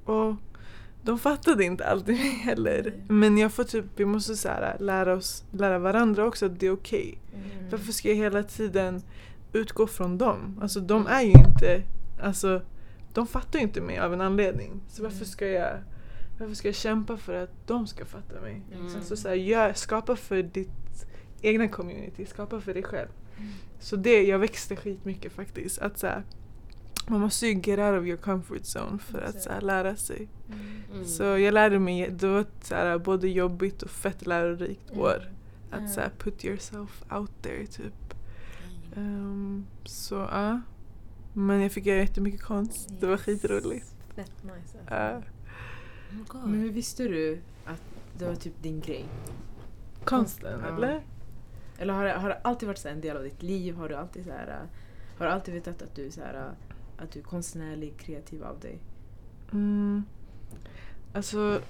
och 0.05 0.35
de 1.03 1.19
fattade 1.19 1.63
inte 1.63 1.85
alltid 1.85 2.15
mig 2.15 2.29
heller. 2.29 2.93
Men 3.07 3.37
jag 3.37 3.53
får 3.53 3.63
typ, 3.63 3.85
vi 3.95 4.05
måste 4.05 4.35
så 4.35 4.47
här, 4.47 4.77
lära 4.79 5.13
oss, 5.13 5.43
lära 5.51 5.79
varandra 5.79 6.25
också 6.25 6.45
att 6.45 6.59
det 6.59 6.67
är 6.67 6.71
okej. 6.71 7.19
Mm. 7.33 7.69
Varför 7.71 7.91
ska 7.91 8.09
jag 8.09 8.15
hela 8.15 8.43
tiden 8.43 9.01
utgå 9.53 9.87
från 9.87 10.17
dem? 10.17 10.59
Alltså 10.61 10.79
de 10.79 11.07
är 11.07 11.21
ju 11.21 11.31
inte, 11.31 11.83
alltså 12.21 12.61
de 13.13 13.27
fattar 13.27 13.59
ju 13.59 13.65
inte 13.65 13.81
mig 13.81 13.99
av 13.99 14.13
en 14.13 14.21
anledning. 14.21 14.81
Så 14.89 15.03
varför 15.03 15.25
ska 15.25 15.47
jag, 15.47 15.77
varför 16.39 16.55
ska 16.55 16.67
jag 16.67 16.75
kämpa 16.75 17.17
för 17.17 17.33
att 17.33 17.67
de 17.67 17.87
ska 17.87 18.05
fatta 18.05 18.41
mig? 18.41 18.61
Mm. 18.73 19.01
Så, 19.01 19.17
så 19.17 19.27
här, 19.27 19.35
gör, 19.35 19.73
skapa 19.73 20.15
för 20.15 20.43
ditt 20.43 21.05
egna 21.41 21.67
community, 21.67 22.25
skapa 22.25 22.61
för 22.61 22.73
dig 22.73 22.83
själv. 22.83 23.09
Så 23.79 23.95
det, 23.95 24.23
jag 24.23 24.39
växte 24.39 24.75
skitmycket 24.75 25.31
faktiskt. 25.31 25.79
Att 25.79 25.99
så 25.99 26.07
här, 26.07 26.23
man 27.09 27.19
måste 27.19 27.47
ju 27.47 27.53
get 27.53 27.79
out 27.79 28.01
of 28.01 28.05
your 28.05 28.17
comfort 28.17 28.61
zone 28.77 28.99
för 28.99 29.21
att 29.21 29.41
så 29.41 29.49
här, 29.49 29.61
lära 29.61 29.95
sig. 29.95 30.27
Mm. 30.91 31.05
Så 31.05 31.23
jag 31.23 31.53
lärde 31.53 31.79
mig, 31.79 32.09
det 32.11 32.27
var 32.27 32.45
så 32.61 32.75
här, 32.75 32.97
både 32.97 33.29
jobbigt 33.29 33.81
och 33.81 33.89
fett 33.89 34.27
lärorikt 34.27 34.91
år. 34.91 35.31
Att 35.71 35.93
så 35.93 35.99
här, 35.99 36.09
put 36.17 36.45
yourself 36.45 37.03
out 37.11 37.31
there 37.41 37.65
typ. 37.65 38.13
Ehm, 38.95 39.65
så 39.85 40.15
ja. 40.15 40.61
Men 41.33 41.61
jag 41.61 41.71
fick 41.71 41.85
göra 41.85 41.99
jättemycket 41.99 42.41
konst. 42.41 42.89
Det 42.99 43.07
var 43.07 43.17
skitroligt. 43.17 43.95
Fett 44.15 44.43
nice 44.43 44.55
alltså. 44.55 44.77
Ja. 44.89 45.21
Oh. 46.33 46.47
Men 46.47 46.59
hur 46.59 46.71
visste 46.71 47.03
du 47.03 47.39
att 47.65 47.81
det 48.17 48.25
var 48.25 48.35
typ 48.35 48.63
din 48.63 48.79
grej? 48.79 49.05
konsten 50.03 50.59
Ja. 50.63 50.75
eller? 50.75 51.01
Eller 51.77 51.93
har 51.93 52.05
det, 52.05 52.11
har 52.11 52.29
det 52.29 52.39
alltid 52.41 52.67
varit 52.67 52.77
så 52.77 52.87
här 52.87 52.95
en 52.95 53.01
del 53.01 53.17
av 53.17 53.23
ditt 53.23 53.43
liv? 53.43 53.75
Har 53.75 53.89
du 53.89 53.95
alltid, 53.95 54.25
så 54.25 54.31
här, 54.31 54.59
har 55.17 55.25
du 55.25 55.31
alltid 55.31 55.53
vetat 55.53 55.81
att 55.81 55.95
du, 55.95 56.11
så 56.11 56.21
här, 56.21 56.51
att 57.03 57.11
du 57.11 57.19
är 57.19 57.23
konstnärlig, 57.23 57.97
kreativ 57.97 58.43
av 58.43 58.59
dig? 58.59 58.79
Mm. 59.51 60.03
Alltså, 61.13 61.61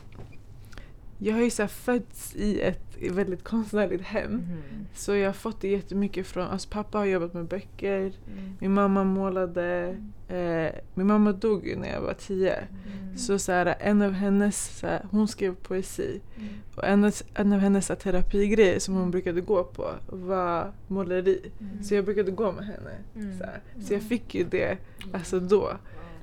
jag 1.18 1.34
har 1.36 1.42
ju 1.42 1.50
så 1.50 1.68
fötts 1.68 2.36
i 2.36 2.62
ett 2.62 2.98
väldigt 3.12 3.44
konstnärligt 3.44 4.02
hem. 4.02 4.32
Mhm. 4.34 4.86
Så 4.94 5.16
jag 5.16 5.28
har 5.28 5.34
fått 5.34 5.62
det 5.62 5.68
jättemycket 5.68 6.28
från, 6.28 6.48
alltså 6.48 6.70
pappa 6.70 6.98
har 6.98 7.06
jobbat 7.06 7.34
med 7.34 7.46
böcker, 7.46 8.02
Mm. 8.02 8.54
min 8.60 8.74
mamma 8.74 9.04
målade, 9.04 9.98
eh, 10.30 10.72
min 10.94 11.08
mamma 11.08 11.32
dog 11.32 11.68
ju 11.68 11.76
när 11.76 11.94
jag 11.94 12.02
var 12.02 12.14
tio. 12.14 12.54
Mm. 12.56 13.18
Så, 13.18 13.40
så 13.40 13.52
här, 13.52 13.76
en 13.80 14.02
av 14.02 14.12
hennes, 14.12 14.80
så 14.80 14.88
här, 14.88 15.06
hon 15.12 15.28
skrev 15.28 15.56
poesi. 15.56 16.22
Mm. 16.38 16.50
Och 16.76 16.84
en, 16.88 17.04
av- 17.04 17.14
en 17.34 17.54
av 17.54 17.60
hennes 17.60 17.86
så 17.86 17.94
här, 17.94 18.00
terapigrejer 18.00 18.80
som 18.80 18.96
hon 18.96 19.12
brukade 19.12 19.42
gå 19.42 19.64
på 19.64 19.92
var 20.08 20.72
måleri. 20.88 21.52
Mm. 21.60 21.84
Så 21.84 21.96
jag 21.96 22.06
brukade 22.06 22.32
gå 22.32 22.52
med 22.52 22.66
henne. 22.66 22.92
Mm. 23.16 23.38
Så, 23.38 23.46
så 23.88 23.94
jag 23.94 24.02
fick 24.02 24.36
ju 24.36 24.44
det 24.44 24.78
alltså 25.14 25.40
då. 25.40 25.72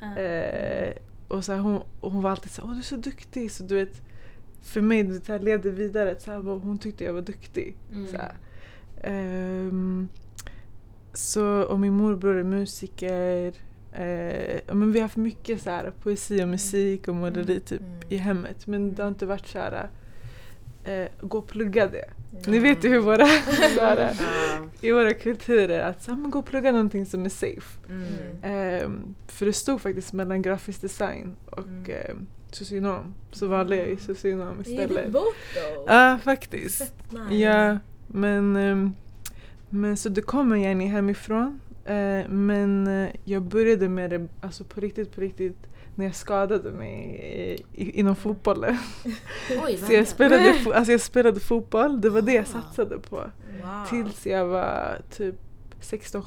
Ja. 0.01 0.19
Eh, 0.23 0.93
och 1.29 1.45
så 1.45 1.55
hon, 1.55 1.83
och 2.01 2.13
hon 2.13 2.23
var 2.23 2.31
alltid 2.31 2.51
så 2.51 2.63
åh 2.63 2.73
du 2.73 2.79
är 2.79 2.83
så 2.83 2.97
duktig. 2.97 3.51
Så 3.53 3.63
du 3.65 3.75
vet, 3.75 4.03
för 4.63 4.81
mig 4.81 5.03
det 5.03 5.29
här, 5.29 5.39
levde 5.39 5.71
vidare. 5.71 6.17
Så 6.19 6.31
här, 6.31 6.39
hon 6.39 6.79
tyckte 6.79 7.05
jag 7.05 7.13
var 7.13 7.23
duktig. 7.23 7.77
Mm. 7.93 8.07
Så. 8.07 8.17
Ehm, 9.03 10.09
så, 11.13 11.63
och 11.63 11.81
min 11.81 11.93
morbror 11.93 12.37
är 12.37 12.43
musiker. 12.45 13.55
Eh, 13.99 14.75
men 14.75 14.93
vi 14.93 14.99
har 14.99 15.05
haft 15.05 15.17
mycket 15.17 15.63
så 15.63 15.71
här, 15.71 15.93
poesi 16.03 16.45
och 16.45 16.49
musik 16.49 17.09
och 17.09 17.15
måleri 17.15 17.61
typ, 17.61 17.81
Mm. 17.81 17.93
i 18.09 18.17
hemmet. 18.17 18.67
Men 18.67 18.95
det 18.95 19.03
har 19.03 19.09
inte 19.09 19.27
varit 19.27 19.47
så 19.47 19.59
här, 19.59 19.89
eh, 20.85 21.09
gå 21.21 21.39
och 21.39 21.47
plugga 21.49 21.87
det. 21.89 22.05
Ni 22.47 22.59
vet 22.59 22.85
ju 22.85 22.89
hur 22.89 23.01
våra, 23.01 23.25
här, 23.81 24.13
i 24.81 24.93
våra 24.93 25.15
kulturer 25.15 25.81
att 25.81 26.03
så 26.03 26.11
här, 26.11 26.19
men 26.19 26.31
gå 26.31 26.39
och 26.39 26.47
plugga 26.47 26.73
någonting 26.73 27.07
som 27.07 27.25
är 27.25 27.29
safe. 27.29 27.79
Mm. 27.89 28.05
Ehm, 28.43 29.15
för 29.27 29.47
det 29.47 29.53
stod 29.53 29.81
faktiskt 29.81 30.13
mellan 30.13 30.43
grafisk 30.43 30.81
design 30.81 31.37
och 31.51 31.59
Mm. 31.67 31.85
ehm, 31.91 32.27
socionom. 32.53 33.15
Så 33.33 33.47
valde 33.47 33.77
jag 33.77 33.89
ju 33.89 33.97
socionom 33.97 34.61
istället. 34.61 35.15
Ja, 35.87 36.19
faktiskt. 36.25 36.79
Fett 36.79 37.13
nice. 37.13 37.35
Ja, 37.35 37.79
men, 38.07 38.57
ehm, 38.57 38.93
men 39.71 39.97
så 39.97 40.09
det 40.09 40.23
kommer 40.23 40.57
gärna 40.57 40.85
hemifrån. 40.85 41.61
Eh, 41.87 42.29
men 42.29 42.87
eh, 42.87 43.09
jag 43.25 43.43
började 43.43 43.89
med 43.89 44.11
det 44.11 44.29
alltså 44.41 44.65
på 44.65 44.81
riktigt, 44.81 45.15
på 45.15 45.21
riktigt 45.21 45.57
när 45.95 46.05
jag 46.05 46.15
skadade 46.15 46.71
mig 46.73 46.95
i, 47.75 47.83
i, 47.85 47.91
inom 48.01 48.17
fotbollen. 48.17 48.79
Oj, 49.67 49.77
Så 49.77 49.93
jag 49.93 50.09
spelade, 50.09 50.53
fo- 50.53 50.73
alltså 50.73 50.93
jag 50.93 51.01
spelade 51.01 51.41
fotboll, 51.41 52.01
det 52.01 52.11
var 52.11 52.23
det 52.23 52.33
jag 52.33 52.47
satsade 52.47 52.99
på. 52.99 53.17
Wow. 53.17 53.87
Tills 53.89 54.27
jag 54.27 54.47
var 54.47 54.99
typ 55.11 55.35
16-17. 55.81 56.23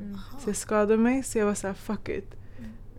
Mm. 0.00 0.18
Så 0.40 0.48
jag 0.48 0.56
skadade 0.56 0.96
mig 0.96 1.22
så 1.22 1.38
jag 1.38 1.46
var 1.46 1.54
såhär 1.54 1.74
fuck 1.74 2.08
it. 2.08 2.34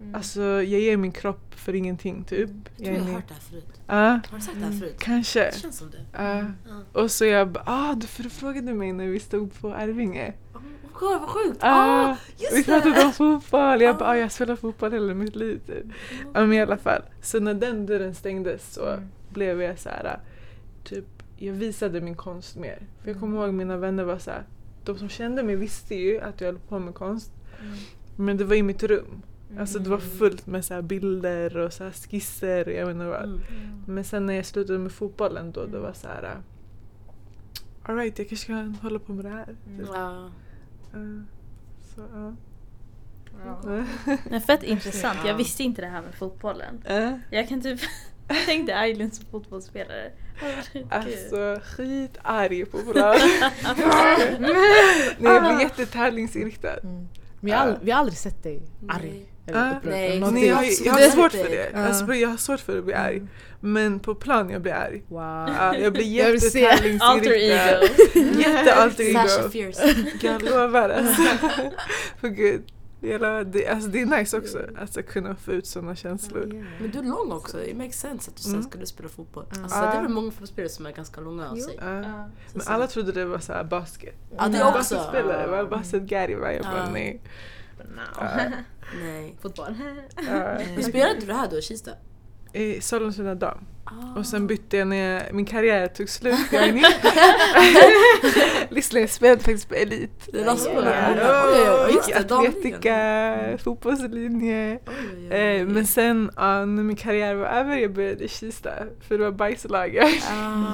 Mm. 0.02 0.16
Alltså 0.16 0.42
jag 0.42 0.66
ger 0.82 0.98
min 0.98 1.12
kropp 1.12 1.56
för 1.56 1.76
ingenting 1.76 2.24
typ. 2.24 2.50
Jag 2.78 2.86
tror 2.86 2.98
jag 2.98 3.04
har 3.04 3.12
hört 3.14 3.28
det 3.28 3.34
här 3.34 3.42
förut. 3.42 3.82
Ja, 3.88 3.96
Har 4.30 4.38
du 4.38 4.42
sagt 4.42 4.58
det 4.60 4.66
här 4.66 4.80
förut? 4.80 4.96
kanske. 5.00 5.46
Det 5.46 5.60
känns 5.60 5.78
som 5.78 5.90
det. 5.92 6.06
Ja. 6.14 6.38
Ja. 6.94 7.02
Och 7.02 7.12
så 7.12 7.26
jag 7.26 7.48
bara, 7.52 7.64
ah 7.68 7.96
du, 7.96 8.08
för 8.08 8.24
du 8.24 8.30
frågade 8.30 8.74
mig 8.74 8.94
när 8.94 9.08
vi 9.08 9.20
stod 9.20 9.54
på 9.62 9.74
Arvinge. 9.74 10.34
Oh, 10.54 10.62
God, 11.00 11.20
vad 11.20 11.30
sjukt! 11.30 11.58
Ah, 11.62 12.10
Ah, 12.12 12.18
just 12.38 12.58
vi 12.58 12.64
pratade 12.64 13.06
om 13.06 13.12
fotboll, 13.14 13.82
jag 13.82 13.98
bara 13.98 14.06
Ah. 14.10 14.12
ah, 14.12 14.18
jag 14.18 14.32
spelar 14.32 14.56
fotboll 14.56 14.92
hela 14.92 15.14
mitt 15.14 15.36
liv. 15.36 15.62
Ja 16.34 16.40
men 16.42 16.54
i 16.54 16.62
alla 16.62 16.78
fall. 16.78 17.02
Så 17.22 17.40
när 17.40 17.54
den 17.54 17.86
dörren 17.86 18.16
stängdes 18.16 18.74
så 18.74 18.86
Mm. 18.86 19.04
blev 19.30 19.62
jag 19.62 19.80
så 19.80 19.90
här 19.90 20.20
typ, 20.84 21.06
jag 21.38 21.54
visade 21.54 22.02
min 22.02 22.16
konst 22.16 22.56
mer. 22.58 22.80
För 23.02 23.12
jag 23.12 23.20
kommer 23.20 23.44
ihåg 23.46 23.54
mina 23.54 23.78
vänner 23.78 24.04
var 24.04 24.18
så 24.18 24.32
här, 24.32 24.44
de 24.86 24.98
som 24.98 25.10
kände 25.10 25.44
mig 25.44 25.56
visste 25.56 25.96
ju 25.96 26.20
att 26.22 26.42
jag 26.42 26.48
höll 26.48 26.60
på 26.60 26.80
med 26.80 26.94
konst. 26.96 27.32
Mm. 27.62 27.74
Men 28.16 28.38
det 28.38 28.44
var 28.44 28.56
i 28.56 28.64
mitt 28.64 28.84
rum. 28.84 29.22
Alltså 29.60 29.80
det 29.80 29.90
var 29.90 29.98
fullt 29.98 30.48
med 30.48 30.66
så 30.66 30.82
bilder 30.82 31.58
och 31.58 31.74
så 31.74 31.92
skisser 31.92 32.68
och 32.68 32.74
jag 32.74 32.92
inte 32.92 33.06
vad. 33.06 33.24
Mm. 33.24 33.40
Men 33.88 34.04
sen 34.04 34.26
när 34.26 34.34
jag 34.34 34.46
slutade 34.46 34.80
med 34.80 34.92
fotbollen 34.92 35.52
då, 35.52 35.66
det 35.66 35.80
var 35.80 35.94
så 35.94 36.08
här. 36.08 36.38
Alright, 37.84 38.20
jag 38.20 38.30
kanske 38.30 38.48
kan 38.48 38.76
hålla 38.82 39.00
på 39.00 39.14
med 39.14 39.26
det 39.26 39.30
här. 39.30 39.46
Typ. 39.46 39.88
Ja. 39.94 40.30
Så, 41.96 42.02
ja. 42.14 42.34
Men 44.30 44.42
fett 44.48 44.64
intressant, 44.64 45.20
jag 45.26 45.34
visste 45.34 45.64
inte 45.64 45.82
det 45.82 45.88
här 45.88 46.02
med 46.02 46.16
fotbollen. 46.16 46.82
Eh, 46.86 47.12
Jag 47.30 47.50
kan 47.50 47.62
typ 47.62 47.80
Tänk 48.46 48.68
dig 48.68 48.76
Aylin 48.76 49.12
som 49.12 49.26
fotbollsspelare. 49.32 50.12
Alltså 50.90 51.60
skitarg 51.64 52.66
på 52.66 52.78
plan. 52.78 53.16
Nej, 54.40 55.16
jag 55.20 55.42
blir 55.44 55.60
jättetävlingsinriktad. 55.62 56.80
Mm. 56.84 57.08
Men 57.40 57.52
jag 57.52 57.60
har 57.60 57.68
ald- 57.68 57.80
vi 57.82 57.92
har 57.92 58.00
aldrig 58.00 58.18
sett 58.18 58.44
dig 58.44 58.62
arg. 58.90 59.02
Nej. 59.04 59.26
Eller 59.48 59.78
upprörd. 59.78 59.92
Nej, 59.94 60.46
jag, 60.48 60.56
har- 60.56 60.86
jag 60.86 60.94
har 60.94 61.00
svårt 61.10 61.32
för 61.32 61.50
det. 61.50 61.74
Alltså, 61.76 62.14
jag 62.14 62.30
har 62.30 62.38
svårt 62.38 62.60
för 62.60 62.78
att 62.78 62.84
bli 62.86 62.94
arg. 62.94 63.22
Men 63.60 64.00
på 64.00 64.16
plan 64.16 64.50
jag 64.50 64.62
blir 64.62 64.74
arg. 64.74 65.04
Wow. 65.08 65.50
Ja, 65.58 65.76
jag 65.76 65.94
blir 65.94 66.38
se. 66.40 66.68
Alter 67.00 67.32
jättetävlingsinriktad. 67.32 67.84
ego. 68.16 68.40
Jätte 68.40 68.74
alter 68.76 69.14
Sasha 69.14 69.40
ego. 69.40 69.50
Fierce. 69.50 69.96
Jag 70.28 70.44
lovar 70.44 70.90
alltså. 70.90 71.22
För 72.20 72.28
gud. 72.28 72.64
Jävla, 73.02 73.44
det, 73.44 73.68
alltså, 73.68 73.90
det 73.90 74.02
är 74.02 74.06
nice 74.06 74.38
också 74.38 74.60
att 74.78 75.06
kunna 75.08 75.36
få 75.36 75.52
ut 75.52 75.68
sådana 75.68 75.96
känslor. 75.96 76.66
Men 76.82 76.92
du 76.92 77.00
är 77.00 77.04
lång 77.04 77.32
också, 77.32 77.64
it 77.64 77.78
makes 77.78 78.00
sense 78.00 78.32
att 78.32 78.38
du 78.38 78.44
sen 78.44 78.52
Mm. 78.54 78.64
skulle 78.64 78.86
spela 78.86 79.10
fotboll. 79.10 79.46
Ja. 79.56 79.64
Alltså, 79.64 79.80
det 79.80 79.86
är 79.86 80.02
väl 80.02 80.12
många 80.12 80.32
fotbollsspelare 80.32 80.70
som 80.70 80.86
är 80.86 80.92
ganska 80.92 81.22
långa 81.22 81.50
av 81.50 81.56
sig. 81.56 81.78
Ja. 81.82 81.96
Ja. 81.96 82.30
Men 82.54 82.62
alla 82.68 82.88
trodde 82.88 83.12
det 83.12 83.26
var 83.26 83.40
så 83.40 83.54
här 83.54 83.64
basket. 83.64 84.16
Ja, 84.38 84.48
det 84.48 84.64
också. 84.64 84.96
Basketspelare, 84.96 85.48
var 85.48 85.66
Basset 85.66 86.04
Gary 86.04 86.36
var 86.36 86.50
jag 86.50 86.64
bara 86.64 86.90
nej. 86.92 87.22
No. 87.78 88.22
Nej. 89.02 89.38
Fotboll. 89.42 89.76
Men 90.76 90.84
spelade 90.84 91.20
du 91.20 91.26
det 91.26 91.34
här 91.34 91.48
då 91.52 91.62
Kista? 91.62 91.92
I 92.54 92.82
Sollentuna 92.82 93.36
dam. 93.36 93.58
Ah. 93.86 94.20
Och 94.20 94.26
sen 94.26 94.48
bytte 94.48 94.78
jag 94.78 94.88
när 94.88 95.34
min 95.34 95.46
karriär 95.46 95.88
tog 95.88 96.10
slut. 96.10 96.40
Jag 96.52 96.78
jag 98.92 99.10
spelade 99.10 99.44
faktiskt 99.44 99.70
på 99.70 99.76
elit. 99.76 100.30
Det 100.34 100.44
var 100.44 100.52
just 101.90 102.08
Gick 102.08 102.16
atletika, 102.16 103.58
fotbollslinje. 103.64 104.80
Oj, 104.88 104.94
oj, 105.14 105.28
oj. 105.32 105.38
Eh, 105.38 105.68
men 105.68 105.86
sen 105.86 106.32
ja, 106.36 106.66
när 106.66 106.84
min 106.84 106.96
karriär 106.96 107.36
var 107.36 107.46
över 107.46 107.78
jag 107.78 107.94
började 107.94 108.24
i 108.24 108.28
Kista 108.28 108.72
för 109.08 109.18
det 109.18 109.24
var 109.24 109.32
bajslaget. 109.32 110.24
Ah. 110.32 110.74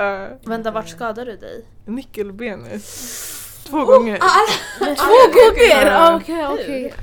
Uh, 0.00 0.28
Vänta, 0.44 0.70
vart 0.70 0.88
skadade 0.88 1.30
du 1.30 1.36
dig? 1.36 1.64
nyckelbenet. 1.84 2.82
Två 3.66 3.84
gånger. 3.84 4.18
Två 4.78 5.32
gånger! 5.32 5.86
Ja. 5.86 6.16
Okej, 6.16 6.46
okej. 6.46 6.94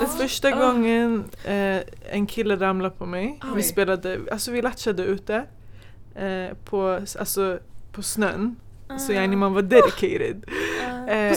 Den 0.00 0.08
första 0.08 0.50
gången 0.50 1.24
eh, 1.44 1.76
en 2.10 2.26
kille 2.26 2.56
ramlade 2.56 2.94
på 2.98 3.06
mig. 3.06 3.38
Vi 3.42 3.48
Oj. 3.54 3.62
spelade, 3.62 4.20
alltså 4.32 4.50
vi 4.50 4.62
latchade 4.62 5.02
ute. 5.02 5.44
Eh, 6.14 6.56
på, 6.64 7.00
alltså, 7.18 7.58
på 7.92 8.02
snön. 8.02 8.56
Så 8.98 9.12
yani 9.12 9.36
man 9.36 9.54
var 9.54 9.62
dedicated. 9.62 10.44
Eh, 11.08 11.32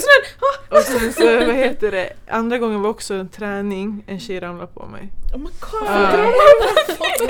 och 0.70 0.80
sen 0.82 1.14
så, 1.14 1.24
vad 1.46 1.56
heter 1.56 1.92
det, 1.92 2.10
andra 2.30 2.58
gången 2.58 2.82
var 2.82 2.90
också 2.90 3.14
en 3.14 3.30
träning, 3.30 4.04
en 4.08 4.20
tjej 4.20 4.40
ramlade 4.40 4.68
på 4.74 4.86
mig. 4.86 5.10
Oh 5.34 5.40
my 5.40 5.46
god. 5.60 5.90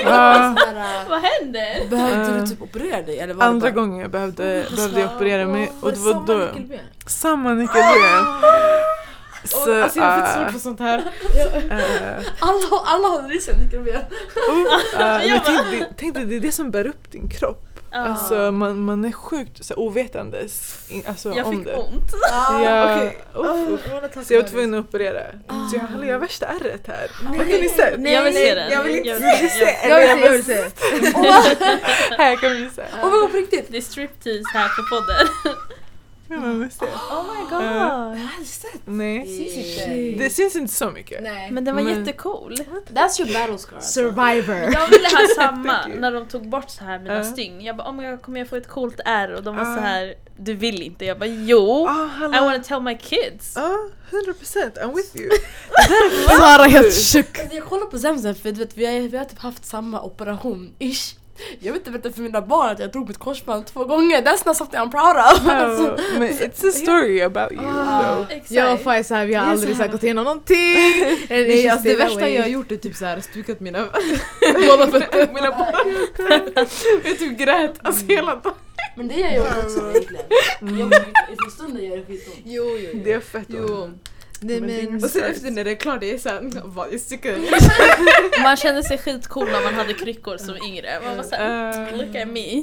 Ja. 0.00 0.54
Vad 1.08 1.20
händer? 1.22 1.88
Behövde 1.90 2.32
Eh, 2.36 2.40
du 2.42 2.46
typ 2.46 2.62
operera 2.62 3.02
dig? 3.02 3.18
Eller 3.18 3.34
var 3.34 3.44
det 3.44 3.48
Andra 3.50 3.70
bara... 3.70 3.74
gången 3.80 3.98
jag 4.00 4.10
behövde, 4.10 4.66
behövde 4.76 5.00
jag 5.00 5.16
operera 5.16 5.46
mig 5.46 5.72
och 5.80 5.92
det 5.92 5.98
var 5.98 6.24
då, 6.26 6.48
samma 7.06 7.54
nyckelben. 7.54 8.24
Så, 9.44 9.82
Alltså 9.82 9.98
jag 10.00 10.06
har 10.06 10.20
fått 10.20 10.28
ah, 10.28 10.34
svårt 10.42 10.52
för 10.52 10.58
sånt 10.58 10.80
här. 10.80 10.98
eh, 10.98 12.26
Alla, 12.38 12.82
alla 12.84 13.08
hade 13.08 13.34
det 13.34 13.40
sen 13.40 13.60
nyckelben. 13.60 13.94
oh, 14.48 14.74
ah, 15.02 15.18
men 15.28 15.40
tänk, 15.44 15.70
dig- 15.70 15.88
tänk 15.96 16.14
dig, 16.14 16.24
det 16.24 16.36
är 16.36 16.40
det 16.40 16.52
som 16.52 16.70
bär 16.70 16.86
upp 16.86 17.12
din 17.12 17.28
kropp. 17.28 17.65
Ja. 17.96 18.02
Alltså 18.02 18.52
man, 18.52 18.80
man 18.80 19.04
är 19.04 19.12
sjukt 19.12 19.64
så, 19.64 19.74
här 19.74 19.78
ovetandes 19.80 20.78
alltså, 21.06 21.32
jag 21.34 21.46
om 21.46 21.56
fick 21.56 21.64
det. 21.64 21.74
ont. 21.76 22.12
Ja, 22.64 22.96
okej. 22.96 23.18
uff, 23.34 23.80
uff. 24.16 24.26
Så 24.26 24.34
jag 24.34 24.42
var 24.42 24.48
tvungen 24.48 24.74
att 24.74 24.84
operera. 24.88 25.22
Så 25.70 25.76
jag 25.76 25.80
hallå 25.80 26.04
jag 26.04 26.12
har 26.12 26.18
värsta 26.20 26.46
ärret 26.46 26.86
här. 26.86 27.10
Har 27.26 27.34
inte 27.34 27.46
ni 27.60 27.68
sett? 27.68 28.10
jag 28.12 28.22
vill 28.22 28.34
se 28.34 28.54
den. 28.54 28.70
Jag 28.70 28.82
vill 28.82 28.96
inte 28.96 29.08
Jag 29.08 29.20
se. 29.40 29.48
se. 29.48 29.88
Jag 29.88 30.00
vill 30.00 30.08
se, 30.16 30.24
jag 30.24 30.32
vill 30.32 30.44
se. 30.44 30.54
Här 32.18 32.30
jag 32.30 32.40
kan 32.40 32.52
visa. 32.52 32.82
Åh 33.02 33.10
vad 33.10 33.30
på 33.30 33.36
riktigt! 33.36 33.66
Det 33.68 33.76
är 33.76 33.80
striptease 33.80 34.44
här 34.54 34.68
på 34.68 34.82
podden. 34.96 35.26
Ja, 36.28 36.36
man 36.40 36.70
se. 36.70 36.84
Oh 36.84 37.24
my 37.34 37.50
god. 37.50 37.62
Jag 37.62 38.26
hade 38.26 38.44
sett. 38.44 38.80
Nej. 38.84 39.26
Syns 39.26 39.56
inte. 39.78 40.24
Det 40.24 40.30
syns 40.30 40.56
inte 40.56 40.74
så 40.74 40.90
mycket. 40.90 41.22
Nej. 41.22 41.50
Men 41.50 41.64
den 41.64 41.74
var 41.76 41.82
Men- 41.82 41.98
jättecool. 41.98 42.54
That's 42.92 43.20
your 43.20 43.32
battle 43.32 43.58
scar. 43.58 43.76
alltså. 43.76 43.92
Survivor. 43.92 44.56
Jag 44.56 44.88
ville 44.88 45.08
ha 45.08 45.26
samma 45.36 45.86
när 45.86 46.12
de 46.12 46.26
tog 46.28 46.48
bort 46.48 46.70
så 46.70 46.84
här 46.84 46.98
mina 46.98 47.14
Ja. 47.16 47.24
stygn. 47.24 47.60
Jag 47.60 47.76
bara, 47.76 47.88
oh 47.88 47.94
my 47.94 48.10
god, 48.10 48.22
kommer 48.22 48.38
jag 48.38 48.48
få 48.48 48.56
ett 48.56 48.68
coolt 48.68 49.00
R? 49.04 49.34
Och 49.34 49.42
de 49.42 49.56
var 49.56 49.64
Ja. 49.64 49.74
så 49.74 49.80
här, 49.80 50.14
du 50.36 50.54
vill 50.54 50.82
inte. 50.82 51.04
Jag 51.04 51.18
bara, 51.18 51.26
jo. 51.26 51.86
Ah, 51.88 52.08
I 52.36 52.40
wanna 52.40 52.58
tell 52.62 52.82
my 52.82 52.98
kids. 52.98 53.52
Ja, 53.56 53.76
100% 54.10 54.78
I'm 54.82 54.94
with 54.96 55.16
you. 55.16 55.30
Sara 56.38 56.64
är 56.64 56.68
helt 56.68 56.94
tjock. 56.94 57.38
Alltså, 57.38 57.54
Jag 57.56 57.64
kollar 57.64 57.86
på 57.86 57.98
Zemzem 57.98 58.34
för 58.34 58.52
du 58.52 58.58
vet, 58.58 58.76
vi, 58.76 58.86
har, 58.86 59.08
vi 59.08 59.16
har 59.16 59.24
typ 59.24 59.38
haft 59.38 59.64
samma 59.64 60.02
operation, 60.02 60.74
ish. 60.78 61.14
Jag 61.60 61.72
vet 61.72 61.80
inte 61.80 61.90
berätta 61.90 62.10
för 62.12 62.22
mina 62.22 62.40
barn 62.40 62.70
att 62.70 62.78
jag 62.78 62.92
drog 62.92 63.08
mitt 63.08 63.18
korsband 63.18 63.66
två 63.66 63.84
gånger. 63.84 64.22
That's 64.22 64.46
not 64.46 64.56
something 64.56 64.80
I'm 64.80 64.90
proud 64.90 65.16
of. 65.16 65.48
Alltså, 65.48 65.84
Oh, 66.14 66.18
men 66.18 66.28
it's 66.28 66.68
a 66.68 66.72
story 66.72 67.20
about 67.22 67.52
you 67.52 67.60
though. 67.62 68.26
Exakt. 68.30 68.50
Jag 68.50 68.72
och 68.72 68.80
Faiz 68.80 69.10
här, 69.10 69.26
vi 69.26 69.34
har 69.34 69.42
Det 69.44 69.48
är 69.48 69.52
aldrig 69.52 69.70
så 69.70 69.76
så 69.76 69.82
här 69.82 69.88
här- 69.88 69.92
gått 69.92 70.02
igenom 70.02 70.24
någonting. 70.24 70.56
Nej, 71.28 71.68
alltså 71.68 71.88
det 71.88 71.94
värsta 71.96 72.28
jag 72.28 72.42
har 72.42 72.48
gjort 72.48 72.72
är 72.72 72.76
typ 72.76 72.96
såhär 72.96 73.20
stukat 73.20 73.60
mina 73.60 73.86
båda 74.68 74.86
fötter. 74.90 75.28
Mina 75.34 75.50
båda 75.50 75.72
Jag 76.54 77.18
typ 77.18 77.38
grät 77.38 77.74
alltså 77.82 78.04
hela 78.06 78.34
dagen. 78.34 78.54
men 78.96 79.08
det 79.08 79.14
gör 79.14 79.30
jag 79.30 79.44
också 79.64 79.80
egentligen. 79.90 80.24
Jag, 80.60 80.90
för 81.44 81.50
stunden 81.50 81.84
gör 81.84 81.96
det 81.96 82.04
skitont. 82.06 82.36
Jo, 82.44 82.64
jo, 82.78 83.00
Det 83.04 83.12
är 83.12 83.20
fett 83.20 83.46
Jo. 83.48 83.90
Nej 84.40 84.60
Men 84.60 84.68
det 84.68 84.80
är 84.80 84.90
men... 84.90 85.04
Och 85.04 85.10
sen 85.10 85.24
efter 85.24 85.50
när 85.50 85.64
det 85.64 85.70
är 85.70 85.74
klart, 85.74 86.00
det 86.00 86.10
är 86.14 86.18
såhär, 86.18 86.50
vad 86.64 86.92
jag 86.92 87.00
styckade. 87.00 87.38
Man 88.42 88.56
kände 88.62 88.82
sig 88.82 88.98
skitcool 88.98 89.48
när 89.52 89.62
man 89.64 89.74
hade 89.74 89.94
kryckor 89.94 90.36
som 90.36 90.56
yngre. 90.56 91.00
Man 91.04 91.16
var 91.16 91.24
såhär, 91.24 91.86
Eh, 91.92 91.96
look 91.98 92.16
at 92.16 92.28
me. 92.28 92.62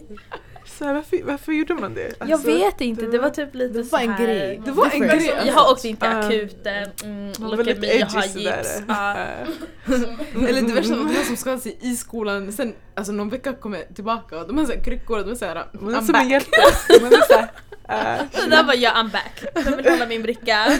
så 0.65 0.85
här, 0.85 0.93
varför, 0.93 1.23
varför 1.23 1.51
gjorde 1.51 1.73
man 1.73 1.93
det? 1.93 2.13
Jag 2.19 2.31
Alltså, 2.31 2.47
vet 2.47 2.81
inte, 2.81 3.05
det 3.05 3.19
var 3.19 3.29
typ 3.29 3.55
lite 3.55 3.73
Det 3.77 3.91
var 3.91 3.99
en 3.99 4.09
här- 4.09 4.25
grej. 4.25 4.61
Det 4.65 4.71
var 4.71 4.89
en 4.93 4.99
grej. 5.01 5.33
Jag 5.45 5.53
har 5.53 5.71
åkt 5.71 5.85
in 5.85 5.97
till 5.97 6.07
Ah. 6.09 6.19
akuten, 6.25 6.89
mm, 7.03 7.33
look 7.39 7.67
at 7.67 7.77
me, 7.79 7.87
jag 7.93 8.05
har 8.07 8.23
gips. 8.25 8.79
Eh, 8.89 9.47
Eller 10.49 10.61
det 10.61 10.73
värsta 10.73 10.95
var 10.95 11.05
de 11.13 11.23
som 11.25 11.37
skadade 11.37 11.61
sig 11.61 11.77
i 11.81 11.95
skolan, 11.95 12.51
sen 12.51 12.73
alltså 12.95 13.11
någon 13.13 13.29
vecka 13.29 13.53
kom 13.53 13.73
jag 13.73 13.95
tillbaka 13.95 14.39
och 14.39 14.47
de 14.47 14.57
har 14.57 14.65
såhär 14.65 14.83
kryckor 14.83 15.17
och 15.19 15.25
de 15.25 15.31
är 15.31 15.35
såhär 15.35 15.65
Man 15.73 15.93
är 15.95 15.97
I'm 15.99 16.05
som 16.05 16.15
en 16.15 16.21
back. 16.21 16.31
hjälte. 16.31 17.49
Eh, 17.89 18.21
Så 18.31 18.49
där 18.49 18.63
var 18.63 18.73
jag, 18.73 18.93
I'm 18.93 19.11
back. 19.11 19.43
De 19.65 19.75
vill 19.77 19.89
hålla 19.89 20.05
min 20.05 20.21
bricka. 20.21 20.65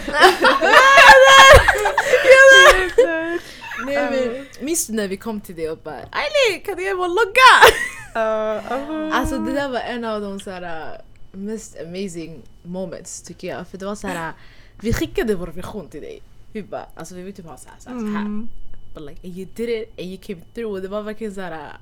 Nej, 3.86 4.10
men, 4.10 4.46
minns 4.66 4.86
du 4.86 4.92
när 4.92 5.08
vi 5.08 5.16
kom 5.16 5.40
till 5.40 5.54
det 5.54 5.70
och 5.70 5.78
bara 5.78 5.94
Ailey 5.94 6.60
kan 6.64 6.76
du 6.76 6.82
ge 6.84 6.94
mig 6.94 7.04
en 7.04 7.10
logga? 7.14 7.52
eh. 8.14 9.18
Alltså 9.18 9.38
det 9.38 9.52
där 9.52 9.68
var 9.68 9.80
en 9.80 10.04
av 10.04 10.20
de 10.20 10.40
så 10.40 10.50
här, 10.50 10.62
uh, 10.62 10.98
mest 11.32 11.76
amazing 11.80 12.42
moments 12.62 13.22
tycker 13.22 13.48
jag. 13.48 13.68
För 13.68 13.78
det 13.78 13.86
var 13.86 13.94
så 13.94 14.06
här, 14.06 14.28
uh, 14.28 14.34
vi 14.80 14.92
skickade 14.92 15.34
vår 15.34 15.46
vision 15.46 15.88
till 15.88 16.00
dig. 16.00 16.22
Vi 16.52 16.62
bara, 16.62 16.86
alltså 16.96 17.14
vi 17.14 17.22
vill 17.22 17.34
typ 17.34 17.46
ha 17.46 17.56
så 17.56 17.68
här, 17.68 17.76
så 17.78 17.90
här, 17.90 17.98
så 17.98 18.06
här. 18.06 18.20
Mm. 18.20 18.48
But 18.94 19.02
like, 19.02 19.26
and 19.26 19.36
you 19.36 19.48
did 19.54 19.68
it 19.68 19.98
and 19.98 20.06
you 20.06 20.18
came 20.22 20.40
through. 20.54 20.82
Det 20.82 20.88
var 20.88 21.02
verkligen 21.02 21.34
så 21.34 21.40
här. 21.40 21.72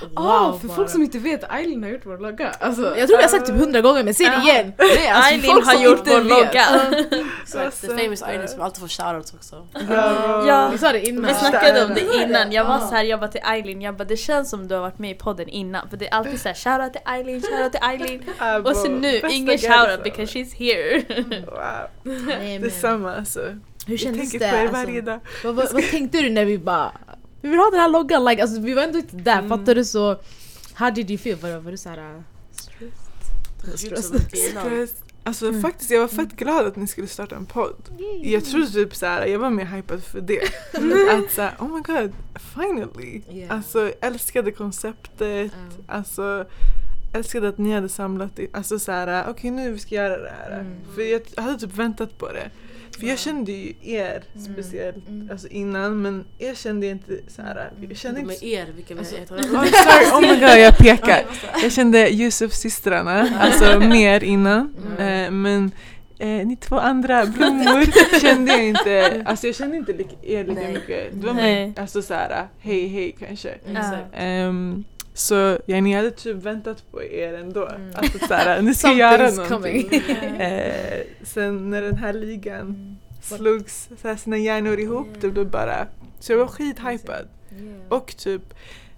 Wow, 0.00 0.10
Ah, 0.26 0.58
för 0.60 0.68
bara. 0.68 0.74
folk 0.76 0.90
som 0.90 1.02
inte 1.02 1.18
vet, 1.18 1.52
Eileen 1.52 1.82
har 1.82 1.90
gjort 1.90 2.00
vår 2.06 2.18
logga. 2.18 2.50
Alltså, 2.60 2.82
Jag 2.82 3.08
tror 3.08 3.10
jag 3.10 3.22
har 3.22 3.28
sagt 3.28 3.46
typ 3.46 3.56
hundra 3.56 3.80
gånger 3.80 4.02
men 4.04 4.14
säg 4.14 4.26
det 4.26 4.36
igen! 4.50 4.72
nej, 4.78 5.08
alltså, 5.08 5.30
Eileen 5.32 5.52
folk 5.52 5.66
har 5.66 5.84
gjort 5.84 6.00
vår 6.06 6.20
logga. 6.20 6.64
Exakt, 7.42 7.80
the 7.80 7.86
famous 7.86 8.18
söta. 8.20 8.30
Eileen 8.32 8.48
som 8.48 8.60
alltid 8.62 8.80
får 8.80 8.88
shoutouts 8.88 9.34
också. 9.34 9.66
Ja. 10.46 10.68
Vi 10.72 10.78
sa 10.78 10.92
det 10.92 11.08
innan. 11.08 11.24
Vi 11.24 11.34
snackade 11.34 11.84
om 11.84 11.94
det 11.94 12.00
innan, 12.24 12.52
jag 12.52 12.64
var 12.64 12.74
Ja. 12.74 12.80
så 12.88 12.94
här, 12.94 13.04
jag 13.04 13.20
bara 13.20 13.30
till 13.30 13.40
Eileen, 13.44 13.82
jag 13.82 13.96
bara 13.96 14.04
det 14.04 14.16
känns 14.16 14.50
som 14.50 14.68
du 14.68 14.74
har 14.74 14.82
varit 14.82 14.98
med 14.98 15.10
i 15.10 15.14
podden 15.14 15.48
innan 15.48 15.88
för 15.88 15.96
det 15.96 16.08
är 16.08 16.14
alltid 16.14 16.40
såhär 16.40 16.54
shoutout 16.54 16.92
till 16.92 17.02
Eileen, 17.12 17.42
shoutout 17.42 17.72
till 17.72 17.80
Eileen 17.82 18.22
och 18.66 18.76
så 18.76 18.88
nu, 18.88 19.20
ingen 19.30 19.58
shoutout 19.58 20.02
because 20.04 20.38
she's 20.38 20.54
here. 20.58 21.02
Wow. 21.46 22.60
Detsamma 22.62 23.14
alltså. 23.16 23.40
hur 23.40 23.56
Jag 23.86 24.00
kändes 24.00 24.30
tänker 24.30 24.46
det? 24.46 24.52
på 24.52 24.76
er 24.76 25.10
Alltså, 25.12 25.46
vad, 25.48 25.54
vad, 25.54 25.72
vad 25.72 25.82
tänkte 25.90 26.20
du 26.20 26.30
när 26.30 26.44
vi 26.44 26.58
bara 26.58 26.92
vi 27.44 27.50
vill 27.50 27.58
ha 27.58 27.70
den 27.70 27.80
här 27.80 27.88
loggan? 27.88 28.24
Like, 28.24 28.42
alltså, 28.42 28.60
vi 28.60 28.74
var 28.74 28.82
ändå 28.82 28.98
inte 28.98 29.16
där, 29.16 29.38
Mm. 29.38 29.48
fattar 29.48 29.74
du? 29.74 29.84
Så 29.84 30.16
how 30.74 30.90
did 30.90 31.10
you 31.10 31.18
feel? 31.18 31.36
Var, 31.36 31.58
var 31.60 31.70
du 31.70 31.76
såhär... 31.76 31.98
Uh, 32.14 32.20
Stress. 33.74 34.06
Som 34.06 34.16
en 34.16 34.22
kvinna. 34.24 34.60
Stress. 34.60 34.94
Alltså 35.26 35.48
Mm. 35.48 35.62
faktiskt 35.62 35.90
jag 35.90 36.00
var 36.00 36.08
fett 36.08 36.36
glad 36.36 36.66
att 36.66 36.76
ni 36.76 36.86
skulle 36.86 37.06
starta 37.06 37.36
en 37.36 37.46
podd. 37.46 37.74
Jag 38.22 38.44
trodde 38.44 38.66
typ 38.70 38.96
såhär, 38.96 39.26
jag 39.26 39.38
var 39.38 39.50
mer 39.50 39.64
hypad 39.64 40.02
för 40.04 40.20
det. 40.20 40.40
att 41.24 41.32
såhär, 41.32 41.54
oh 41.58 41.74
my 41.74 41.80
god, 41.80 42.12
finally! 42.54 43.22
Yeah. 43.32 43.56
Alltså 43.56 43.92
älskade 44.00 44.50
konceptet, 44.52 45.52
alltså 45.88 46.44
älskade 47.14 47.48
att 47.48 47.58
ni 47.58 47.72
hade 47.72 47.88
samlat 47.88 48.36
det. 48.36 48.46
Alltså 48.52 48.78
såhär, 48.78 49.24
okej 49.30 49.50
nu 49.50 49.72
vi 49.72 49.78
ska 49.78 49.94
göra 49.94 50.18
det 50.22 50.32
här. 50.42 50.60
Mm. 50.60 50.72
För 50.94 51.02
jag 51.02 51.42
hade 51.42 51.58
typ 51.58 51.74
väntat 51.74 52.18
på 52.18 52.32
det. 52.32 52.50
För 53.00 53.06
jag 53.06 53.18
kände 53.18 53.52
ju 53.52 53.72
er 53.82 54.22
speciellt 54.54 55.04
alltså 55.30 55.48
innan 55.48 56.02
men 56.02 56.24
er 56.38 56.54
kände 56.54 56.86
jag 56.86 56.94
inte 56.94 57.18
så 57.28 57.42
här. 57.42 57.70
Jag 57.88 57.96
kände 57.96 58.22
Med 58.22 58.34
inte 58.34 58.46
er, 58.46 58.66
vilka 58.76 58.94
vi 58.94 59.00
Alltså- 59.00 59.16
heter. 59.16 59.34
Oh, 59.38 59.64
sorry, 59.64 60.06
oh 60.12 60.20
my 60.20 60.40
god 60.40 60.58
jag 60.58 60.78
pekar. 60.78 61.24
Jag 61.62 61.72
kände 61.72 62.08
Yusuf-systrarna, 62.12 63.28
alltså 63.40 63.80
mer 63.80 64.24
innan. 64.24 64.74
Eh, 64.98 65.30
men 65.30 65.70
eh, 66.18 66.28
ni 66.28 66.56
två 66.56 66.78
andra 66.78 67.26
blommor 67.26 68.18
kände 68.20 68.52
jag 68.52 68.64
inte, 68.64 69.22
alltså 69.26 69.46
jag 69.46 69.56
kände 69.56 69.76
inte 69.76 69.92
lika, 69.92 70.16
er 70.22 70.44
lika 70.44 70.68
mycket. 70.68 71.08
Det 71.12 71.26
var 71.26 71.34
mer, 71.34 71.72
alltså 71.76 72.02
såhär, 72.02 72.48
hej 72.60 72.86
hej 72.88 73.16
kanske. 73.18 73.48
Exakt. 73.48 74.06
Ehm, 74.12 74.84
så 75.14 75.58
ja, 75.66 75.80
ni 75.80 75.92
hade 75.92 76.10
typ 76.10 76.36
väntat 76.36 76.90
på 76.90 77.02
er 77.02 77.34
ändå. 77.34 77.68
Alltså 77.94 78.18
såhär, 78.18 78.62
ni 78.62 78.74
ska 78.74 78.92
göra 78.92 79.30
någonting. 79.30 79.88
Eh, 80.40 81.00
sen 81.22 81.70
när 81.70 81.82
den 81.82 81.96
här 81.96 82.12
ligan 82.12 82.96
slogs 83.22 83.88
så 84.02 84.08
här, 84.08 84.16
sina 84.16 84.36
hjärnor 84.38 84.78
ihop, 84.78 85.08
det 85.20 85.30
blev 85.30 85.50
bara, 85.50 85.86
så 86.20 86.32
jag 86.32 86.38
var 86.38 86.46
skithypad. 86.46 87.28
Och 87.88 88.16
typ, 88.16 88.54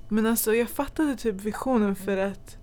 men 0.08 0.26
alltså 0.26 0.54
jag 0.54 0.68
fattade 0.68 1.16
typ 1.16 1.34
visionen 1.34 1.96
för 1.96 2.16
att 2.16 2.56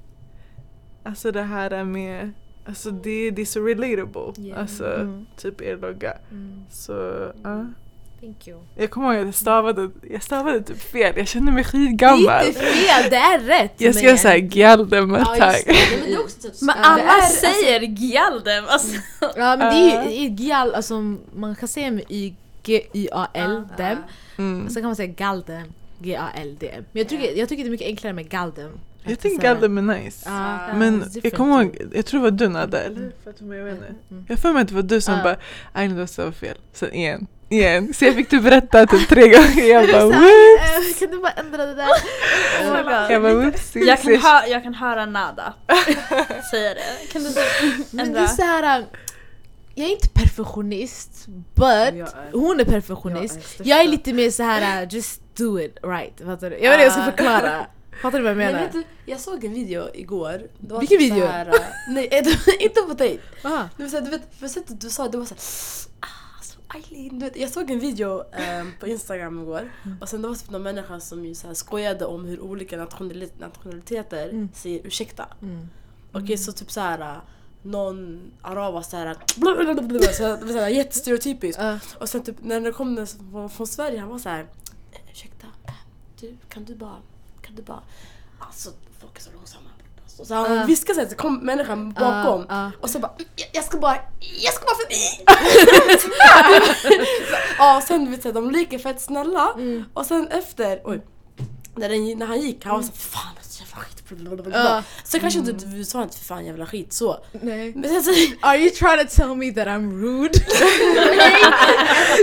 Alltså 1.06 1.32
det 1.32 1.42
här 1.44 1.84
med, 1.84 2.32
alltså 2.66 2.92
det, 2.92 3.32
det 3.32 3.42
är 3.42 3.46
så 3.46 3.60
relatable. 3.66 4.44
Yeah. 4.46 4.62
Alltså 4.62 4.86
Mm. 4.94 5.26
typ 5.38 5.62
er 5.62 5.78
logga. 5.78 6.14
Mm. 6.32 6.64
Så 6.70 6.94
ja. 7.44 7.66
Thank 8.24 8.48
you. 8.48 8.60
Jag 8.76 8.92
kommer 8.92 9.14
ihåg 9.14 9.20
att 9.22 9.26
jag 9.26 9.36
stavade, 9.36 9.90
jag 10.10 10.24
stavade 10.24 10.62
typ 10.64 10.82
fel, 10.82 11.14
jag 11.18 11.28
kände 11.28 11.52
mig 11.52 11.64
Det 11.64 11.70
skitgammal. 11.70 12.26
är 12.30 12.48
inte 12.48 12.60
fel, 12.60 13.10
det 13.10 13.16
är 13.16 13.40
rätt! 13.40 13.74
Jag 13.78 13.96
ska 13.96 14.08
men- 14.08 14.18
säga 14.18 14.38
Gjaldem 14.38 15.16
ett 15.16 15.22
Ja, 15.40 15.46
det. 15.46 15.64
Men 15.68 16.12
det 16.12 16.12
typ 16.42 16.62
Men 16.62 16.76
det 16.78 16.84
alla 16.84 17.04
är- 17.18 17.22
säger 17.22 17.80
Gjaldem! 17.82 18.64
Alltså. 18.68 18.96
Ja 19.20 19.58
men 19.58 19.60
det 19.60 19.92
är 19.92 20.12
ju 20.12 20.30
det 20.30 20.44
gal, 20.44 20.74
alltså 20.76 20.94
man 21.36 21.56
kan 21.56 21.68
säga 21.68 21.92
med 21.92 22.04
y, 22.10 22.34
g, 22.64 22.82
y, 22.94 23.08
a, 23.12 23.28
l, 23.34 23.64
dem. 23.78 23.98
Mm. 24.38 24.70
Sen 24.70 24.76
kan 24.82 24.86
man 24.90 24.96
säga 24.96 25.14
galdem, 25.18 25.74
g, 26.00 26.16
a, 26.16 26.28
l, 26.42 26.58
d, 26.60 26.72
m. 26.78 26.86
Men 26.92 27.00
jag 27.00 27.10
tycker, 27.10 27.38
jag 27.40 27.50
tycker 27.50 27.64
det 27.64 27.68
är 27.68 27.72
mycket 27.72 27.88
enklare 27.88 28.14
med 28.14 28.30
galdem. 28.30 28.72
Jag 29.04 29.12
det 29.12 29.16
tycker 29.16 29.48
Gjaldem 29.48 29.78
är 29.78 29.82
nice. 29.82 30.30
Ja, 30.30 30.74
Men 30.76 31.04
jag 31.24 31.34
kommer 31.34 31.64
ihåg, 31.64 31.78
jag 31.94 32.06
tror 32.06 32.20
det 32.20 32.32
var 32.32 32.38
du 32.38 32.50
inte. 33.72 33.86
Mm. 34.12 34.26
Jag 34.28 34.36
har 34.36 34.42
för 34.42 34.54
mig 34.54 34.62
att 34.62 34.68
det 34.68 34.76
var 34.76 34.82
du 34.82 35.02
som 35.02 35.14
Ja. 35.14 35.24
bara 35.24 35.36
Nej 35.74 35.88
det 35.88 35.96
var 35.96 36.06
så 36.06 36.32
fel. 36.32 36.58
Sen 36.74 36.94
igen, 36.94 37.28
igen. 37.50 37.94
Så 37.94 38.06
jag 38.06 38.16
fick 38.16 38.30
typ 38.30 38.44
berätta 38.44 38.86
typ 38.86 39.10
tre 39.10 39.22
gånger. 39.28 39.64
Jag 39.74 39.92
bara 39.92 40.06
whoops. 40.06 40.94
eh, 40.94 41.00
Kan 41.00 41.12
du 41.12 41.20
bara 41.22 41.32
ändra 41.32 41.66
det 41.66 41.74
där? 41.76 41.88
Oh 42.64 42.72
my 42.78 42.84
God. 42.84 43.12
Jag 43.12 43.22
bara 43.22 43.34
whoops. 43.34 43.76
Jag 43.76 44.02
kan, 44.02 44.16
hö- 44.16 44.48
jag 44.48 44.64
kan 44.64 44.74
höra 44.74 45.06
nada 45.06 45.54
säga 46.52 46.74
det. 46.74 47.12
Kan 47.14 47.24
du 47.24 47.30
Men 47.92 47.98
det 47.98 48.02
ändra? 48.04 48.22
är 48.22 48.28
så 48.28 48.42
här. 48.42 48.86
Jag 49.76 49.88
är 49.88 49.92
inte 49.92 50.10
perfektionist, 50.10 51.26
but 51.56 52.10
hon 52.34 52.60
är 52.60 52.66
perfektionist. 52.66 53.40
Jag 53.64 53.82
är 53.82 53.88
lite 53.88 54.14
mer 54.14 54.30
så 54.30 54.44
här: 54.44 54.84
uh, 54.84 54.94
just 54.94 55.22
do 55.38 55.60
it 55.60 55.78
right. 55.84 56.14
Fattar 56.26 56.50
du? 56.50 56.58
Jag 56.58 56.72
vet 56.72 56.74
inte 56.74 56.84
jag 56.84 56.92
ska 56.92 57.02
Ah. 57.02 57.06
förklara. 57.06 57.66
Fattar 58.02 58.18
du 58.18 58.24
vad 58.24 58.32
jag 58.32 58.38
Men 58.38 58.46
menar? 58.48 58.60
vet 58.60 58.72
du, 58.74 58.84
jag 59.06 59.20
såg 59.20 59.44
en 59.44 59.54
video 59.54 59.88
igår. 59.94 60.42
Det 60.60 60.74
var 60.74 60.80
Vilken 60.80 60.98
typ 61.00 61.10
så 61.10 61.14
video? 61.16 61.28
Här, 61.28 61.46
äh, 61.48 61.54
nej, 61.90 62.10
inte 62.60 62.82
på 62.82 62.94
dig. 62.94 63.20
Ah. 63.44 63.64
Det 63.78 63.84
var 63.84 63.90
så 63.90 63.98
här, 63.98 64.04
du 64.06 64.12
vet, 64.12 64.40
på 64.40 64.48
sättet 64.48 64.82
du 64.82 64.90
sa 64.90 65.08
det 65.08 65.18
var 65.18 65.26
såhär 65.26 65.42
Eileen, 66.76 67.20
du 67.20 67.26
vet, 67.26 67.36
jag 67.38 67.50
såg 67.52 67.72
en 67.72 67.80
video 67.80 68.24
ehm, 68.32 68.72
på 68.80 68.88
Instagram 68.88 69.40
igår 69.42 69.72
och 70.02 70.10
sen 70.10 70.22
det 70.22 70.28
var 70.28 70.36
typ 70.36 70.50
någon 70.50 70.64
människa 70.64 71.00
som 71.00 71.26
ju 71.26 71.36
så 71.36 71.48
här 71.48 71.54
skojade 71.54 72.06
om 72.06 72.26
hur 72.26 72.40
olika 72.40 72.78
nationali- 72.78 73.32
nationaliteter 73.40 74.30
Mm. 74.30 74.50
säger 74.54 74.88
ursäkta. 74.88 75.28
Mm. 75.42 75.70
Okej 76.12 76.38
så 76.38 76.52
typ 76.52 76.78
äh, 76.78 77.16
någon 77.62 78.32
arab 78.42 78.74
var 78.74 78.82
såhär 78.82 79.18
så 80.14 80.48
såhär 80.48 80.70
jättestereotypiskt. 80.70 81.62
Ah. 81.62 81.80
Och 82.00 82.10
sen 82.10 82.24
typ 82.24 82.36
när 82.44 82.60
det 82.62 82.72
kom 82.72 82.96
den 82.96 83.08
från, 83.08 83.50
från 83.50 83.68
Sverige 83.68 84.00
han 84.00 84.10
var 84.10 84.20
såhär 84.20 84.42
"Eh, 84.92 85.12
ursäkta, 85.12 85.48
eh, 85.68 85.74
du 86.20 86.38
kan 86.50 86.64
du 86.66 86.76
bara, 86.76 86.98
kan 87.42 87.56
du 87.56 87.62
bara, 87.62 87.84
alltså 88.40 88.70
folk 89.00 89.18
är 89.18 89.22
så 89.22 89.32
långsamma. 89.36 89.70
Alltså, 90.20 90.26
Så 90.26 90.34
han 90.36 90.58
Ah. 90.60 90.66
viskade 90.66 90.96
såhär 90.96 91.10
så 91.10 91.16
kom 91.16 91.38
människan 91.46 91.94
bakom 91.94 92.46
Ah, 92.50 92.66
ah. 92.66 92.72
och 92.82 92.90
så 92.90 93.00
bara 93.00 93.12
jag, 93.36 93.48
jag 93.54 93.64
ska 93.64 93.78
bara, 93.78 93.98
jag 94.42 94.54
ska 94.54 94.66
bara 94.66 94.76
förbi! 94.76 95.24
Ja 97.58 97.82
sen 97.88 98.12
vet 98.12 98.24
du, 98.24 98.32
de 98.32 98.52
leker 98.52 98.80
fett 98.80 99.02
snälla 99.02 99.54
Mm. 99.56 99.84
och 99.94 100.06
sen 100.06 100.28
efter, 100.28 100.82
oj. 100.84 101.02
När, 101.76 101.90
den, 101.90 102.20
när 102.20 102.26
han 102.26 102.42
gick, 102.42 102.66
han 102.66 102.76
var 102.76 102.82
fan 102.84 103.34
jävla 103.60 103.76
skit. 103.84 104.04
blablabla." 104.10 104.58
Ja. 104.60 104.84
Så 105.04 105.20
kanske 105.20 105.40
inte 105.40 105.52
du 105.52 105.86
sa 105.86 106.04
inte 106.04 106.18
för 106.18 106.26
fan 106.26 106.46
jävla 106.46 106.66
skit 106.66 106.94
så. 106.94 107.18
Nej. 107.32 107.74
Men 107.76 107.90
sen 107.90 108.04
så, 108.04 108.12
Are 108.42 108.58
you 108.58 108.70
trying 108.70 109.08
to 109.08 109.16
tell 109.16 109.36
me 109.36 109.52
that 109.52 109.68
I'm 109.68 110.02
rude? 110.02 110.40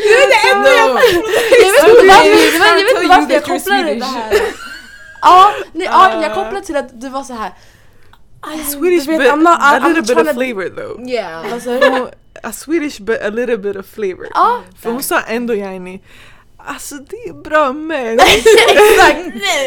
jag 0.01 1.73
vet 1.73 1.89
inte 1.91 2.07
varför, 2.09 2.53
det 2.53 2.59
var- 2.59 2.67
jag 2.67 2.75
vet 2.75 2.91
inte 2.91 3.09
varför 3.09 3.33
jag 3.35 3.45
kopplade 3.45 3.95
det 3.95 4.05
här. 4.05 4.41
Ja, 5.23 5.53
nej, 5.73 5.87
ja, 5.91 6.23
jag 6.23 6.35
kopplade 6.35 6.67
till 6.67 6.77
att 6.77 7.01
du 7.01 7.09
var 7.09 7.25
så 7.25 7.33
här. 7.35 7.53
"Aj, 8.41 8.59
Swedish 8.65 9.07
but 9.07 9.21
I'm 9.21 9.43
not- 9.43 9.59
a 9.61 9.79
I'm 9.81 9.89
little 9.89 10.03
bit 10.03 10.07
trying 10.07 10.21
of 10.21 10.27
to- 10.29 10.35
flavor 10.35 10.69
though. 10.69 11.09
Yeah. 11.11 11.53
Alltså, 11.53 11.71
Hon- 11.71 12.09
a 12.43 12.53
Swedish 12.53 13.01
but 13.01 13.23
a 13.23 13.29
little 13.31 13.57
bit 13.57 13.77
of 13.77 13.87
flavor. 13.87 14.27
ja. 14.35 14.63
För 14.81 14.91
hon 14.91 15.03
sa 15.03 15.21
ändå 15.21 15.55
yani, 15.55 16.01
alltså 16.57 16.95
det 16.95 17.17
är 17.17 17.33
bra 17.43 17.73
men. 17.73 18.15
Exakt! 18.21 19.19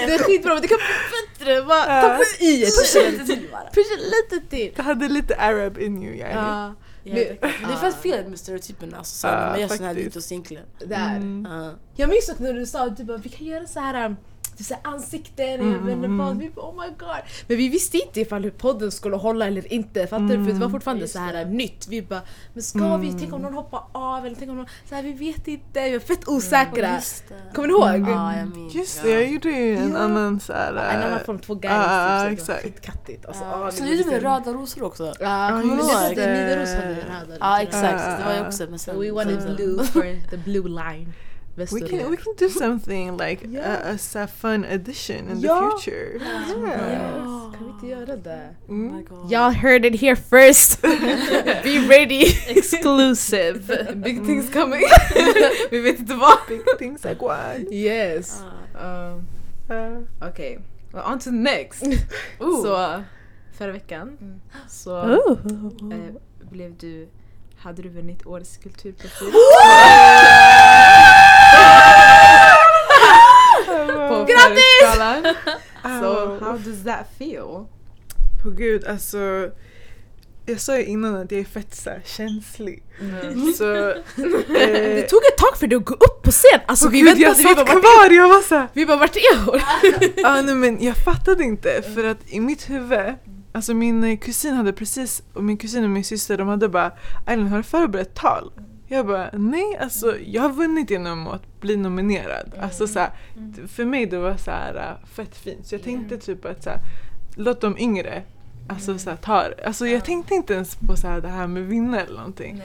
Det 0.07 0.13
är 0.13 0.23
skitbra 0.23 0.53
men 0.53 0.61
det 0.61 0.67
kan 0.67 0.77
bli 0.77 1.45
bättre. 1.45 1.61
Bara 1.61 1.85
ta 1.85 1.91
Ja. 2.07 2.17
på 2.39 2.43
i 2.45 2.63
ett. 2.63 2.69
Pusha 2.79 3.09
lite 3.11 3.25
till 3.25 3.47
bara. 3.51 3.61
Pusha 3.73 3.95
lite 3.97 4.49
till. 4.49 4.73
Det 4.75 4.81
hade 4.81 5.07
lite 5.09 5.35
arab 5.35 5.77
in 5.79 6.03
you 6.03 6.15
yani. 6.15 6.33
Ja, 6.33 6.73
Ja, 7.05 7.15
det, 7.15 7.23
det 7.41 7.73
är 7.73 7.77
fett 7.81 8.01
fel 8.01 8.29
med 8.29 8.39
stereotyperna 8.39 8.97
alltså, 8.97 9.15
så, 9.17 9.27
Ja, 9.27 9.49
man 9.49 9.59
gör 9.59 9.67
såna 9.67 9.87
här 9.87 9.95
videos 9.95 10.31
egentligen. 10.31 10.63
där. 10.85 11.15
Mm. 11.15 11.47
Ja. 11.51 11.71
Jag 11.95 12.09
minns 12.09 12.29
att 12.29 12.39
när 12.39 12.53
du 12.53 12.65
sa 12.65 12.83
att 12.85 12.97
du 12.97 13.03
bara, 13.03 13.17
vi 13.17 13.29
kan 13.29 13.47
göra 13.47 13.67
så 13.67 13.79
här 13.79 14.05
um, 14.05 14.15
typ 14.15 14.23
så 14.63 14.75
ansikten, 14.81 15.45
jag 15.49 15.59
Mm, 15.59 15.75
inte 15.89 15.91
mm, 15.91 16.17
vad. 16.17 16.27
mm. 16.27 16.39
Vi 16.39 16.49
bara, 16.49 16.65
oh 16.65 16.81
my 16.81 16.87
god. 16.99 17.21
Men 17.47 17.57
vi 17.57 17.69
visste 17.69 17.97
inte 17.97 18.21
ifall 18.21 18.43
hur 18.43 18.51
podden 18.51 18.91
skulle 18.91 19.15
hålla 19.15 19.47
eller 19.47 19.73
inte. 19.73 20.07
Fattar 20.07 20.23
du? 20.25 20.27
För 20.29 20.37
det 20.37 20.51
var 20.51 20.55
Mm. 20.55 20.71
fortfarande 20.71 21.07
så 21.07 21.19
här 21.19 21.33
det. 21.33 21.45
nytt. 21.45 21.87
Vi 21.87 22.01
bara, 22.01 22.21
men 22.53 22.63
ska 22.63 22.97
vi? 22.97 23.07
Mm. 23.07 23.19
Tänk 23.19 23.33
om 23.33 23.41
någon 23.41 23.53
hoppar 23.53 23.83
av 23.91 24.25
eller 24.25 24.35
tänk 24.35 24.51
om 24.51 24.57
någon... 24.57 24.65
Så 24.89 24.95
här, 24.95 25.03
vi 25.03 25.13
vet 25.13 25.47
inte. 25.47 25.83
Vi 25.83 25.91
var 25.91 25.99
fett 25.99 26.27
osäkra. 26.27 26.95
Just 26.95 27.23
det. 27.29 27.35
Kommer 27.55 27.67
ni 27.67 27.73
ihåg? 27.73 28.09
Ja, 28.09 28.37
jag 28.37 28.57
minns. 28.57 28.75
Just 28.75 29.03
det, 29.03 29.09
jag 29.09 29.27
gjorde 29.31 29.49
ju 29.49 29.77
en 29.77 29.91
Ja. 29.91 29.97
annan 29.97 30.39
såhär... 30.39 30.71
En 30.73 31.03
annan 31.03 31.19
äh, 31.19 31.25
form, 31.25 31.39
två 31.39 31.55
guys. 31.55 31.73
Ja, 31.73 32.25
typ, 32.29 32.39
så 32.39 32.51
ja, 32.51 32.55
det 32.55 32.61
var 32.61 32.61
exakt. 32.61 32.63
Skitkattigt. 32.63 33.25
Alltså, 33.25 33.43
ah, 33.43 33.71
Så 33.71 33.83
det 33.83 33.89
gjorde 33.89 34.03
vi 34.09 34.19
så- 34.19 34.25
röda 34.25 34.53
rosor 34.53 34.83
också. 34.83 35.13
Ja, 35.19 35.47
kommer 35.49 35.61
du 35.75 35.81
just 35.81 35.91
ihåg? 36.07 36.15
det. 36.15 36.33
Nidaros 36.43 36.73
hade 36.73 36.89
röda. 36.95 37.37
Ja 37.39 37.61
exakt, 37.61 38.19
det 38.19 38.25
var 38.25 38.33
ju 38.33 38.47
också 38.47 38.65
men 38.69 38.79
sen... 38.79 38.99
We 38.99 39.11
wanted 39.11 39.55
blue 39.55 39.83
for 39.85 40.29
the 40.29 40.37
blue 40.37 40.69
line. 40.69 41.13
We 41.55 41.65
can, 41.89 42.09
we 42.11 42.17
can 42.17 42.33
do 42.37 42.49
something 42.49 43.17
like 43.17 43.47
Yeah. 43.51 43.87
a, 43.87 43.91
a 43.93 43.97
så 43.97 44.27
fun 44.27 44.65
addition 44.65 45.29
in 45.29 45.39
Ja. 45.39 45.55
the 45.59 45.69
future. 45.81 46.13
Yes. 46.13 46.49
Yeah. 46.49 47.51
Kan 47.53 47.63
vi 47.65 47.69
inte 47.69 47.87
göra 47.87 48.15
det? 48.17 48.55
Oh 48.67 48.71
Mm. 48.75 49.05
god. 49.05 49.31
Y'all 49.31 49.51
heard 49.53 49.85
it 49.85 50.01
here 50.01 50.15
first! 50.15 50.81
Be 51.63 51.79
ready! 51.89 52.23
Exclusive. 52.47 53.59
Big 53.95 54.25
things 54.25 54.49
coming! 54.49 54.81
vi 55.71 55.79
vet 55.79 55.99
inte 55.99 56.15
vad. 56.15 56.37
Big 56.47 56.61
things 56.77 57.03
like 57.05 57.21
what? 57.25 57.71
Yes. 57.71 58.41
Ah. 58.79 59.11
Um, 59.11 59.27
Uh, 59.69 60.27
Okej, 60.29 60.59
well, 60.91 61.03
on 61.05 61.19
to 61.19 61.23
the 61.29 61.35
next. 61.37 61.83
Ooh. 62.41 62.63
Så 62.63 63.03
förra 63.57 63.71
veckan 63.71 64.17
Mm. 64.21 64.39
så 64.69 64.91
Oh. 64.91 65.37
eh, 65.93 66.13
blev 66.51 66.75
du, 66.77 67.07
hade 67.57 67.81
du 67.81 67.89
vunnit 67.89 68.25
årets 68.25 68.57
kulturprofil 68.57 69.27
Grattis! 74.27 74.97
So 75.83 75.89
Ow. 75.89 76.39
how 76.39 76.57
does 76.57 76.83
that 76.83 77.05
feel? 77.17 77.65
På 78.43 78.49
gud, 78.49 78.85
alltså. 78.87 79.49
Jag 80.45 80.59
sa 80.59 80.77
ju 80.77 80.85
innan 80.85 81.15
att 81.15 81.31
jag 81.31 81.41
är 81.41 81.45
fett 81.45 81.75
så 81.75 81.89
här, 81.89 82.01
känslig. 82.05 82.83
Så... 83.57 83.63
Det 84.15 84.99
Eh, 84.99 85.05
tog 85.07 85.19
ett 85.31 85.37
tag 85.37 85.57
för 85.59 85.67
dig 85.67 85.77
att 85.77 85.85
gå 85.85 85.93
upp 85.93 86.21
på 86.23 86.31
scen! 86.31 86.59
Alltså 86.65 86.85
på 86.85 86.91
vi 86.91 86.99
gud, 86.99 87.07
jag 87.07 87.15
väntade, 87.15 87.37
vi 87.37 87.43
satt 87.43 87.55
bara 87.55 87.73
vart 87.75 87.83
kvar, 87.83 88.09
jag 88.15 88.29
var 88.29 88.41
såhär... 88.41 88.67
Vi 88.73 88.85
bara 88.85 88.97
vart 88.97 89.15
är 89.15 89.45
hon? 89.45 89.59
ah, 90.25 90.41
nej, 90.41 90.55
men 90.55 90.83
jag 90.83 90.97
fattade 90.97 91.43
inte 91.43 91.81
för 91.95 92.03
att 92.03 92.17
i 92.27 92.39
mitt 92.39 92.69
huvud 92.69 93.13
Alltså 93.55 93.73
min 93.73 94.03
eh, 94.03 94.17
kusin 94.17 94.53
hade 94.53 94.73
precis, 94.73 95.23
och 95.33 95.43
min 95.43 95.57
kusin 95.57 95.83
och 95.83 95.89
min 95.89 96.03
syster 96.03 96.37
de 96.37 96.47
hade 96.47 96.69
bara 96.69 96.91
Eileen 97.27 97.47
har 97.47 97.57
du 97.57 97.63
förberett 97.63 98.15
tal? 98.15 98.51
Jag 98.93 99.07
bara 99.07 99.29
nej 99.33 99.77
alltså 99.81 100.17
jag 100.25 100.41
har 100.41 100.49
vunnit 100.49 100.89
genom 100.89 101.27
att 101.27 101.61
bli 101.61 101.77
nominerad. 101.77 102.53
Alltså 102.61 102.87
så 102.87 102.99
här, 102.99 103.09
för 103.67 103.85
mig 103.85 104.05
det 104.05 104.17
var 104.17 104.37
så 104.37 104.51
här 104.51 104.75
äh, 104.75 105.07
fett 105.07 105.35
fint 105.35 105.67
så 105.67 105.75
jag 105.75 105.83
tänkte 105.83 106.17
typ 106.17 106.45
att 106.45 106.63
så 106.63 106.69
här, 106.69 106.79
låt 107.35 107.61
de 107.61 107.77
yngre 107.77 108.23
Alltså 108.67 108.97
så 108.97 109.09
här, 109.09 109.17
ta. 109.17 109.45
Alltså 109.65 109.87
jag 109.87 110.05
tänkte 110.05 110.33
inte 110.33 110.53
ens 110.53 110.75
på 110.75 110.95
så 110.95 111.07
här, 111.07 111.21
det 111.21 111.27
här 111.27 111.47
med 111.47 111.63
vinna 111.63 112.01
eller 112.01 112.17
någonting. 112.17 112.61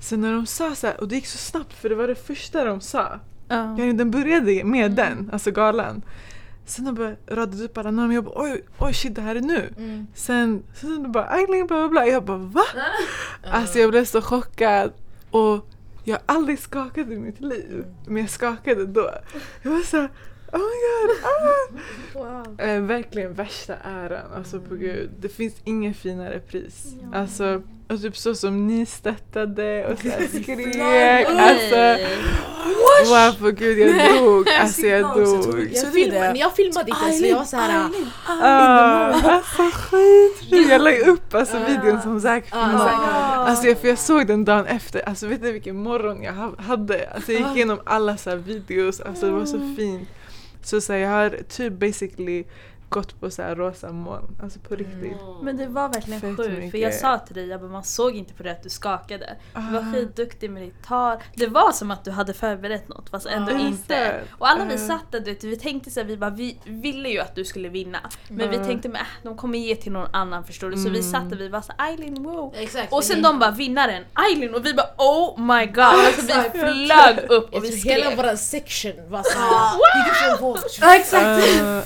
Så 0.00 0.16
när 0.16 0.32
de 0.32 0.46
sa 0.46 0.74
så 0.74 0.86
här, 0.86 1.00
och 1.00 1.08
det 1.08 1.14
gick 1.14 1.26
så 1.26 1.38
snabbt 1.38 1.72
för 1.72 1.88
det 1.88 1.94
var 1.94 2.08
det 2.08 2.14
första 2.14 2.64
de 2.64 2.80
sa. 2.80 3.20
Ja. 3.48 3.76
Den 3.94 4.10
började 4.10 4.64
med 4.64 4.92
den, 4.92 5.30
alltså 5.32 5.50
galan. 5.50 6.02
Sen 6.64 6.84
de 6.84 6.94
bara 6.94 7.14
radade 7.26 7.64
upp 7.64 7.78
alla 7.78 7.90
namn 7.90 8.12
jag 8.12 8.24
bara 8.24 8.42
oj, 8.42 8.62
oj 8.78 8.94
shit 8.94 9.14
det 9.14 9.22
här 9.22 9.34
är 9.36 9.40
nu. 9.40 9.72
Sen, 10.14 10.62
sen 10.74 11.02
de 11.02 11.12
bara 11.12 11.26
Eileen 11.26 11.66
bla 11.66 11.76
bla 11.76 11.88
bla. 11.88 12.06
Jag 12.06 12.24
bara 12.24 12.38
va? 12.38 12.64
Alltså 13.50 13.78
jag 13.78 13.90
blev 13.90 14.04
så 14.04 14.22
chockad. 14.22 14.92
Och 15.32 15.66
jag 16.04 16.14
har 16.14 16.22
aldrig 16.26 16.58
skakat 16.58 17.08
i 17.10 17.18
mitt 17.18 17.40
liv. 17.40 17.84
Men 18.06 18.16
jag 18.16 18.30
skakade 18.30 18.86
då. 18.86 19.10
Jag 19.62 19.70
var 19.70 19.80
såhär 19.80 20.10
Oh 20.52 20.58
my 20.58 20.78
god! 20.84 21.24
Ah! 21.24 21.78
Wow. 22.18 22.60
Eh, 22.60 22.82
verkligen 22.82 23.34
värsta 23.34 23.76
äran, 23.76 24.32
alltså 24.36 24.60
på 24.60 24.74
gud. 24.74 25.10
Det 25.20 25.28
finns 25.28 25.54
ingen 25.64 25.94
finare 25.94 26.40
pris. 26.40 26.94
Alltså, 27.12 27.62
och 27.92 28.02
typ 28.02 28.16
så 28.16 28.34
som 28.34 28.66
ni 28.66 28.86
stöttade 28.86 29.86
och 29.86 29.98
så 29.98 30.08
skrek. 30.42 31.26
Alltså, 31.28 32.06
wow 33.10 33.32
på 33.40 33.50
gud 33.50 33.78
jag 33.78 34.14
dog. 34.22 34.48
Alltså 34.60 34.80
jag 34.86 35.02
dog. 35.16 35.68
Jag, 35.72 35.76
Så 35.76 35.86
filmade, 35.86 36.38
jag 36.38 36.56
filmade 36.56 36.90
inte 36.90 37.02
ens 37.04 37.20
för 37.20 37.28
jag 37.28 37.36
var 37.36 37.44
såhär... 37.44 37.88
Ah, 38.28 39.12
alltså 39.12 39.62
skit. 39.72 40.68
Jag 40.68 40.82
la 40.82 40.92
upp 40.96 41.34
alltså 41.34 41.56
Ah. 41.56 41.66
videon 41.68 42.02
som 42.02 42.12
Ah. 42.12 42.14
visade. 42.14 42.42
Ah. 42.50 43.34
Alltså 43.46 43.66
jag, 43.66 43.78
för 43.78 43.88
jag 43.88 43.98
såg 43.98 44.26
den 44.26 44.44
dagen 44.44 44.66
efter, 44.66 45.08
alltså 45.08 45.26
vet 45.26 45.42
du 45.42 45.52
vilken 45.52 45.76
morgon 45.76 46.22
jag 46.22 46.32
ha- 46.32 46.54
hade? 46.58 47.08
Alltså 47.14 47.32
jag 47.32 47.40
gick 47.40 47.56
igenom 47.56 47.80
alla 47.84 48.16
så 48.16 48.30
här 48.30 48.36
videos, 48.36 49.00
alltså 49.00 49.26
det 49.26 49.32
var 49.32 49.44
så 49.46 49.74
fint. 49.76 50.08
Så, 50.62 50.80
så 50.80 50.92
här, 50.92 51.00
jag 51.00 51.10
har 51.10 51.30
typ 51.56 51.72
basically 51.72 52.44
gått 52.92 53.20
på 53.20 53.30
så 53.30 53.42
här 53.42 53.54
rosa 53.56 53.92
moln, 53.92 54.36
alltså 54.42 54.58
på 54.58 54.74
riktigt. 54.76 55.16
Men 55.42 55.56
det 55.56 55.66
var 55.66 55.88
verkligen 55.88 56.20
sjukt 56.20 56.70
för 56.70 56.78
jag 56.78 56.94
sa 56.94 57.18
till 57.18 57.34
dig, 57.34 57.46
jag 57.48 57.60
bara, 57.60 57.70
man 57.70 57.84
såg 57.84 58.16
inte 58.16 58.34
på 58.34 58.42
det 58.42 58.50
att 58.52 58.62
du 58.62 58.68
skakade. 58.68 59.36
Du 59.54 59.72
var 59.72 59.80
Ah. 59.80 59.92
skitduktig 59.92 60.50
med 60.50 60.62
ditt 60.62 60.84
tal. 60.86 61.16
Det 61.34 61.46
var 61.46 61.72
som 61.72 61.90
att 61.90 62.04
du 62.04 62.10
hade 62.10 62.34
förberett 62.34 62.88
något 62.88 63.10
fast 63.10 63.26
ändå 63.26 63.52
Ja. 63.52 63.58
inte. 63.58 64.20
Och 64.38 64.48
alla 64.48 64.64
vi 64.64 64.74
Eh. 64.74 64.80
satt 64.80 65.12
där, 65.12 65.20
du 65.20 65.30
vet, 65.30 65.44
vi 65.44 65.56
tänkte 65.56 65.90
så 65.90 66.00
här, 66.00 66.06
vi 66.06 66.16
bara, 66.16 66.30
vi 66.30 66.58
ville 66.64 67.08
ju 67.08 67.18
att 67.20 67.34
du 67.34 67.44
skulle 67.44 67.68
vinna. 67.68 67.98
Men 68.28 68.50
vi 68.50 68.56
tänkte, 68.58 68.88
men, 68.88 69.00
äh, 69.00 69.06
de 69.22 69.36
kommer 69.36 69.58
ge 69.58 69.76
till 69.76 69.92
någon 69.92 70.08
annan 70.12 70.44
förstår 70.44 70.70
du. 70.70 70.76
Så 70.76 70.88
vi 70.90 70.98
Mm. 71.00 71.12
satt 71.12 71.30
där, 71.30 71.36
vi 71.36 71.50
bara 71.50 71.62
så 71.62 71.72
Eileen 71.78 72.22
wow. 72.22 72.54
Exakt. 72.56 72.92
Och 72.92 73.04
sen 73.04 73.22
de 73.22 73.38
bara 73.38 73.50
vinnaren, 73.50 74.04
Eileen 74.30 74.54
och 74.54 74.66
vi 74.66 74.74
bara 74.74 74.90
oh 74.98 75.40
my 75.40 75.66
god. 75.66 75.84
Alltså 75.84 76.22
vi 76.52 76.58
flög 76.58 77.30
upp 77.30 77.54
och 77.54 77.64
vi 77.64 77.80
tror 77.80 77.90
hela 77.90 78.16
våran 78.16 78.38
section 78.38 78.92
var 79.08 79.22
såhär... 79.22 79.78
Ja 80.80 80.96
exakt! 80.96 81.24
Ah, 81.26 81.36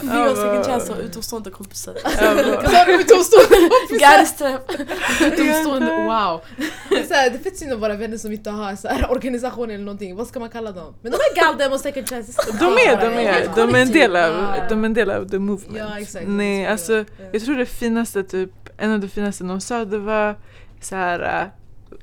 Vi 0.02 0.10
ah, 0.10 0.34
second 0.34 0.66
chance 0.66 0.92
och 0.98 1.04
utomstående 1.04 1.50
kompisar. 1.50 1.94
utomstående 3.00 3.70
Garström! 4.00 4.60
Utomstående, 5.32 6.04
wow! 6.04 6.40
Det 6.90 6.98
är, 6.98 7.06
så 7.06 7.14
här, 7.14 7.30
det 7.30 7.36
är 7.36 7.42
fett 7.42 7.56
synd 7.56 7.72
om 7.72 7.80
våra 7.80 7.94
vänner 7.94 8.18
som 8.18 8.32
inte 8.32 8.50
har 8.50 8.76
så 8.76 8.88
här, 8.88 9.10
organisation 9.10 9.70
eller 9.70 9.84
någonting, 9.84 10.16
vad 10.16 10.26
ska 10.26 10.40
man 10.40 10.50
kalla 10.50 10.72
dem? 10.72 10.94
Men 11.02 11.12
de 11.12 11.16
är 11.16 11.34
galdem 11.42 11.72
och 11.72 11.80
second 11.80 12.08
chances. 12.08 12.36
De 12.60 12.66
är, 12.66 13.00
de 13.00 13.26
är, 13.26 13.48
de 13.56 13.74
är 13.74 13.82
en 13.82 13.92
del 13.92 14.16
av, 14.16 14.54
de 14.68 14.84
är 14.84 14.86
en 14.86 14.94
del 14.94 15.10
av 15.10 15.28
the 15.28 15.38
movement. 15.38 15.78
Ja, 15.78 16.00
exakt. 16.00 16.24
Nej, 16.28 16.66
alltså 16.66 17.04
jag 17.32 17.44
tror 17.44 17.56
det 17.56 17.66
finaste 17.66 18.22
typ, 18.22 18.50
en 18.76 18.90
av 18.90 19.00
de 19.00 19.08
finaste 19.08 19.44
de 19.44 19.60
sa 19.60 19.84
det 19.84 19.98
var 19.98 20.36
så 20.80 20.96
här. 20.96 21.50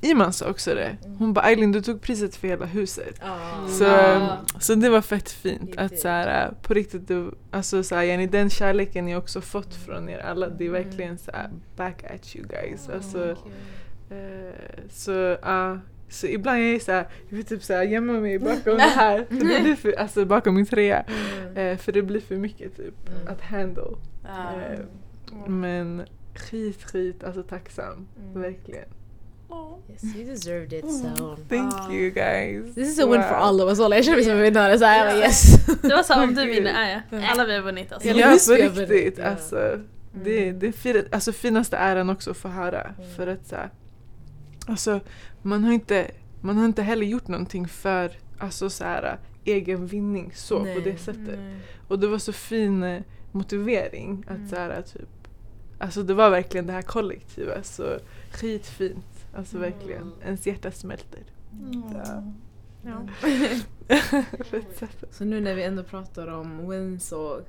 Uh, 0.03 0.09
Iman 0.09 0.33
sa 0.33 0.49
också 0.49 0.75
det. 0.75 0.97
Hon 1.17 1.33
bara 1.33 1.45
Eileen 1.45 1.71
du 1.71 1.81
tog 1.81 2.01
priset 2.01 2.35
för 2.35 2.47
hela 2.47 2.65
huset. 2.65 3.15
Ja. 3.21 3.67
Så, 3.67 4.17
så 4.59 4.75
det 4.75 4.89
var 4.89 5.01
fett 5.01 5.31
fint 5.31 5.77
att 5.77 5.99
så 5.99 6.07
här, 6.07 6.47
uh, 6.47 6.53
på 6.61 6.73
riktigt, 6.73 7.07
du, 7.07 7.31
alltså 7.51 7.83
så 7.83 7.95
här, 7.95 8.03
Jenny, 8.03 8.27
den 8.27 8.49
kärleken 8.49 9.05
ni 9.05 9.15
också 9.15 9.41
fått 9.41 9.75
från 9.75 10.09
er 10.09 10.19
alla, 10.19 10.49
det 10.49 10.65
är 10.65 10.69
verkligen 10.69 11.17
så 11.17 11.31
här, 11.31 11.49
back 11.75 12.03
at 12.03 12.35
you 12.35 12.45
guys. 12.47 12.89
Alltså, 12.89 13.29
eh, 14.09 14.53
så 14.89 15.37
ja, 15.41 15.79
så 16.09 16.27
ibland 16.27 16.57
är 16.59 16.71
jag 16.71 16.81
så 16.81 16.91
här, 16.91 17.07
jag 17.29 17.37
vill 17.37 17.45
typ 17.45 17.63
så 17.63 17.73
här, 17.73 17.83
gömma 17.83 18.13
mig 18.13 18.39
bakom 18.49 18.75
det 18.77 18.81
här, 18.81 19.25
för 19.29 19.35
det 19.35 19.61
blir 19.61 19.75
för, 19.75 19.91
alltså 19.99 20.25
bakom 20.25 20.55
min 20.55 20.65
tröja. 20.65 21.03
Mm. 21.03 21.57
Eh, 21.57 21.77
för 21.77 21.91
det 21.91 22.01
blir 22.01 22.21
för 22.21 22.35
mycket 22.35 22.77
typ 22.77 22.93
Mm. 23.09 23.27
att 23.27 23.41
handle. 23.41 23.95
Eh, 24.25 24.79
men 25.47 26.01
skit, 26.35 26.83
skit, 26.83 27.23
alltså 27.23 27.43
tacksam. 27.43 28.07
Mm. 28.33 28.55
Yes, 29.89 30.03
you 30.15 30.25
deserved 30.25 30.73
it 30.73 30.85
so. 30.91 31.35
Thank 31.49 31.73
Ah. 31.73 31.91
you 31.91 32.09
guys. 32.09 32.75
This 32.75 32.87
is 32.87 32.99
a 32.99 33.05
win 33.05 33.21
for 33.23 33.33
all 33.35 33.61
of 33.61 33.69
us 33.69 33.79
alla, 33.79 33.95
jag 33.95 34.05
känner 34.05 34.17
mig 34.17 34.23
som 34.25 34.33
en 34.33 34.41
vinnare 34.41 34.79
så 34.79 34.85
här, 34.85 35.17
yes. 35.17 35.65
Det 35.81 35.95
var 35.95 36.03
så 36.03 36.23
om 36.23 36.35
du 36.35 36.45
vinner 36.45 37.01
jag. 37.11 37.23
Alla 37.23 37.45
vi 37.45 37.53
har 37.55 37.61
vunnit 37.61 37.91
alltså. 37.93 38.09
Ja, 38.09 38.29
visst 38.31 38.47
på 38.47 38.53
riktigt. 38.55 39.17
ja. 39.17 39.25
Alltså, 39.25 39.79
det, 40.23 40.51
det 40.51 40.67
är 40.67 40.71
fina, 40.71 40.99
alltså, 41.11 41.31
finaste 41.31 41.77
äran 41.77 42.09
också 42.09 42.31
att 42.31 42.37
få 42.37 42.47
höra. 42.47 42.81
Mm. 42.81 43.15
För 43.15 43.27
att 43.27 43.47
så 43.47 43.55
här, 43.55 43.69
alltså, 44.67 44.99
man, 45.41 45.63
har 45.63 45.73
inte, 45.73 46.11
man 46.41 46.57
har 46.57 46.65
inte 46.65 46.81
heller 46.81 47.05
gjort 47.05 47.27
någonting 47.27 47.67
för 47.67 48.11
alltså, 48.37 48.69
så 48.69 48.83
här, 48.83 49.17
egen 49.45 49.87
vinning 49.87 50.31
så 50.35 50.57
på 50.59 50.63
Nej. 50.65 50.81
det 50.83 50.97
sättet. 50.97 51.39
Och 51.87 51.99
det 51.99 52.07
var 52.07 52.17
så 52.17 52.33
fin 52.33 52.83
eh, 52.83 53.01
motivering. 53.31 54.23
Att 54.27 54.35
Mm. 54.37 54.49
så 54.49 54.55
här, 54.55 54.81
typ, 54.81 55.09
alltså 55.79 56.03
det 56.03 56.13
var 56.13 56.29
verkligen 56.29 56.67
det 56.67 56.73
här 56.73 56.81
kollektiva. 56.81 57.63
Så 57.63 57.97
skitfint. 58.33 59.25
Alltså 59.35 59.57
Mm. 59.57 59.71
verkligen. 59.71 60.11
Ens 60.23 60.47
hjärta 60.47 60.71
smälter. 60.71 61.23
Ja. 61.93 62.23
Ja. 62.85 63.07
Sätt. 64.79 65.03
Så 65.11 65.25
nu 65.25 65.41
när 65.41 65.55
vi 65.55 65.63
ändå 65.63 65.83
pratar 65.83 66.27
om 66.27 66.69
wins 66.69 67.11
och 67.11 67.41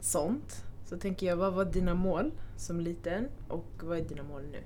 sånt 0.00 0.64
så 0.84 0.96
tänker 0.98 1.26
jag, 1.26 1.36
vad 1.36 1.52
var 1.54 1.64
dina 1.64 1.94
mål 1.94 2.32
som 2.56 2.80
liten 2.80 3.28
och 3.48 3.66
vad 3.82 3.98
är 3.98 4.02
dina 4.02 4.22
mål 4.22 4.42
nu? 4.52 4.58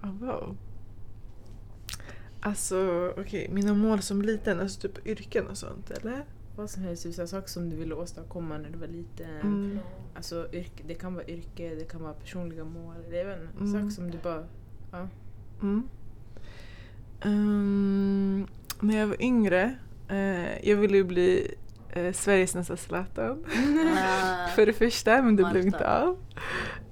Ah, 0.00 0.10
wow. 0.20 0.56
Alltså 2.40 3.08
okej, 3.18 3.48
mina 3.52 3.74
mål 3.74 4.02
som 4.02 4.22
liten, 4.22 4.60
alltså 4.60 4.80
typ 4.80 5.06
yrken 5.06 5.46
och 5.46 5.58
sånt 5.58 5.90
eller? 5.90 6.24
Vad 6.56 6.70
som 6.70 6.82
helst, 6.82 7.06
vissa 7.06 7.26
saker 7.26 7.48
som 7.48 7.70
du 7.70 7.76
ville 7.76 7.94
åstadkomma 7.94 8.58
när 8.58 8.70
du 8.70 8.78
var 8.78 8.86
liten. 8.86 9.40
Mm. 9.40 9.78
Alltså 10.14 10.48
yrke, 10.52 10.82
det 10.86 10.94
kan 10.94 11.14
vara 11.14 11.24
yrke, 11.26 11.74
det 11.74 11.84
kan 11.90 12.02
vara 12.02 12.12
personliga 12.12 12.64
mål. 12.64 12.94
Det 13.10 13.20
är 13.20 13.24
väl 13.26 13.38
en 13.60 13.66
Mm. 13.66 13.82
sak 13.82 13.92
som 13.92 14.10
du 14.10 14.18
bara... 14.18 14.44
Mm. 15.62 15.82
Ehm, 17.20 18.46
när 18.80 18.98
jag 18.98 19.06
var 19.06 19.22
yngre, 19.22 19.76
eh, 20.08 20.68
jag 20.68 20.76
ville 20.76 20.96
ju 20.96 21.04
bli 21.04 21.54
eh, 21.90 22.12
Sveriges 22.12 22.54
nästa 22.54 22.76
Zlatan. 22.76 23.44
Ah. 23.96 24.46
För 24.56 24.66
det 24.66 24.72
första, 24.72 25.22
men 25.22 25.36
det 25.36 25.50
blev 25.52 25.66
inte 25.66 25.88
av. 25.98 26.16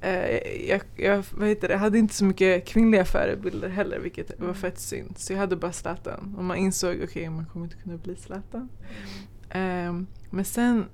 Eh, 0.00 0.36
jag, 0.68 0.82
jag, 0.96 1.24
vad 1.32 1.48
heter 1.48 1.68
det, 1.68 1.74
jag 1.74 1.78
hade 1.78 1.98
inte 1.98 2.14
så 2.14 2.24
mycket 2.24 2.66
kvinnliga 2.66 3.04
förebilder 3.04 3.68
heller 3.68 3.98
vilket 3.98 4.40
var 4.40 4.54
fett 4.54 4.78
synd. 4.78 5.18
Så 5.18 5.32
jag 5.32 5.38
hade 5.38 5.56
bara 5.56 5.72
Zlatan. 5.72 6.34
Och 6.38 6.44
man 6.44 6.56
insåg 6.56 7.00
okej 7.04 7.30
man 7.30 7.46
kommer 7.46 7.66
inte 7.66 7.76
kunna 7.76 7.96
bli 7.96 8.16
Zlatan. 8.16 8.68
Ehm, 9.50 10.06
men 10.30 10.44
sen, 10.44 10.84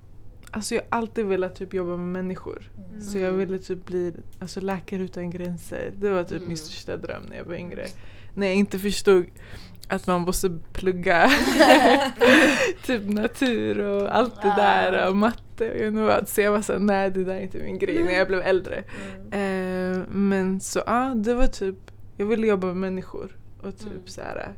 alltså 0.50 0.74
jag 0.74 0.82
har 0.90 0.98
alltid 0.98 1.26
velat 1.26 1.54
typ 1.56 1.74
jobba 1.74 1.96
med 1.96 2.08
människor. 2.22 2.70
Så 3.00 3.18
jag 3.18 3.32
ville 3.32 3.58
typ 3.58 3.86
bli 3.86 4.12
alltså, 4.38 4.60
läkare 4.60 5.02
utan 5.02 5.30
gränser. 5.30 5.92
Det 5.96 6.10
var 6.10 6.24
typ 6.24 6.36
Mm. 6.36 6.48
min 6.48 6.56
största 6.56 6.96
dröm 6.96 7.22
när 7.28 7.36
jag 7.36 7.44
var 7.44 7.54
yngre. 7.54 7.86
När 8.34 8.46
jag 8.46 8.56
inte 8.56 8.78
förstod 8.78 9.26
att 9.88 10.06
man 10.06 10.20
måste 10.20 10.58
plugga 10.72 11.30
typ 12.86 13.08
natur 13.08 13.78
och 13.80 14.16
allt 14.16 14.42
det 14.42 14.54
där 14.56 15.08
och 15.08 15.16
matte 15.16 15.70
och 15.88 15.94
jag. 15.96 16.28
Så 16.28 16.40
jag 16.40 16.52
var 16.52 16.62
såhär, 16.62 16.80
nej 16.80 17.10
det 17.10 17.24
där 17.24 17.34
är 17.34 17.40
inte 17.40 17.58
min 17.58 17.78
grej 17.78 18.04
när 18.04 18.12
jag 18.12 18.28
blev 18.28 18.40
äldre. 18.40 18.76
Eh, 19.30 19.98
men 20.10 20.60
så 20.60 20.82
ja, 20.86 21.12
det 21.16 21.34
var 21.34 21.46
typ, 21.46 21.76
jag 22.16 22.26
ville 22.26 22.46
jobba 22.46 22.66
med 22.66 22.76
människor 22.76 23.36
och 23.62 23.78
typ 23.78 23.86
Mm. 23.86 24.06
så 24.06 24.20
här. 24.20 24.52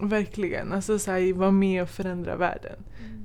Verkligen, 0.00 0.72
alltså 0.72 0.98
så 0.98 1.10
här, 1.10 1.32
vara 1.32 1.50
med 1.50 1.82
och 1.82 1.88
förändra 1.88 2.36
världen. 2.36 2.76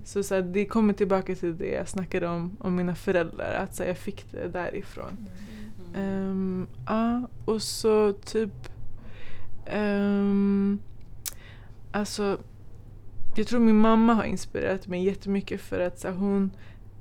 Så, 0.04 0.24
så 0.24 0.36
här, 0.36 0.42
det 0.42 0.66
kommer 0.66 0.94
tillbaka 0.94 1.36
till 1.36 1.58
det 1.58 1.72
jag 1.72 1.88
snackade 1.88 2.28
om, 2.28 2.58
om 2.60 2.76
mina 2.76 2.96
föräldrar, 2.96 3.54
att 3.54 3.76
så 3.76 3.84
här, 3.84 3.90
jag 3.90 3.98
fick 3.98 4.32
det 4.32 4.48
därifrån. 4.48 5.28
Ehm, 5.96 6.68
ja, 6.88 7.28
och 7.46 7.62
så 7.62 8.14
typ... 8.14 8.70
Um, 9.74 10.80
alltså, 11.92 12.38
jag 13.36 13.48
tror 13.48 13.60
min 13.60 13.80
mamma 13.80 14.14
har 14.14 14.24
inspirerat 14.24 14.88
mig 14.88 15.06
jättemycket 15.06 15.62
för 15.62 15.80
att 15.80 16.00
så 16.00 16.10
hon... 16.10 16.52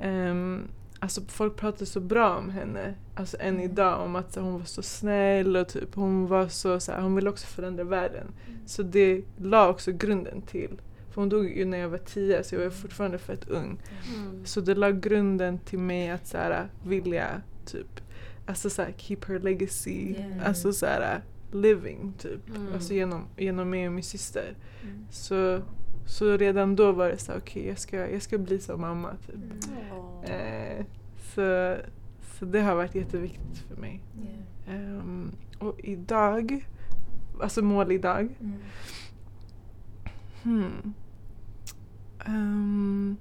ehm, 0.00 0.62
alltså 1.00 1.20
folk 1.28 1.56
pratar 1.56 1.86
så 1.86 2.00
bra 2.00 2.36
om 2.36 2.50
henne, 2.50 2.94
alltså 3.14 3.36
än 3.40 3.60
idag, 3.60 4.00
om 4.04 4.16
att 4.16 4.36
hon 4.36 4.58
var 4.58 4.64
så 4.64 4.82
snäll 4.82 5.56
och 5.56 5.68
typ 5.68 5.94
hon 5.94 6.26
var 6.26 6.48
så, 6.48 6.80
så 6.80 6.92
här, 6.92 7.00
hon 7.00 7.14
ville 7.14 7.30
också 7.30 7.46
förändra 7.46 7.84
världen. 7.84 8.26
Så 8.66 8.82
det 8.82 9.22
la 9.36 9.68
också 9.68 9.92
grunden 9.92 10.42
till, 10.42 10.80
för 11.10 11.20
hon 11.20 11.28
dog 11.28 11.48
ju 11.48 11.64
när 11.64 11.78
jag 11.78 11.88
var 11.88 11.98
tio 11.98 12.44
så 12.44 12.54
jag 12.54 12.62
var 12.62 12.70
fortfarande 12.70 13.18
fett 13.18 13.48
ung. 13.48 13.80
Mm. 14.14 14.44
Så 14.46 14.60
det 14.60 14.74
la 14.74 14.90
grunden 14.90 15.58
till 15.58 15.78
mig 15.78 16.10
att 16.10 16.26
så 16.26 16.36
här, 16.36 16.68
vilja 16.84 17.42
typ, 17.66 18.00
alltså 18.46 18.70
så 18.70 18.82
här, 18.82 18.94
keep 18.96 19.18
her 19.28 19.38
legacy, 19.38 19.90
Yeah. 19.90 20.48
alltså 20.48 20.72
så 20.72 20.86
här, 20.86 21.22
living 21.52 22.12
typ. 22.18 22.48
Mm. 22.48 22.72
Alltså 22.74 22.94
genom, 22.94 23.24
genom 23.36 23.70
mig 23.70 23.86
och 23.86 23.92
min 23.92 24.04
syster. 24.04 24.54
Mm. 24.82 25.06
Så, 25.10 25.62
så 26.06 26.36
redan 26.36 26.76
då 26.76 26.92
var 26.92 27.08
det 27.08 27.18
så 27.18 27.32
okej 27.36 27.66
jag, 27.66 27.78
ska, 27.78 28.10
jag 28.10 28.22
ska 28.22 28.38
bli 28.38 28.58
som 28.58 28.80
mamma 28.80 29.10
typ. 29.26 29.70
Åh. 29.92 30.30
Eh, 30.30 30.84
så, 31.34 31.76
så 32.38 32.44
det 32.44 32.60
har 32.60 32.74
varit 32.74 32.94
jätteviktigt 32.94 33.58
för 33.68 33.76
mig. 33.76 34.02
Yeah. 34.66 34.80
Ehm, 34.98 35.30
och 35.58 35.80
idag, 35.80 36.66
alltså 37.42 37.62
mål 37.62 37.92
idag. 37.92 38.28
Mm. 38.40 38.54
Hmm. 40.42 40.94
Um, 42.26 43.16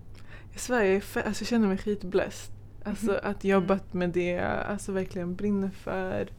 jag 0.51 0.59
svär, 0.61 0.83
jag, 0.83 0.95
alltså, 0.95 1.41
jag 1.41 1.47
känner 1.47 1.67
mig 1.67 1.77
skitblessed. 1.77 2.55
Alltså 2.83 3.11
Mhm. 3.11 3.19
att 3.23 3.43
jobbat 3.43 3.93
med 3.93 4.09
det 4.09 4.31
jag 4.31 4.57
alltså, 4.65 4.91
verkligen 4.91 5.35
brinner 5.35 5.69
för. 5.69 6.29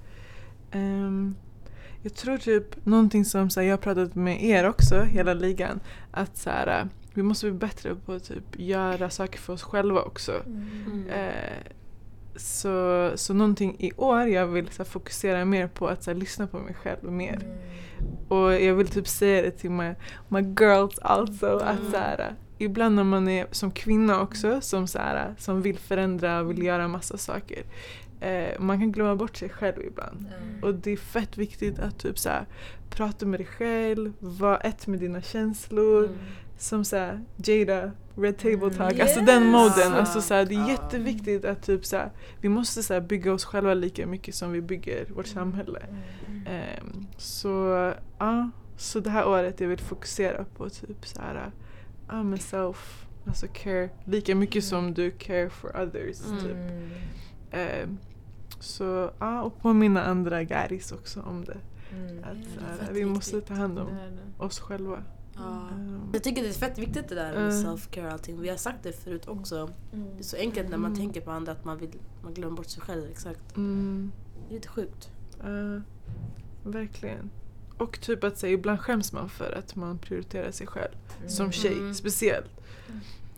Ehm, 0.70 1.34
jag 2.02 2.14
tror 2.14 2.38
typ 2.38 2.86
någonting 2.86 3.24
som 3.24 3.50
så 3.50 3.60
här, 3.60 3.66
jag 3.66 3.72
har 3.72 3.78
pratat 3.78 4.14
med 4.14 4.44
er 4.44 4.68
också, 4.68 5.00
hela 5.00 5.34
ligan, 5.34 5.80
att 6.10 6.36
så 6.36 6.50
här, 6.50 6.88
vi 7.14 7.22
måste 7.22 7.46
bli 7.50 7.58
bättre 7.58 7.94
på 7.94 8.12
att 8.12 8.24
typ 8.24 8.44
göra 8.58 9.10
saker 9.10 9.38
för 9.38 9.52
oss 9.52 9.62
själva 9.62 10.02
också. 10.02 10.32
Mm. 10.46 11.08
Eh, 11.08 11.74
så, 12.36 13.10
så 13.14 13.34
någonting 13.34 13.76
i 13.78 13.92
år 13.96 14.22
jag 14.22 14.46
vill 14.46 14.68
så 14.68 14.82
här, 14.82 14.90
fokusera 14.90 15.44
mer 15.44 15.66
på 15.68 15.88
att 15.88 16.02
så 16.02 16.10
här, 16.10 16.18
lyssna 16.18 16.46
på 16.46 16.58
mig 16.58 16.74
själv 16.74 17.12
mer. 17.12 17.38
Och 18.28 18.52
jag 18.52 18.74
vill 18.74 18.88
typ 18.88 19.08
säga 19.08 19.42
det 19.42 19.50
till 19.50 19.70
my, 19.70 19.94
my 20.28 20.40
girls 20.40 20.98
also. 20.98 21.46
Att 21.56 21.78
Mm. 21.78 21.90
så 21.92 21.96
här, 21.98 22.34
ibland 22.58 22.94
när 22.94 23.04
man 23.04 23.28
är 23.28 23.46
som 23.50 23.70
kvinna 23.70 24.20
också 24.20 24.60
som, 24.60 24.86
så 24.86 24.98
som 25.38 25.62
vill 25.62 25.78
förändra 25.78 26.40
och 26.40 26.50
vill 26.50 26.62
göra 26.62 26.88
massa 26.88 27.18
saker. 27.18 27.62
Eh, 28.20 28.60
man 28.60 28.78
kan 28.78 28.92
glömma 28.92 29.16
bort 29.16 29.36
sig 29.36 29.48
själv 29.48 29.82
ibland. 29.86 30.26
Och 30.62 30.74
det 30.74 30.90
är 30.90 30.96
fett 30.96 31.38
viktigt 31.38 31.78
att 31.78 31.98
typ 31.98 32.18
så 32.18 32.28
här, 32.28 32.46
prata 32.90 33.26
med 33.26 33.40
dig 33.40 33.46
själv, 33.46 34.12
vara 34.18 34.56
ett 34.56 34.86
med 34.86 35.00
dina 35.00 35.22
känslor. 35.22 36.04
Mm. 36.04 36.18
Som 36.58 36.84
såhär 36.84 37.20
Jada, 37.36 37.92
Red 38.16 38.38
Table 38.38 38.56
Mm. 38.56 38.70
Talk, 38.74 38.98
alltså 38.98 39.20
den 39.20 39.46
moden. 39.46 39.92
Alltså 39.92 40.20
såhär, 40.20 40.44
det 40.44 40.54
är 40.54 40.68
jätteviktigt 40.68 41.44
att 41.44 41.62
typ 41.62 41.86
såhär, 41.86 42.10
vi 42.40 42.48
måste 42.48 42.82
såhär, 42.82 43.00
bygga 43.00 43.32
oss 43.32 43.44
själva 43.44 43.74
lika 43.74 44.06
mycket 44.06 44.34
som 44.34 44.52
vi 44.52 44.60
bygger 44.60 45.06
vårt 45.14 45.26
samhälle. 45.26 45.80
Ehm, 46.46 47.06
så 47.16 47.92
ja, 48.18 48.50
så 48.76 49.00
det 49.00 49.10
här 49.10 49.28
året 49.28 49.60
jag 49.60 49.68
vill 49.68 49.78
fokusera 49.78 50.44
på 50.56 50.70
typ 50.70 51.06
såhär, 51.06 51.50
ja 52.08 52.22
men 52.22 52.38
self, 52.38 53.06
alltså 53.26 53.46
care, 53.46 53.88
lika 54.04 54.34
mycket 54.34 54.64
som 54.64 54.94
du 54.94 55.10
care 55.10 55.50
for 55.50 55.82
others. 55.82 56.26
Mm. 56.26 56.40
Typ. 56.40 56.56
Ehm, 57.50 57.98
så 58.60 59.10
ja, 59.18 59.42
och 59.42 59.58
påminna 59.62 60.02
andra 60.04 60.44
garis 60.44 60.92
också 60.92 61.20
om 61.20 61.44
det. 61.44 61.56
Att 62.22 62.36
såhär, 62.54 62.76
fett 62.76 62.90
vi 62.92 63.04
måste 63.04 63.40
ta 63.40 63.54
hand 63.54 63.78
om 63.78 63.88
oss 64.38 64.58
själva. 64.60 65.02
Ja. 65.34 65.68
Ehm, 65.72 66.00
Jag 66.12 66.22
tycker 66.22 66.42
det 66.42 66.48
är 66.48 66.52
fett 66.52 66.78
viktigt 66.78 67.08
det 67.08 67.14
där 67.14 67.32
med 67.32 67.52
Mm. 67.52 67.64
self-care 67.66 68.06
och 68.06 68.12
allting. 68.12 68.40
Vi 68.40 68.48
har 68.48 68.56
sagt 68.56 68.78
det 68.82 68.92
förut 68.92 69.28
också. 69.28 69.70
Det 69.92 70.18
är 70.18 70.22
så 70.22 70.36
enkelt 70.36 70.68
när 70.70 70.78
man 70.78 70.90
Mm. 70.90 70.98
tänker 71.00 71.20
på 71.20 71.30
andra 71.30 71.52
att 71.52 71.64
man, 71.64 71.78
vill, 71.78 71.90
man 72.22 72.34
glömmer 72.34 72.56
bort 72.56 72.66
sig 72.66 72.82
själv. 72.82 73.04
Exakt. 73.10 73.56
mm. 73.56 74.12
Det 74.48 74.54
är 74.54 74.54
lite 74.54 74.68
sjukt. 74.68 75.10
Ja, 75.42 75.80
verkligen. 76.64 77.30
Och 77.78 78.00
typ 78.00 78.24
att 78.24 78.38
säga, 78.38 78.52
ibland 78.52 78.80
skäms 78.80 79.12
man 79.12 79.28
för 79.28 79.52
att 79.58 79.76
man 79.76 79.98
prioriterar 79.98 80.50
sig 80.50 80.66
själv. 80.66 80.92
Som 81.26 81.52
tjej 81.52 81.72
Mm. 81.78 81.94
speciellt. 81.94 82.59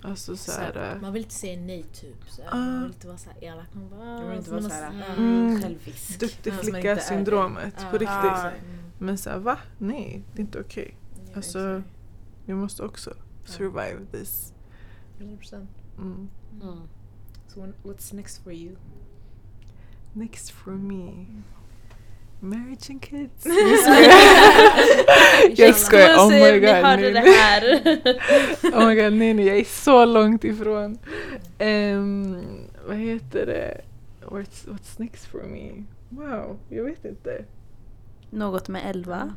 Alltså 0.05 0.37
så 0.37 0.51
Så 0.51 0.61
här, 0.61 0.95
äh, 0.97 1.01
man 1.03 1.13
vill 1.13 1.23
inte 1.23 1.35
säga 1.35 1.61
nej 1.61 1.83
typ. 1.93 2.31
Så 2.31 2.43
här, 2.43 2.49
Ah. 2.53 2.57
Man 2.57 2.83
vill 2.83 2.93
inte 2.93 3.07
vara 3.07 3.19
så 3.19 3.31
här 3.31 3.45
elak. 3.45 3.67
Man 3.75 3.89
bara, 3.91 4.21
Jag 4.21 4.29
vill 4.29 4.39
inte 4.39 4.51
man 4.51 4.63
vara 4.63 4.71
såhär 4.73 5.15
Mm. 5.19 5.63
självisk. 5.63 6.21
duktig 6.21 6.51
Ja, 6.53 6.57
som 6.57 6.57
man 6.57 6.65
inte 6.67 6.73
flicka 6.73 6.91
är 6.91 6.95
det. 6.95 7.01
syndromet 7.03 7.75
Ja. 7.79 7.85
på 7.91 7.99
riktigt. 7.99 8.63
Men 8.99 9.19
så 9.19 9.31
här, 9.31 9.39
va? 9.39 9.59
Nej, 9.79 10.23
det 10.33 10.39
är 10.39 10.45
inte 10.45 10.61
okej. 10.61 10.97
Ja, 11.27 11.37
Alltså. 11.37 11.83
Vi 12.47 12.55
måste 12.55 12.83
också 12.83 13.15
survive 13.45 13.99
this. 14.13 14.55
100%. 15.19 15.69
Mm. 15.99 16.29
Mm. 16.63 16.79
So 17.49 17.61
when- 17.61 17.75
what's 17.83 18.15
next 18.15 18.43
for 18.45 18.53
you? 18.53 18.77
Next 20.13 20.51
for 20.51 20.71
me. 20.73 21.27
Marriage 22.45 22.91
and 22.91 23.03
kids. 23.03 23.47
jag 25.57 25.77
skojar. 25.77 26.17
Oh 26.19 26.31
my 26.31 26.61
god. 26.61 26.61
Ni 26.61 26.83
hörde 26.83 27.11
det 27.11 27.21
här. 27.21 27.63
oh 28.63 28.89
my 28.89 28.95
god, 28.95 29.13
nej 29.13 29.35
nej, 29.35 29.47
jag 29.47 29.59
är 29.59 29.65
så 29.65 30.05
långt 30.05 30.45
ifrån. 30.45 30.99
Ehm, 31.59 32.37
vad 32.87 32.97
heter 32.97 33.47
det? 33.47 33.81
What's, 34.21 34.69
what's 34.69 34.95
next 34.97 35.27
for 35.27 35.43
me? 35.43 35.71
Wow, 36.09 36.59
jag 36.69 36.85
vet 36.85 37.05
inte. 37.05 37.45
Något 38.31 38.69
med 38.69 38.91
elva. 38.91 39.35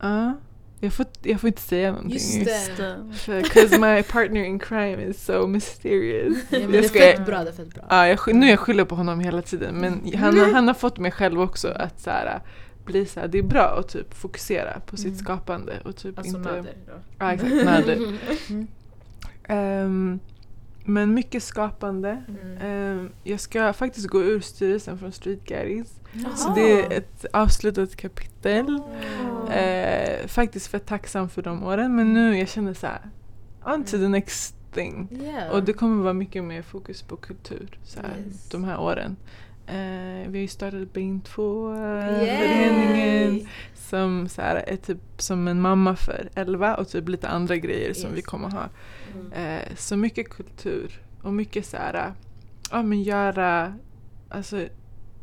Ja, 0.00 0.32
jag, 0.84 0.92
får, 0.92 1.06
jag 1.22 1.40
får 1.40 1.48
inte 1.48 1.62
säga 1.62 1.90
någonting. 1.90 2.12
Just 2.12 2.34
Just 2.34 2.76
det. 2.76 2.96
det. 3.26 3.42
Because 3.42 3.78
my 3.78 4.02
partner 4.02 4.44
in 4.44 4.58
crime 4.58 5.02
is 5.02 5.24
so 5.24 5.46
mysterious. 5.46 6.36
Ja, 6.50 6.58
men 6.58 6.70
det 6.70 6.76
jag 6.76 6.84
är 6.84 6.88
ska, 6.88 6.98
fett 6.98 7.26
bra, 7.26 7.44
det 7.44 7.50
är 7.50 7.54
fett 7.54 7.74
bra. 7.74 7.84
ja, 7.90 8.08
jag, 8.08 8.34
nu 8.34 8.50
jag 8.50 8.58
skyller 8.58 8.84
på 8.84 8.94
honom 8.94 9.20
hela 9.20 9.42
tiden 9.42 9.74
men 9.74 10.12
han, 10.14 10.38
har- 10.38 10.52
han 10.52 10.66
har 10.66 10.74
fått 10.74 10.98
mig 10.98 11.10
själv 11.10 11.40
också 11.40 11.68
att 11.68 12.00
så 12.00 12.10
här, 12.10 12.40
bli 12.84 13.06
så 13.06 13.20
här, 13.20 13.28
det 13.28 13.38
är 13.38 13.42
bra 13.42 13.76
att 13.78 13.88
typ 13.88 14.14
fokusera 14.14 14.80
på 14.86 14.96
sitt 14.96 15.06
Mm. 15.06 15.18
skapande 15.18 15.72
och 15.84 15.96
typ 15.96 16.18
Alltså 16.18 16.36
inte... 16.36 16.50
Nader 16.50 16.74
då? 16.86 16.92
Ja 17.18 17.32
exakt, 17.32 17.54
nader. 17.64 17.96
Mm. 18.50 18.66
Ehm, 19.48 20.20
men 20.84 21.14
mycket 21.14 21.42
skapande. 21.42 22.22
Mm. 22.28 22.58
Ehm, 22.62 23.10
jag 23.22 23.40
ska 23.40 23.72
faktiskt 23.72 24.06
gå 24.08 24.22
ur 24.22 24.40
styrelsen 24.40 24.98
från 24.98 25.12
Street 25.12 25.44
Gaddies. 25.44 26.00
Så 26.36 26.54
det 26.54 26.72
är 26.82 26.98
ett 26.98 27.24
avslutat 27.32 27.96
kapitel. 27.96 28.80
Eh, 29.50 30.26
faktiskt 30.26 30.66
för 30.66 30.78
tacksam 30.78 31.28
för 31.28 31.42
de 31.42 31.62
åren 31.64 31.96
men 31.96 32.12
nu 32.14 32.38
jag 32.38 32.48
känner 32.48 32.74
så 32.74 32.86
här, 32.86 33.00
on 33.74 33.84
to 33.84 33.90
the 33.90 34.08
next 34.08 34.56
thing. 34.72 35.08
Yeah. 35.22 35.50
Och 35.52 35.62
det 35.64 35.72
kommer 35.72 36.02
vara 36.02 36.12
mycket 36.12 36.44
mer 36.44 36.62
fokus 36.62 37.02
på 37.02 37.16
kultur 37.16 37.78
så 37.84 38.00
här, 38.00 38.16
Yes. 38.26 38.48
de 38.48 38.64
här 38.64 38.80
åren. 38.80 39.16
Eh, 39.66 40.28
vi 40.30 40.38
har 40.38 40.42
ju 40.42 40.48
startat 40.48 40.92
Bein 40.92 41.20
2 41.20 41.74
Yay! 41.76 42.38
föreningen 42.38 43.48
som 43.74 44.28
så 44.28 44.42
här, 44.42 44.56
är 44.66 44.76
typ 44.76 44.98
som 45.18 45.48
en 45.48 45.60
mamma 45.60 45.96
för 45.96 46.28
11 46.34 46.74
och 46.74 46.88
typ 46.88 47.08
lite 47.08 47.28
andra 47.28 47.56
grejer 47.56 47.92
som 47.94 48.08
Yes. 48.10 48.18
vi 48.18 48.22
kommer 48.22 48.50
ha. 48.50 48.68
Mm. 49.14 49.32
Eh, 49.32 49.74
så 49.76 49.96
mycket 49.96 50.28
kultur 50.30 51.02
och 51.22 51.34
mycket 51.34 51.66
så 51.66 51.76
här, 51.76 52.12
ja 52.70 52.82
men 52.82 53.02
göra, 53.02 53.74
alltså 54.28 54.66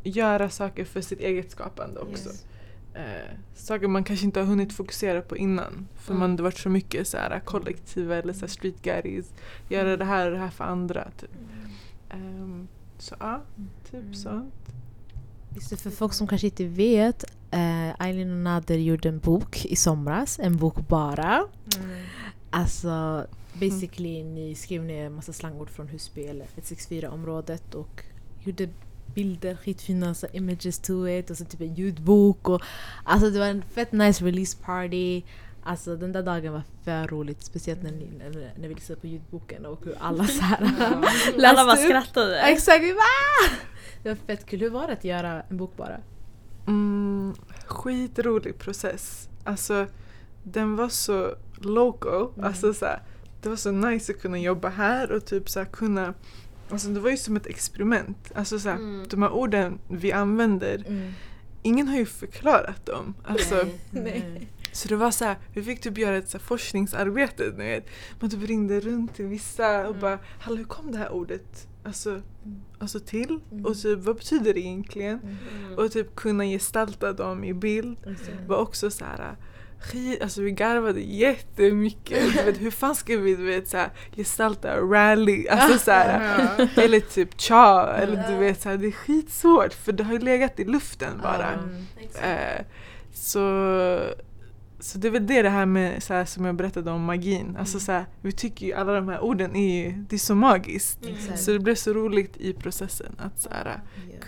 göra 0.02 0.50
saker 0.50 0.84
för 0.84 1.00
sitt 1.00 1.20
eget 1.20 1.50
skapande 1.50 2.00
också. 2.00 2.28
Yes. 2.28 2.44
Eh, 2.94 3.36
saker 3.54 3.88
man 3.88 4.04
kanske 4.04 4.26
inte 4.26 4.40
har 4.40 4.46
hunnit 4.46 4.72
fokusera 4.72 5.22
på 5.22 5.36
innan. 5.36 5.88
För 5.96 6.12
Mm. 6.12 6.20
man 6.20 6.36
det 6.36 6.42
varit 6.42 6.58
så 6.58 6.68
mycket 6.68 7.08
så 7.08 7.16
här, 7.16 7.40
kollektiva 7.40 8.16
eller 8.16 8.32
så 8.32 8.40
här, 8.40 8.46
street 8.48 8.82
gaddies. 8.82 9.32
Göra 9.68 9.96
det 9.96 10.04
här 10.04 10.26
och 10.26 10.32
det 10.32 10.38
här 10.38 10.50
för 10.50 10.64
andra. 10.64 11.08
Typ. 11.20 11.30
Ehm, 12.10 12.68
så 12.98 13.14
ja, 13.20 13.42
typ 13.90 13.94
Mm. 14.02 14.14
sånt. 14.14 14.54
Just 15.54 15.70
det, 15.70 15.76
för 15.76 15.90
folk 15.90 16.12
som 16.12 16.26
kanske 16.26 16.46
inte 16.46 16.64
vet, 16.66 17.24
eh, 17.50 18.00
Eileen 18.06 18.30
och 18.30 18.36
Nader 18.36 18.78
gjorde 18.78 19.08
en 19.08 19.18
bok 19.18 19.64
i 19.64 19.76
somras, 19.76 20.38
en 20.38 20.56
bok 20.56 20.88
bara. 20.88 21.44
Alltså 22.50 23.26
basically 23.60 24.24
ni 24.24 24.54
skrev 24.54 24.84
ner 24.84 25.06
en 25.06 25.12
massa 25.14 25.32
slangord 25.32 25.70
från 25.70 25.88
Husby 25.88 26.22
eller 26.24 26.46
164-området 26.56 27.74
och 27.74 28.02
gjorde 28.40 28.68
bilder, 29.14 29.56
skitfina 29.56 30.14
så 30.14 30.26
images 30.32 30.78
to 30.78 31.08
it 31.08 31.30
och 31.30 31.36
så 31.36 31.44
typ 31.44 31.60
en 31.60 31.74
ljudbok 31.74 32.48
och 32.48 32.62
alltså 33.04 33.30
det 33.30 33.38
var 33.38 33.46
en 33.46 33.62
fett 33.62 33.92
nice 33.92 34.24
release 34.24 34.56
party. 34.64 35.22
Alltså 35.64 35.96
den 35.96 36.12
där 36.12 36.22
dagen 36.22 36.52
var 36.52 36.62
för 36.84 37.06
roligt, 37.06 37.42
speciellt 37.42 37.82
när, 37.82 37.92
ni, 37.92 38.08
när, 38.18 38.52
när 38.58 38.68
vi 38.68 38.74
lyssnade 38.74 39.00
på 39.00 39.06
ljudboken 39.06 39.66
och 39.66 39.84
hur 39.84 39.96
alla 40.00 40.24
så 40.26 40.42
här 40.42 40.62
Alla 41.46 41.64
bara 41.64 41.72
upp. 41.76 41.84
skrattade. 41.84 42.40
Exakt, 42.40 42.84
vi 42.84 42.92
bara 42.92 43.56
Det 44.02 44.08
var 44.08 44.16
fett 44.16 44.46
kul. 44.46 44.60
Hur 44.60 44.70
var 44.70 44.86
det 44.86 44.92
att 44.92 45.04
göra 45.04 45.42
en 45.48 45.56
bok 45.56 45.76
bara? 45.76 46.00
Mm, 46.66 47.34
skitrolig 47.66 48.58
process. 48.58 49.28
Alltså 49.44 49.86
den 50.42 50.76
var 50.76 50.88
så 50.88 51.34
local. 51.58 52.28
Mm. 52.34 52.44
Alltså, 52.46 52.74
så 52.74 52.84
här, 52.84 53.02
det 53.42 53.48
var 53.48 53.56
så 53.56 53.70
nice 53.72 54.12
att 54.12 54.22
kunna 54.22 54.38
jobba 54.38 54.68
här 54.68 55.12
och 55.12 55.24
typ 55.24 55.50
så 55.50 55.58
här, 55.58 55.66
kunna 55.66 56.14
Alltså 56.70 56.88
det 56.88 57.00
var 57.00 57.10
ju 57.10 57.16
som 57.16 57.36
ett 57.36 57.46
experiment. 57.46 58.32
Alltså 58.34 58.58
så 58.58 58.68
här, 58.68 58.76
Mm. 58.76 59.06
de 59.08 59.22
här 59.22 59.30
orden 59.32 59.78
vi 59.88 60.12
använder, 60.12 60.84
ingen 61.62 61.88
har 61.88 61.96
ju 61.96 62.06
förklarat 62.06 62.86
dem. 62.86 63.14
Alltså, 63.24 63.66
Nej. 63.90 64.48
Så 64.72 64.88
det 64.88 64.96
var 64.96 65.10
så 65.10 65.24
här, 65.24 65.36
vi 65.54 65.62
fick 65.62 65.80
typ 65.80 65.98
göra 65.98 66.16
ett 66.16 66.28
så 66.28 66.38
här 66.38 66.44
forskningsarbete. 66.44 67.52
Ni 67.58 67.64
vet. 67.64 67.86
Man 68.20 68.30
typ 68.30 68.48
ringde 68.48 68.80
runt 68.80 69.14
till 69.14 69.26
vissa 69.26 69.88
och 69.88 69.96
bara 69.96 70.18
Hallå 70.40 70.56
hur 70.56 70.64
kom 70.64 70.92
det 70.92 70.98
här 70.98 71.12
ordet 71.12 71.68
alltså, 71.84 72.22
alltså 72.78 73.00
till? 73.00 73.40
Mm. 73.52 73.64
Och 73.66 73.76
typ 73.82 73.98
vad 73.98 74.16
betyder 74.16 74.54
det 74.54 74.60
egentligen? 74.60 75.20
Mm. 75.20 75.78
Och 75.78 75.92
typ 75.92 76.16
kunna 76.16 76.44
gestalta 76.44 77.12
dem 77.12 77.44
i 77.44 77.54
bild 77.54 77.96
var 78.46 78.56
också 78.56 78.90
så 78.90 79.04
här 79.04 79.36
skit, 79.82 80.22
alltså 80.22 80.42
vi 80.42 80.50
garvade 80.50 81.00
jättemycket. 81.00 82.36
Du 82.36 82.42
vet, 82.42 82.60
hur 82.60 82.70
fan 82.70 82.94
ska 82.94 83.16
vi 83.16 83.36
du 83.36 83.44
vet, 83.44 83.68
så 83.68 83.76
här, 83.76 83.90
gestalta 84.16 84.76
rally? 84.76 85.48
Alltså 85.48 85.78
så 85.78 85.90
här, 85.90 86.68
eller 86.76 87.00
typ 87.00 87.40
cha, 87.40 87.92
eller 87.96 88.28
du 88.28 88.36
vet 88.36 88.62
så 88.62 88.68
här, 88.68 88.76
det 88.76 88.86
är 88.86 88.92
skitsvårt 88.92 89.72
för 89.72 89.92
det 89.92 90.04
har 90.04 90.12
ju 90.12 90.18
legat 90.18 90.60
i 90.60 90.64
luften 90.64 91.20
bara. 91.22 91.48
Mm. 91.52 91.86
Eh, 92.22 92.64
så, 93.12 93.98
så 94.80 94.98
det 94.98 95.08
är 95.08 95.12
väl 95.12 95.26
det 95.26 95.42
det 95.42 95.50
här 95.50 95.66
med 95.66 96.02
så 96.02 96.14
här, 96.14 96.24
som 96.24 96.44
jag 96.44 96.54
berättade 96.54 96.90
om 96.90 97.04
magin. 97.04 97.56
Alltså 97.60 97.80
så 97.80 97.92
här, 97.92 98.06
vi 98.20 98.32
tycker 98.32 98.66
ju 98.66 98.72
alla 98.72 98.92
de 98.92 99.08
här 99.08 99.20
orden 99.20 99.56
är 99.56 99.84
ju, 99.84 99.92
det 99.92 100.16
är 100.16 100.18
så 100.18 100.34
magiskt. 100.34 100.98
Exakt. 101.06 101.40
Så 101.40 101.50
det 101.50 101.58
blev 101.58 101.74
så 101.74 101.92
roligt 101.92 102.36
i 102.36 102.52
processen 102.52 103.16
att 103.18 103.40
så 103.40 103.48
här, 103.50 103.80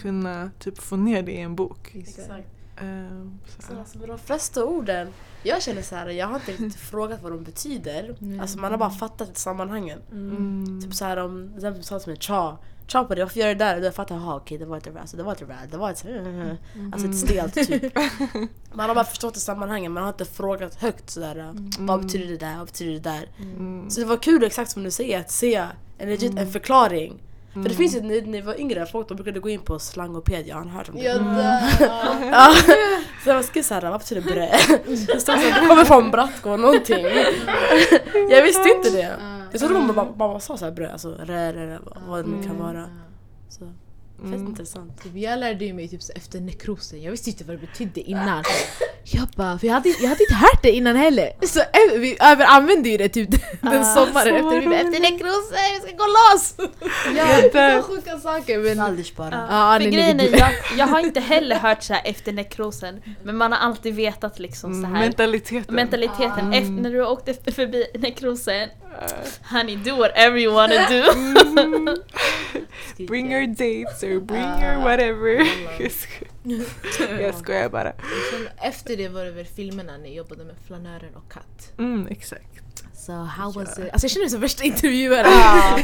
kunna 0.02 0.50
typ 0.58 0.78
få 0.78 0.96
ner 0.96 1.22
det 1.22 1.32
i 1.32 1.40
en 1.40 1.54
bok. 1.54 1.94
Exakt. 1.94 2.48
Eh, 2.76 3.26
så, 3.46 3.62
Så 3.62 3.78
alltså 3.78 3.98
med 3.98 4.08
de 4.08 4.18
flesta 4.18 4.64
orden, 4.64 5.08
jag 5.44 5.62
känner 5.62 5.82
så 5.82 5.94
här, 5.96 6.08
jag 6.08 6.26
har 6.26 6.34
inte 6.34 6.52
riktigt 6.52 6.74
frågat 6.90 7.22
vad 7.22 7.32
de 7.32 7.44
betyder. 7.44 8.16
Mm. 8.20 8.40
Alltså 8.40 8.58
man 8.58 8.70
har 8.70 8.78
bara 8.78 8.90
fattat 8.90 9.38
sammanhangen. 9.38 9.98
mm, 10.12 10.80
Typ 10.82 10.94
så 10.94 11.04
här 11.04 11.16
om, 11.16 11.48
till 11.48 11.56
exempel 11.56 11.84
sa 11.84 11.98
till 11.98 12.08
mig 12.08 12.20
cha, 12.20 12.58
Tja 12.86 13.04
på 13.04 13.14
det, 13.14 13.22
varför 13.22 13.40
gör 13.40 13.48
du 13.48 13.54
det 13.54 13.64
där? 13.64 13.78
Och 13.78 13.84
jag 13.84 13.94
fattar, 13.94 14.14
jaha 14.14 14.36
okej 14.36 14.58
det 14.58 14.64
var 14.66 14.76
ett 14.76 14.96
alltså, 14.96 15.16
det 15.16 15.22
var 15.22 15.32
ett 15.32 15.42
rad, 15.42 15.68
det 15.70 15.76
var 15.76 15.90
ett 15.90 16.04
Mm. 16.04 16.56
Alltså 16.92 17.08
ett 17.08 17.18
stelt 17.18 17.54
typ. 17.54 17.94
Man 18.74 18.88
har 18.88 18.94
bara 18.94 19.04
förstått 19.04 19.36
i 19.36 19.40
sammanhanget, 19.40 19.90
man 19.90 20.02
har 20.02 20.10
inte 20.10 20.24
frågat 20.24 20.74
högt 20.74 21.10
sådär. 21.10 21.54
Vad 21.78 22.02
betyder 22.02 22.26
det 22.26 22.36
där? 22.36 22.56
Vad 22.56 22.66
betyder 22.66 22.92
det 22.92 22.98
där? 22.98 23.28
Mm. 23.38 23.90
Så 23.90 24.00
det 24.00 24.06
var 24.06 24.16
kul 24.16 24.44
exakt 24.44 24.70
som 24.70 24.82
du 24.84 24.90
säger 24.90 25.20
att 25.20 25.30
se 25.30 25.66
en 25.98 26.08
legit 26.08 26.38
en 26.38 26.52
förklaring. 26.52 27.22
För 27.62 27.68
det 27.68 27.74
finns 27.74 27.96
ju 27.96 28.00
när 28.02 28.30
vi 28.32 28.40
var 28.40 28.60
yngre, 28.60 28.86
folk 28.86 29.08
de 29.08 29.14
brukade 29.14 29.40
gå 29.40 29.48
in 29.48 29.60
på 29.60 29.78
slangopedia, 29.78 30.54
har 30.54 30.64
ni 30.64 30.70
hört 30.70 30.88
om 30.88 30.94
det? 30.94 31.02
Ja, 31.04 31.14
Mm. 31.18 32.28
Ja. 32.32 32.54
Så 33.24 33.30
jag 33.30 33.44
skrev 33.44 33.62
såhär, 33.62 33.90
vad 33.90 34.00
betyder 34.00 34.22
brä? 34.22 34.50
Det 34.86 34.96
stod 34.96 35.20
såhär, 35.20 35.60
det 35.62 35.68
kommer 35.68 35.84
från 35.84 36.10
Brattgård 36.10 36.60
någonting. 36.60 37.06
Jag 38.30 38.42
visste 38.42 38.68
inte 38.68 38.90
det. 38.90 39.16
Jag 39.52 39.60
trodde 39.60 39.74
man 39.74 39.94
bara, 39.94 40.12
bara 40.12 40.40
sa 40.40 40.56
såhär 40.56 40.72
brä, 40.72 40.92
alltså 40.92 41.08
rä, 41.10 41.52
rä, 41.52 41.66
rä, 41.66 41.78
vad 42.08 42.24
det 42.24 42.30
nu 42.30 42.42
kan 42.42 42.58
vara. 42.58 42.84
Så, 43.48 43.72
fett 44.22 44.40
intressant. 44.40 45.02
Typ, 45.02 45.12
jag 45.16 45.38
lärde 45.38 45.64
ju 45.64 45.72
mig 45.74 45.88
typ 45.88 46.02
så 46.02 46.12
efter 46.16 46.40
nekrosen, 46.40 47.02
jag 47.02 47.10
visste 47.10 47.30
inte 47.30 47.44
vad 47.44 47.56
det 47.56 47.60
betydde 47.66 48.00
innan. 48.00 48.44
Jag 49.06 49.28
bara, 49.36 49.58
för 49.58 49.66
jag 49.66 49.74
hade, 49.74 49.88
jag 49.88 50.08
hade 50.08 50.22
inte 50.22 50.34
hört 50.34 50.62
det 50.62 50.70
innan 50.70 50.96
heller. 50.96 51.30
Så 51.46 51.60
ö- 51.60 51.98
vi 51.98 52.16
överanvände 52.20 52.88
ju 52.88 52.96
det 52.96 53.08
typ 53.08 53.30
den 53.62 53.84
sommaren 53.84 54.34
efter, 54.34 54.60
vi 54.60 54.66
bara, 54.66 54.80
efter 54.80 55.00
nekrosen, 55.00 55.58
vi 55.74 55.80
ska 55.88 55.96
gå 55.96 56.04
loss! 56.04 56.54
Ja, 57.16 57.26
det 57.52 57.74
var 57.74 57.82
sjuka 57.82 58.18
saker 58.18 58.58
men... 58.58 58.80
Aldrig 58.80 59.12
bara. 59.16 59.30
Ja, 59.50 59.72
För 59.72 59.78
nej, 59.78 59.90
grejen 59.90 60.20
är, 60.20 60.38
jag, 60.38 60.50
jag 60.78 60.86
har 60.86 61.00
inte 61.00 61.20
heller 61.20 61.56
hört 61.56 61.82
så 61.82 61.94
här 61.94 62.02
efter 62.04 62.32
nekrosen, 62.32 63.02
men 63.22 63.36
man 63.36 63.52
har 63.52 63.58
alltid 63.58 63.94
vetat 63.94 64.38
liksom 64.38 64.82
så 64.82 64.86
här 64.88 65.00
Mentaliteten. 65.00 65.74
mentaliteten. 65.74 66.52
Efter, 66.52 66.70
när 66.72 66.90
du 66.90 67.06
åkte 67.06 67.34
förbi 67.52 67.86
nekrosen, 67.98 68.68
honey 69.42 69.76
do 69.76 69.96
whatever 69.96 70.38
you 70.38 70.54
wanna 70.54 70.88
do. 70.88 71.02
Mm. 72.96 73.06
Bring 73.08 73.32
your 73.32 73.46
dates 73.46 74.02
or 74.02 74.20
bring 74.20 74.42
your 74.62 74.78
whatever. 74.78 75.46
Jag 77.22 77.34
skojar. 77.34 77.68
Bara. 77.68 77.92
Sen 78.30 78.48
efter 78.56 78.96
det 78.96 79.08
var 79.08 79.24
det 79.24 79.30
väl 79.30 79.44
filmerna 79.46 79.96
när 79.96 80.04
jag 80.06 80.14
jobbade 80.14 80.44
med 80.44 80.54
Flanören 80.66 81.14
och 81.14 81.32
Katt. 81.32 81.72
Mm, 81.78 82.06
exakt. 82.10 82.84
Så 82.94 83.12
how 83.12 83.52
was 83.52 83.78
it? 83.78 83.90
Alltså 83.92 84.04
jag 84.04 84.10
känner 84.10 84.24
mig 84.24 84.30
som 84.30 84.40
värsta 84.40 84.64
intervjuare. 84.64 85.26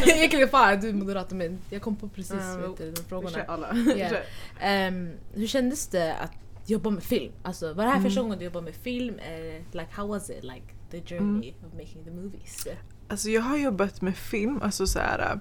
Egentligen 0.07 0.49
fan 0.51 0.81
du 0.81 0.89
är 0.89 0.93
moderat 0.93 1.31
men 1.31 1.59
jag 1.71 1.83
kom 1.83 1.97
på 1.97 2.09
precis 2.09 2.33
vet 2.33 2.79
du, 2.79 2.91
de 2.91 3.03
frågorna. 3.09 3.43
alla. 3.49 3.77
Yeah. 3.77 4.17
Ehm, 4.61 5.11
hur 5.35 5.47
kändes 5.47 5.87
det 5.87 6.15
att 6.17 6.33
jobba 6.67 6.91
med 6.91 7.03
film? 7.03 7.33
Alltså 7.43 7.73
var 7.73 7.85
det 7.85 7.91
här 7.91 8.01
första 8.01 8.21
gången 8.21 8.39
du 8.39 8.45
jobbade 8.45 8.65
med 8.65 8.75
film? 8.75 9.19
Eh, 9.19 9.63
like 9.73 9.89
how 9.93 10.09
was 10.09 10.31
it? 10.31 10.45
Like 10.45 10.67
the 10.91 11.01
journey 11.15 11.55
of 11.67 11.73
making 11.73 12.05
the 12.05 12.11
movies? 12.11 12.67
Alltså 13.11 13.29
jag 13.31 13.43
har 13.43 13.57
jobbat 13.57 14.01
med 14.01 14.17
film, 14.17 14.61
alltså 14.63 14.87
så 14.87 14.99
här, 14.99 15.41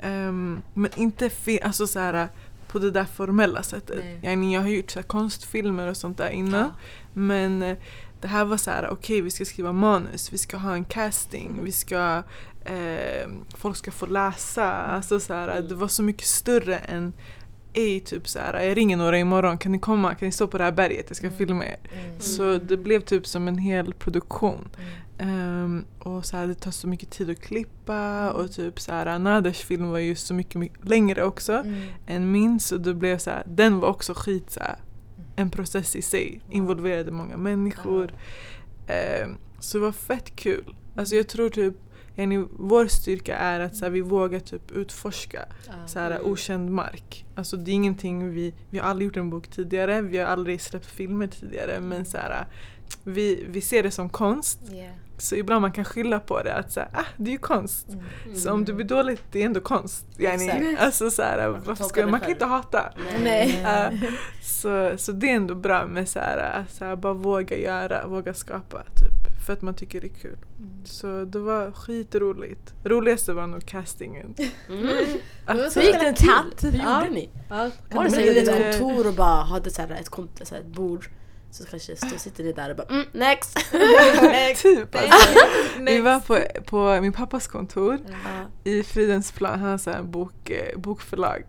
ehm, 0.00 0.62
men 0.74 0.90
inte 0.96 1.30
fi- 1.30 1.60
alltså 1.62 1.86
så 1.86 1.98
här, 1.98 2.28
på 2.68 2.78
det 2.78 2.90
där 2.90 3.04
formella 3.04 3.62
sättet. 3.62 4.04
Nej. 4.22 4.52
Jag 4.52 4.60
har 4.60 4.68
gjort 4.68 4.90
så 4.90 5.02
konstfilmer 5.02 5.88
och 5.88 5.96
sånt 5.96 6.18
där 6.18 6.30
innan. 6.30 6.70
Men 7.12 7.62
eh, 7.62 7.76
det 8.20 8.28
här 8.28 8.44
var 8.44 8.56
så 8.56 8.70
här: 8.70 8.88
okej 8.90 9.20
vi 9.20 9.30
ska 9.30 9.44
skriva 9.44 9.72
manus, 9.72 10.32
vi 10.32 10.38
ska 10.38 10.56
ha 10.56 10.74
en 10.74 10.84
casting, 10.84 11.60
vi 11.62 11.72
ska, 11.72 12.22
eh, 12.64 13.28
folk 13.56 13.76
ska 13.76 13.90
få 13.90 14.06
läsa. 14.06 14.72
Alltså 14.72 15.20
så 15.20 15.34
här, 15.34 15.62
det 15.62 15.74
var 15.74 15.88
så 15.88 16.02
mycket 16.02 16.26
större 16.26 16.78
än 16.78 17.12
Ej, 17.78 18.00
typ 18.00 18.28
så 18.28 18.38
här, 18.38 18.60
jag 18.62 18.76
ringer 18.76 18.96
några 18.96 19.18
imorgon, 19.18 19.58
kan 19.58 19.72
ni 19.72 19.78
komma? 19.78 20.14
Kan 20.14 20.26
ni 20.26 20.32
stå 20.32 20.46
på 20.46 20.58
det 20.58 20.64
här 20.64 20.72
berget? 20.72 21.04
Jag 21.08 21.16
ska 21.16 21.30
filma 21.30 21.64
er. 21.64 21.76
Mm. 21.92 22.20
Så 22.20 22.58
det 22.58 22.76
blev 22.76 23.00
typ 23.00 23.26
som 23.26 23.48
en 23.48 23.58
hel 23.58 23.94
produktion. 23.94 24.68
Ehm, 25.18 25.84
och 25.98 26.26
så 26.26 26.36
här, 26.36 26.46
det 26.46 26.54
tar 26.54 26.70
så 26.70 26.88
mycket 26.88 27.10
tid 27.10 27.30
att 27.30 27.40
klippa 27.40 28.32
och 28.32 28.52
typ 28.52 28.80
så 28.80 28.92
här, 28.92 29.18
Naders 29.18 29.58
film 29.64 29.88
var 29.88 29.98
ju 29.98 30.14
så 30.14 30.34
mycket, 30.34 30.54
mycket 30.54 30.88
längre 30.88 31.24
också 31.24 31.52
Mm. 31.52 31.82
än 32.06 32.32
min 32.32 32.60
så 32.60 32.76
det 32.76 32.94
blev 32.94 33.18
så 33.18 33.30
här, 33.30 33.42
den 33.46 33.80
var 33.80 33.88
också 33.88 34.14
skit 34.16 34.50
så 34.50 34.60
här, 34.60 34.76
en 35.36 35.50
process 35.50 35.96
i 35.96 36.02
sig. 36.02 36.40
Involverade 36.50 37.10
många 37.10 37.36
människor. 37.36 38.12
Ehm, 38.86 39.36
så 39.60 39.78
det 39.78 39.84
var 39.84 39.92
fett 39.92 40.36
kul. 40.36 40.74
Alltså 40.96 41.14
jag 41.14 41.28
tror 41.28 41.48
typ 41.50 41.74
yani, 42.16 42.46
vår 42.50 42.86
styrka 42.86 43.36
är 43.36 43.60
att 43.60 43.76
så 43.76 43.84
här, 43.84 43.90
vi 43.90 44.00
vågar 44.00 44.40
typ 44.40 44.70
utforska 44.70 45.44
så 45.86 45.98
här, 45.98 46.26
okänd 46.26 46.70
mark. 46.70 47.24
Alltså 47.34 47.56
det 47.56 47.70
är 47.70 47.74
ingenting 47.74 48.30
vi, 48.30 48.54
vi 48.70 48.78
har 48.78 48.90
aldrig 48.90 49.06
gjort 49.06 49.16
en 49.16 49.30
bok 49.30 49.48
tidigare, 49.48 50.02
vi 50.02 50.18
har 50.18 50.26
aldrig 50.26 50.60
släppt 50.60 50.86
filmer 50.86 51.26
tidigare 51.26 51.80
men 51.80 52.04
så 52.04 52.16
här, 52.16 52.46
vi, 53.04 53.46
vi 53.48 53.60
ser 53.60 53.82
det 53.82 53.90
som 53.90 54.08
konst. 54.08 54.60
Yeah. 54.72 54.94
Så 55.18 55.34
ibland 55.34 55.60
man 55.60 55.72
kan 55.72 55.84
skylla 55.84 56.20
på 56.20 56.42
det 56.42 56.54
att 56.54 56.72
så 56.72 56.80
här, 56.80 56.88
ah, 56.92 57.04
det 57.16 57.30
är 57.30 57.32
ju 57.32 57.38
konst. 57.38 57.86
Så 58.34 58.52
om 58.52 58.64
det 58.64 58.72
blir 58.72 58.86
dåligt, 58.86 59.22
det 59.32 59.42
är 59.42 59.46
ändå 59.46 59.60
konst. 59.60 60.06
Yani, 60.18 60.76
alltså 60.80 61.10
så 61.10 61.22
här, 61.22 61.50
Man 61.50 61.62
varför 61.64 61.84
ska, 61.84 62.06
man 62.06 62.20
kan 62.20 62.30
inte 62.30 62.44
hata. 62.44 62.92
Nej. 63.22 63.60
Ja, 63.62 63.90
så, 64.42 64.92
så 64.96 65.12
det 65.12 65.30
är 65.30 65.36
ändå 65.36 65.54
bra 65.54 65.86
med 65.86 66.08
så 66.08 66.18
här, 66.18 66.64
så 66.70 66.84
här, 66.84 66.96
bara 66.96 67.12
våga 67.12 67.58
göra, 67.58 68.06
våga 68.06 68.34
skapa 68.34 68.82
typ. 68.82 69.25
För 69.46 69.52
att 69.52 69.62
man 69.62 69.74
tycker 69.74 70.00
det 70.00 70.06
är 70.06 70.20
kul. 70.20 70.36
Så 70.84 71.24
det 71.24 71.38
var 71.38 71.72
skitroligt. 71.72 72.74
Roligaste 72.84 73.32
var 73.32 73.46
nog 73.46 73.66
castingen. 73.66 74.34
Mm. 74.68 74.86
Hur 75.46 75.82
gick 75.82 76.00
den 76.00 76.14
till? 76.14 76.70
Hur 76.70 76.78
Ja. 76.78 77.00
gjorde 77.04 77.14
ni? 77.14 77.30
Ja, 77.48 77.70
Var 77.90 78.04
det 78.04 78.10
så 78.10 78.20
ett 78.20 78.78
kontor 78.80 79.06
och 79.06 79.14
bara 79.14 79.42
hade 79.44 79.70
så 79.70 79.82
här 79.82 79.90
ett, 79.90 80.10
kont- 80.10 80.44
så 80.44 80.54
här 80.54 80.62
ett 80.62 80.68
bord? 80.68 81.08
Så 81.50 81.64
kanske 81.64 81.96
stå, 81.96 82.18
sitter 82.18 82.44
ni 82.44 82.52
där 82.52 82.70
och 82.70 82.76
bara 82.76 82.86
mm, 82.86 83.04
next! 83.12 83.58
typ 84.62 84.94
alltså. 84.94 85.38
Vi 85.80 86.00
var 86.00 86.20
på, 86.20 86.38
på 86.66 87.00
min 87.00 87.12
pappas 87.12 87.46
kontor 87.48 87.98
Ja, 88.08 88.70
i 88.70 88.82
Fridhemsplan, 88.82 89.60
han 89.60 89.70
har 89.70 89.78
så 89.78 89.90
en 89.90 90.10
bok, 90.10 90.50
eh, 90.50 90.78
bokförlag 90.78 91.42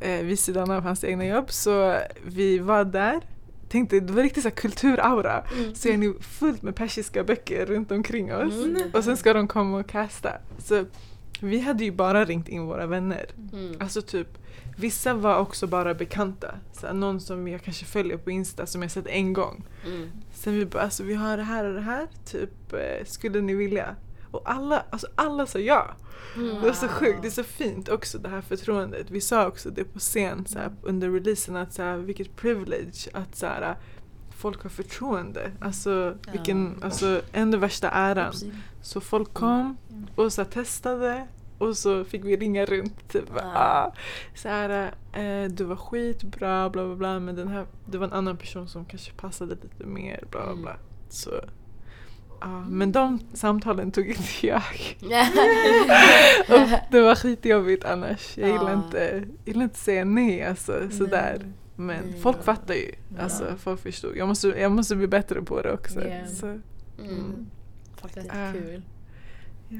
ja. 0.00 0.06
eh, 0.06 0.24
vid 0.24 0.38
sidan 0.38 0.70
av 0.70 0.82
hans 0.82 1.04
egna 1.04 1.26
jobb. 1.26 1.50
Så 1.52 1.96
vi 2.26 2.58
var 2.58 2.84
där, 2.84 3.20
tänkte 3.74 4.00
det 4.00 4.12
var 4.12 4.22
riktigt 4.22 4.42
så 4.42 4.50
kulturaura. 4.50 5.44
Så 5.74 5.88
är 5.88 5.96
ni 5.96 6.14
fullt 6.20 6.62
med 6.62 6.74
persiska 6.76 7.24
böcker 7.24 7.66
runt 7.66 7.90
omkring 7.92 8.34
oss. 8.34 8.54
Och 8.92 9.04
sen 9.04 9.16
ska 9.16 9.32
de 9.32 9.48
komma 9.48 9.78
och 9.78 9.88
casta. 9.88 10.32
Så 10.58 10.84
vi 11.40 11.60
hade 11.60 11.84
ju 11.84 11.90
bara 11.90 12.24
ringt 12.24 12.48
in 12.48 12.66
våra 12.66 12.86
vänner. 12.86 13.26
Mm. 13.52 13.76
Alltså 13.80 14.02
typ, 14.02 14.28
vissa 14.76 15.14
var 15.14 15.38
också 15.38 15.66
bara 15.66 15.94
bekanta. 15.94 16.54
Så 16.72 16.92
någon 16.92 17.20
som 17.20 17.48
jag 17.48 17.62
kanske 17.62 17.84
följer 17.84 18.16
på 18.16 18.30
Insta 18.30 18.66
som 18.66 18.82
jag 18.82 18.90
sett 18.90 19.06
en 19.06 19.32
gång. 19.32 19.64
Mm. 19.86 20.10
Sen 20.34 20.54
vi 20.54 20.66
bara, 20.66 20.82
alltså 20.82 21.02
vi 21.02 21.14
har 21.14 21.36
det 21.36 21.42
här 21.42 21.64
och 21.64 21.74
det 21.74 21.80
här, 21.80 22.06
typ 22.24 22.72
eh, 22.72 23.04
skulle 23.04 23.40
ni 23.40 23.54
vilja? 23.54 23.96
Och 24.34 24.50
alla, 24.50 24.84
alltså 24.90 25.06
alla 25.14 25.46
sa 25.46 25.58
ja. 25.58 25.90
Mm. 26.36 26.54
Det 26.54 26.66
var 26.66 26.72
så 26.72 26.88
sjukt, 26.88 27.22
det 27.22 27.28
är 27.28 27.30
så 27.30 27.42
fint 27.44 27.88
också 27.88 28.18
det 28.18 28.28
här 28.28 28.40
förtroendet. 28.40 29.10
Vi 29.10 29.20
sa 29.20 29.46
också 29.46 29.70
det 29.70 29.84
på 29.84 29.98
scen 29.98 30.46
så 30.46 30.58
här, 30.58 30.72
under 30.82 31.10
releasen 31.10 31.56
att 31.56 31.72
så 31.72 31.82
här, 31.82 31.96
vilket 31.96 32.36
privilege 32.36 33.08
att 33.12 33.36
så 33.36 33.46
här, 33.46 33.76
folk 34.36 34.62
har 34.62 34.70
förtroende. 34.70 35.50
Alltså 35.60 36.14
vilken, 36.32 36.82
alltså 36.82 37.20
ändå 37.32 37.58
värsta 37.58 37.90
äran. 37.90 38.32
Så 38.82 39.00
folk 39.00 39.34
kom 39.34 39.76
och 40.16 40.32
så 40.32 40.44
testade 40.44 41.26
och 41.58 41.76
så 41.76 42.04
fick 42.04 42.24
vi 42.24 42.36
ringa 42.36 42.64
runt. 42.64 43.08
Typ, 43.08 43.30
ah, 43.36 43.92
så 44.34 44.48
här, 44.48 44.94
eh, 45.12 45.50
du 45.50 45.64
var 45.64 45.76
skitbra, 45.76 46.70
bla 46.70 46.86
bla 46.86 46.96
bla. 46.96 47.20
Men 47.20 47.36
den 47.36 47.48
här, 47.48 47.66
det 47.86 47.98
var 47.98 48.06
en 48.06 48.12
annan 48.12 48.36
person 48.36 48.68
som 48.68 48.84
kanske 48.84 49.12
passade 49.12 49.54
lite 49.62 49.84
mer, 49.86 50.24
bla 50.30 50.40
bla 50.40 50.50
Mm. 50.50 50.62
bla. 50.62 50.76
Så, 51.08 51.30
ja, 52.44 52.64
men 52.68 52.92
de 52.92 53.18
samtalen 53.32 53.92
tog 53.92 54.06
inte 54.08 54.46
jag. 54.46 54.62
Och 56.48 56.68
det 56.90 57.00
var 57.00 57.14
skitjobbigt 57.14 57.84
annars. 57.84 58.38
Jag 58.38 58.48
gillar, 58.48 58.70
Ja. 58.70 58.84
inte, 58.84 58.98
jag 58.98 59.24
gillar 59.44 59.64
inte 59.64 59.78
säga 59.78 60.04
nej 60.04 60.44
alltså, 60.44 60.90
sådär. 60.90 61.52
Men 61.76 62.04
Nej. 62.04 62.20
folk 62.20 62.44
fattar 62.44 62.74
ju. 62.74 62.92
Alltså, 63.18 63.54
folk 63.58 63.80
förstod. 63.80 64.16
Jag 64.16 64.28
måste, 64.28 64.48
jag 64.48 64.72
måste 64.72 64.96
bli 64.96 65.06
bättre 65.06 65.42
på 65.42 65.62
det 65.62 65.72
också. 65.72 66.00
Yeah. 66.00 66.26
Så, 66.28 66.58
Mm. 66.98 67.46
Faktiskt 67.96 68.26
Ja. 68.26 68.52
kul. 68.52 68.82
ja. 69.68 69.78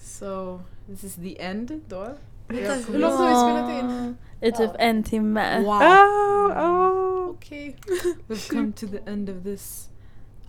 So 0.00 0.60
this 0.86 1.04
is 1.04 1.14
the 1.14 1.42
end 1.42 1.80
då. 1.88 2.08
Hur 2.48 2.98
långt 2.98 3.14
har 3.14 3.28
vi 3.28 3.34
spelat 3.34 3.84
in? 3.84 4.16
I 4.40 4.52
typ 4.52 4.70
en 4.78 5.02
timme. 5.04 5.60
Wow. 5.62 5.68
Oh, 5.72 6.66
oh. 6.66 7.28
Okej. 7.30 7.76
We've 8.28 8.50
come 8.54 8.72
to 8.72 8.86
the 8.86 9.10
end 9.10 9.30
of 9.30 9.42
this 9.44 9.88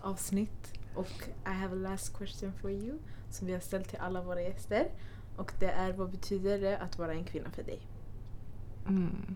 avsnitt 0.04 0.74
och 0.96 1.08
I 1.46 1.50
have 1.50 1.74
a 1.76 1.90
last 1.90 2.14
question 2.18 2.54
for 2.62 2.72
you 2.72 2.98
som 3.30 3.48
vi 3.48 3.54
har 3.54 3.60
ställt 3.60 3.90
till 3.90 4.00
alla 4.00 4.22
våra 4.22 4.42
gäster. 4.42 4.88
Och 5.38 5.52
det 5.60 5.70
är 5.72 5.94
vad 5.94 6.12
betyder 6.12 6.60
det 6.60 6.78
att 6.78 6.98
vara 6.98 7.14
en 7.14 7.24
kvinna 7.26 7.52
för 7.52 7.64
dig? 7.64 7.88
Mm. 8.88 9.36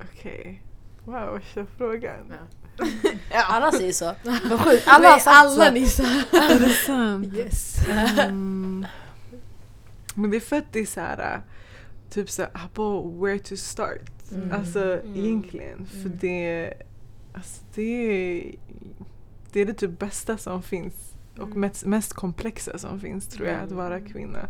Okej. 0.00 0.62
Wow, 1.04 1.32
värsta 1.34 1.66
frågan. 1.76 2.32
Alla 3.48 3.72
säger 3.72 3.92
så. 3.92 4.04
Alla 4.86 5.08
har 5.08 5.18
sagt 5.18 5.26
alla 5.26 5.66
så. 5.66 5.70
ni 5.72 5.86
sa. 5.86 6.02
Är 6.32 6.60
det 6.60 6.68
sant? 6.68 7.34
Yes. 7.34 7.88
Mm. 8.18 8.86
Men 10.14 10.30
det 10.30 10.36
är 10.36 10.40
för 10.40 10.56
att 10.56 10.72
det 10.72 10.80
är 10.80 10.86
såhär, 10.86 11.42
typ 12.10 12.30
såhär, 12.30 12.50
på 12.74 13.00
where 13.10 13.38
to 13.38 13.56
start. 13.56 14.00
Mm. 14.32 14.52
Alltså 14.52 14.80
Mm. 15.00 15.16
egentligen. 15.16 15.86
För 15.86 15.98
Mm. 16.06 16.18
det, 16.20 16.72
alltså, 17.36 17.64
det, 17.74 17.82
är, 17.82 18.54
det 19.52 19.60
är 19.60 19.66
det 19.66 19.74
typ 19.74 19.98
bästa 19.98 20.38
som 20.38 20.62
finns. 20.62 21.12
Och 21.38 21.46
Mm. 21.46 21.60
mest, 21.60 21.84
mest 21.86 22.12
komplexa 22.12 22.78
som 22.78 23.00
finns 23.00 23.28
tror 23.28 23.48
jag, 23.48 23.60
att 23.60 23.72
vara 23.72 24.00
kvinna. 24.00 24.48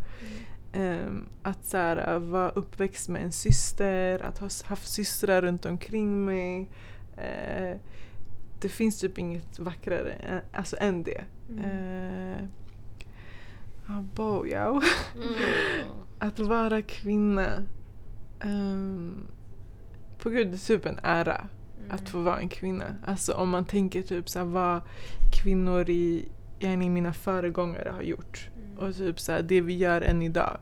Ehm, 0.72 1.24
att 1.42 1.64
så 1.64 1.76
här, 1.76 2.18
vara 2.18 2.50
uppväxt 2.50 3.08
med 3.08 3.22
en 3.22 3.32
syster, 3.32 4.18
att 4.24 4.38
ha 4.38 4.48
haft 4.64 4.88
systrar 4.88 5.42
runt 5.42 5.66
omkring 5.66 6.24
mig. 6.24 6.70
Eh, 7.16 7.76
det 8.60 8.68
finns 8.68 9.00
typ 9.00 9.18
inget 9.18 9.58
vackrare 9.58 10.42
alltså, 10.52 10.76
än 10.80 11.02
det. 11.02 11.24
Eh, 11.64 12.44
ja, 13.88 14.04
bojo. 14.14 14.80
Att 16.18 16.38
vara 16.38 16.82
kvinna. 16.82 17.62
Um, 18.44 19.26
på 20.18 20.30
gud, 20.30 20.48
det 20.48 20.54
är 20.54 20.58
typ 20.58 20.86
en 20.86 20.98
ära 21.02 21.48
att 21.90 22.08
få 22.08 22.20
vara 22.20 22.38
en 22.38 22.48
kvinna. 22.48 22.84
Alltså 23.06 23.32
om 23.32 23.48
man 23.48 23.64
tänker 23.64 24.02
typ 24.02 24.28
så 24.28 24.38
här, 24.38 24.46
vad 24.46 24.80
kvinnor 25.32 25.90
i, 25.90 26.28
i 26.58 26.76
mina 26.76 27.12
föregångare 27.12 27.90
har 27.90 28.02
gjort. 28.02 28.48
Och 28.78 28.96
typ 28.96 29.20
så 29.20 29.32
här, 29.32 29.42
det 29.42 29.60
vi 29.60 29.76
gör 29.76 30.00
än 30.00 30.22
idag. 30.22 30.58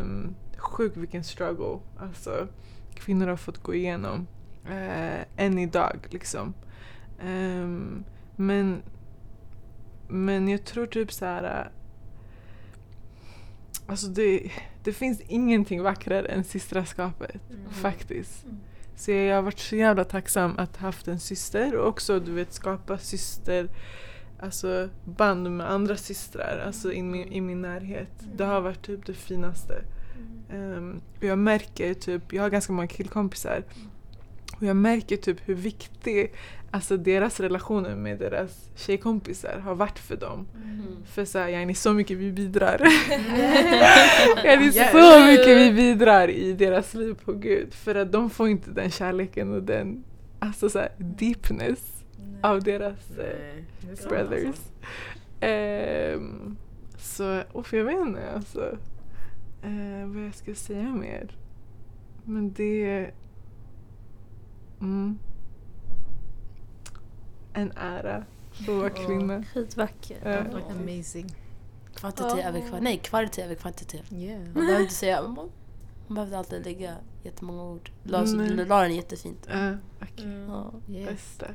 Um, 0.00 0.34
sjukt 0.56 0.96
vilken 0.96 1.24
struggle 1.24 1.78
alltså, 1.98 2.48
kvinnor 2.94 3.26
har 3.26 3.36
fått 3.36 3.58
gå 3.58 3.74
igenom. 3.74 4.26
Uh, 4.70 5.22
än 5.36 5.58
idag 5.58 5.96
liksom. 6.10 6.54
Um, 7.24 8.04
men, 8.36 8.82
men 10.08 10.48
jag 10.48 10.64
tror 10.64 10.86
typ 10.86 11.12
så 11.12 11.24
här. 11.24 11.70
Alltså 13.86 14.06
det, 14.06 14.50
det 14.84 14.92
finns 14.92 15.20
ingenting 15.20 15.82
vackrare 15.82 16.26
än 16.26 16.44
systraskapet 16.44 17.40
faktiskt. 17.70 18.46
Så 18.96 19.10
jag 19.10 19.34
har 19.34 19.42
varit 19.42 19.58
så 19.58 19.76
jävla 19.76 20.04
tacksam 20.04 20.54
att 20.58 20.76
ha 20.76 20.88
haft 20.88 21.08
en 21.08 21.20
syster 21.20 21.76
och 21.76 21.88
också 21.88 22.20
du 22.20 22.32
vet 22.32 22.52
skapa 22.52 22.98
syster 22.98 23.68
alltså 24.42 24.88
band 25.04 25.50
med 25.50 25.70
andra 25.70 25.96
systrar 25.96 26.62
alltså 26.66 26.92
i 26.92 27.02
min, 27.02 27.32
i 27.32 27.40
min 27.40 27.62
närhet. 27.62 28.12
Det 28.34 28.44
har 28.44 28.60
varit 28.60 28.82
typ 28.82 29.06
det 29.06 29.14
finaste. 29.14 29.82
Um, 30.52 31.00
jag 31.20 31.38
märker 31.38 31.94
typ, 31.94 32.32
jag 32.32 32.42
har 32.42 32.50
ganska 32.50 32.72
många 32.72 32.88
killkompisar 32.88 33.64
och 34.56 34.62
jag 34.62 34.76
märker 34.76 35.16
typ 35.16 35.48
hur 35.48 35.54
viktig 35.54 36.32
alltså 36.70 36.96
deras 36.96 37.40
relationer 37.40 37.96
med 37.96 38.18
deras 38.18 38.70
tjejkompisar 38.76 39.58
har 39.58 39.74
varit 39.74 39.98
för 39.98 40.16
dem. 40.16 40.46
För 41.06 41.24
så 41.24 41.38
här, 41.38 41.48
yani, 41.48 41.74
så 41.74 41.92
mycket 41.92 42.16
vi 42.16 42.32
bidrar. 42.32 42.80
yani, 44.44 44.72
så 44.72 45.26
mycket 45.26 45.58
vi 45.58 45.72
bidrar 45.72 46.30
i 46.30 46.52
deras 46.52 46.94
liv 46.94 47.14
på 47.24 47.32
gud. 47.32 47.74
För 47.74 47.94
att 47.94 48.12
de 48.12 48.30
får 48.30 48.48
inte 48.48 48.70
den 48.70 48.90
kärleken 48.90 49.52
och 49.52 49.62
den 49.62 50.04
alltså 50.38 50.70
så 50.70 50.78
här, 50.78 50.92
deepness 50.98 52.04
av 52.42 52.62
deras 52.62 53.18
eh, 53.18 54.08
brothers. 54.08 54.56
Ehm, 55.40 56.56
så, 56.98 57.42
och 57.52 57.72
jag 57.72 57.84
vet 57.84 58.00
inte 58.00 58.30
alltså, 58.34 58.78
eh, 59.62 60.06
vad 60.06 60.24
jag 60.24 60.34
ska 60.34 60.54
säga 60.54 60.94
mer. 60.94 61.36
Men 62.24 62.52
det... 62.52 63.10
Mm, 64.82 65.18
en 67.52 67.72
ära 67.76 68.16
att 68.60 68.68
vara 68.68 68.90
kvinna. 68.90 69.44
Skitvacker. 69.44 70.26
Eh, 70.26 70.76
Amazing. 70.76 71.34
Kvantitet 71.94 72.44
över 72.44 72.60
kvalitet. 72.60 72.80
Nej, 72.80 72.98
kvalitet 72.98 73.42
över 73.42 73.54
kvantitet. 73.54 74.12
Yeah. 74.12 74.40
Man 74.40 74.52
behöver 74.54 74.80
inte 74.80 74.94
säga... 74.94 75.22
Man, 75.22 75.50
man 76.06 76.14
behöver 76.14 76.36
alltid 76.36 76.64
lägga 76.64 76.96
jättemånga 77.22 77.62
ord. 77.62 77.90
La, 78.02 78.22
la 78.66 78.82
den 78.82 78.94
jättefint. 78.94 79.46
eh, 79.50 79.72
okej. 80.02 80.26
Ja. 80.48 80.72
Yes. 80.88 81.08
Bästa. 81.08 81.46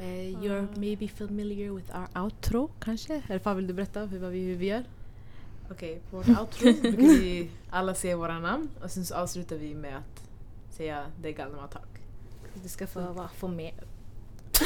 Eh, 0.00 0.04
you're 0.40 0.78
maybe 0.78 1.08
familiar 1.08 1.70
with 1.70 1.96
our 1.98 2.22
outro 2.22 2.70
kanske? 2.80 3.22
Eller 3.28 3.40
vad 3.44 3.56
vill 3.56 3.66
du 3.66 3.74
berätta 3.74 4.00
hur, 4.06 4.18
vad 4.18 4.30
vi, 4.30 4.44
hur 4.44 4.56
vi 4.56 4.66
gör? 4.66 4.84
Okej, 5.70 6.00
på 6.10 6.16
vårt 6.16 6.28
outro 6.28 6.72
brukar 6.82 6.98
vi 6.98 7.50
alla 7.70 7.94
säga 7.94 8.16
våra 8.16 8.38
namn 8.38 8.68
och 8.82 8.90
sen 8.90 9.04
så 9.04 9.14
avslutar 9.14 9.56
vi 9.56 9.74
med 9.74 9.96
att 9.96 10.24
säga 10.74 11.06
det 11.22 11.32
galna 11.32 11.66
tak. 11.66 11.97
Du 12.62 12.68
ska 12.68 12.86
få, 12.86 13.00
va, 13.00 13.28
få 13.38 13.48
med. 13.48 13.72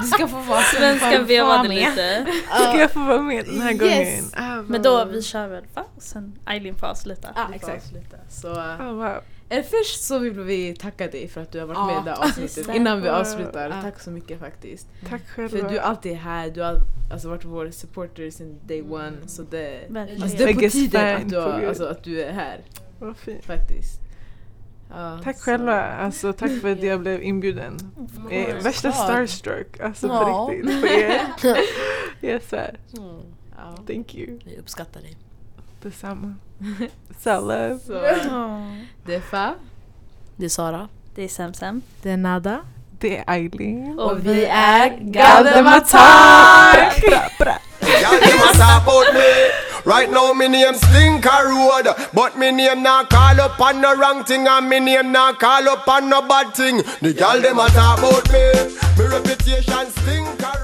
Du 0.00 0.06
ska 0.06 0.28
få 0.28 0.38
vara 0.40 0.60
Svenskan 0.62 1.26
vevade 1.26 1.68
lite. 1.68 2.26
Ska 2.50 2.78
jag 2.80 2.90
få 2.92 3.00
vara 3.00 3.22
med 3.22 3.44
den 3.46 3.60
här 3.60 3.72
Yes. 3.72 3.80
gången? 3.80 4.24
Ah, 4.50 4.62
Men 4.62 4.82
då, 4.82 5.04
vi 5.04 5.22
kör 5.22 5.48
väl 5.48 5.64
va? 5.74 5.84
Sen 5.98 6.38
Eileen 6.46 6.74
får 6.74 6.86
avsluta. 6.86 7.28
Ah, 7.34 7.46
Vi 7.52 7.58
får 7.58 7.70
exakt. 7.70 7.84
avsluta. 7.84 8.16
Så 8.28 8.48
uh, 8.52 8.80
ah, 8.80 8.92
wow. 8.92 9.20
eh, 9.48 9.64
först 9.64 10.02
så 10.04 10.18
vill 10.18 10.32
vi 10.32 10.76
tacka 10.76 11.06
dig 11.06 11.28
för 11.28 11.40
att 11.40 11.52
du 11.52 11.58
har 11.60 11.66
varit 11.66 11.78
Ja, 11.78 11.86
med 11.86 11.96
i 12.02 12.04
det 12.04 12.10
här 12.10 12.24
avsnittet. 12.24 12.74
Innan 12.74 13.02
vi 13.02 13.08
avslutar, 13.08 13.68
Ja. 13.70 13.82
tack 13.82 14.00
så 14.00 14.10
mycket 14.10 14.40
faktiskt. 14.40 14.86
Tack 15.08 15.22
själva. 15.28 15.48
För 15.58 15.68
du 15.68 15.76
är 15.76 15.82
alltid 15.82 16.16
här, 16.16 16.50
du 16.50 16.62
har 16.62 16.76
alltså 17.12 17.28
varit 17.28 17.44
vår 17.44 17.70
supporter 17.70 18.30
sedan 18.30 18.58
day 18.66 18.82
one. 18.82 19.12
Så 19.26 19.42
det, 19.42 19.80
alltså 20.22 20.36
det 20.36 20.44
är 20.44 20.54
på 20.54 20.60
tiden 20.70 21.16
att 21.16 21.28
du, 21.28 21.36
har, 21.38 21.62
alltså, 21.62 21.84
att 21.86 22.04
du 22.04 22.22
är 22.22 22.32
här 22.32 22.60
Vad 22.98 23.16
fint. 23.16 23.44
faktiskt. 23.44 24.00
Ja, 24.94 25.18
Tack 25.24 25.38
så- 25.38 25.44
själva. 25.44 25.82
Alltså, 25.82 26.32
tack 26.32 26.50
för 26.60 26.72
att 26.72 26.82
jag 26.82 27.00
blev 27.00 27.22
inbjuden. 27.22 27.78
Eh, 28.30 28.54
värsta 28.62 28.92
starstruck. 28.92 29.80
Alltså 29.80 30.06
Ja. 30.06 30.46
på 30.46 30.52
riktigt. 30.52 30.80
På 30.80 30.86
er. 31.48 31.56
Jag 32.32 32.42
svär. 32.42 32.76
Mm. 32.98 33.20
Ja. 33.56 33.76
Thank 33.86 34.14
you. 34.14 34.38
Vi 34.44 34.56
uppskattar 34.58 35.00
dig. 35.00 35.16
Detsamma. 35.82 36.34
Så, 37.20 37.30
Åh. 37.36 37.42
det 39.06 39.14
är 39.14 39.20
Fa, 39.20 39.54
Det 40.36 40.44
är 40.44 40.48
Sara. 40.48 40.88
Det 41.14 41.24
är 41.24 41.28
Semsem. 41.28 41.82
Det 42.02 42.10
är 42.10 42.16
Nada. 42.16 42.60
Det 42.98 43.18
är 43.18 43.24
Eileen. 43.34 43.98
Och 43.98 44.26
vi 44.26 44.44
är 44.44 44.98
Galdematak! 45.00 47.00
Bra, 47.38 47.54
Right 49.84 50.08
now 50.08 50.32
me 50.32 50.46
name 50.46 50.74
Slinker 50.74 51.44
Road, 51.48 51.92
but 52.14 52.38
me 52.38 52.52
name 52.52 52.82
not 52.82 53.10
call 53.10 53.40
up 53.40 53.60
on 53.60 53.80
no 53.80 53.96
wrong 53.96 54.24
thing, 54.24 54.46
and 54.46 54.68
me 54.68 54.78
name 54.78 55.10
not 55.10 55.40
call 55.40 55.68
up 55.68 55.88
on 55.88 56.08
no 56.08 56.22
bad 56.22 56.54
thing. 56.54 56.78
The 57.00 57.12
y'all 57.12 57.40
them 57.40 57.58
a 57.58 57.68
talk 57.68 57.98
about 57.98 58.30
me. 58.32 58.44
Me 58.96 59.10
reputation 59.10 59.86
Slinker 59.90 60.61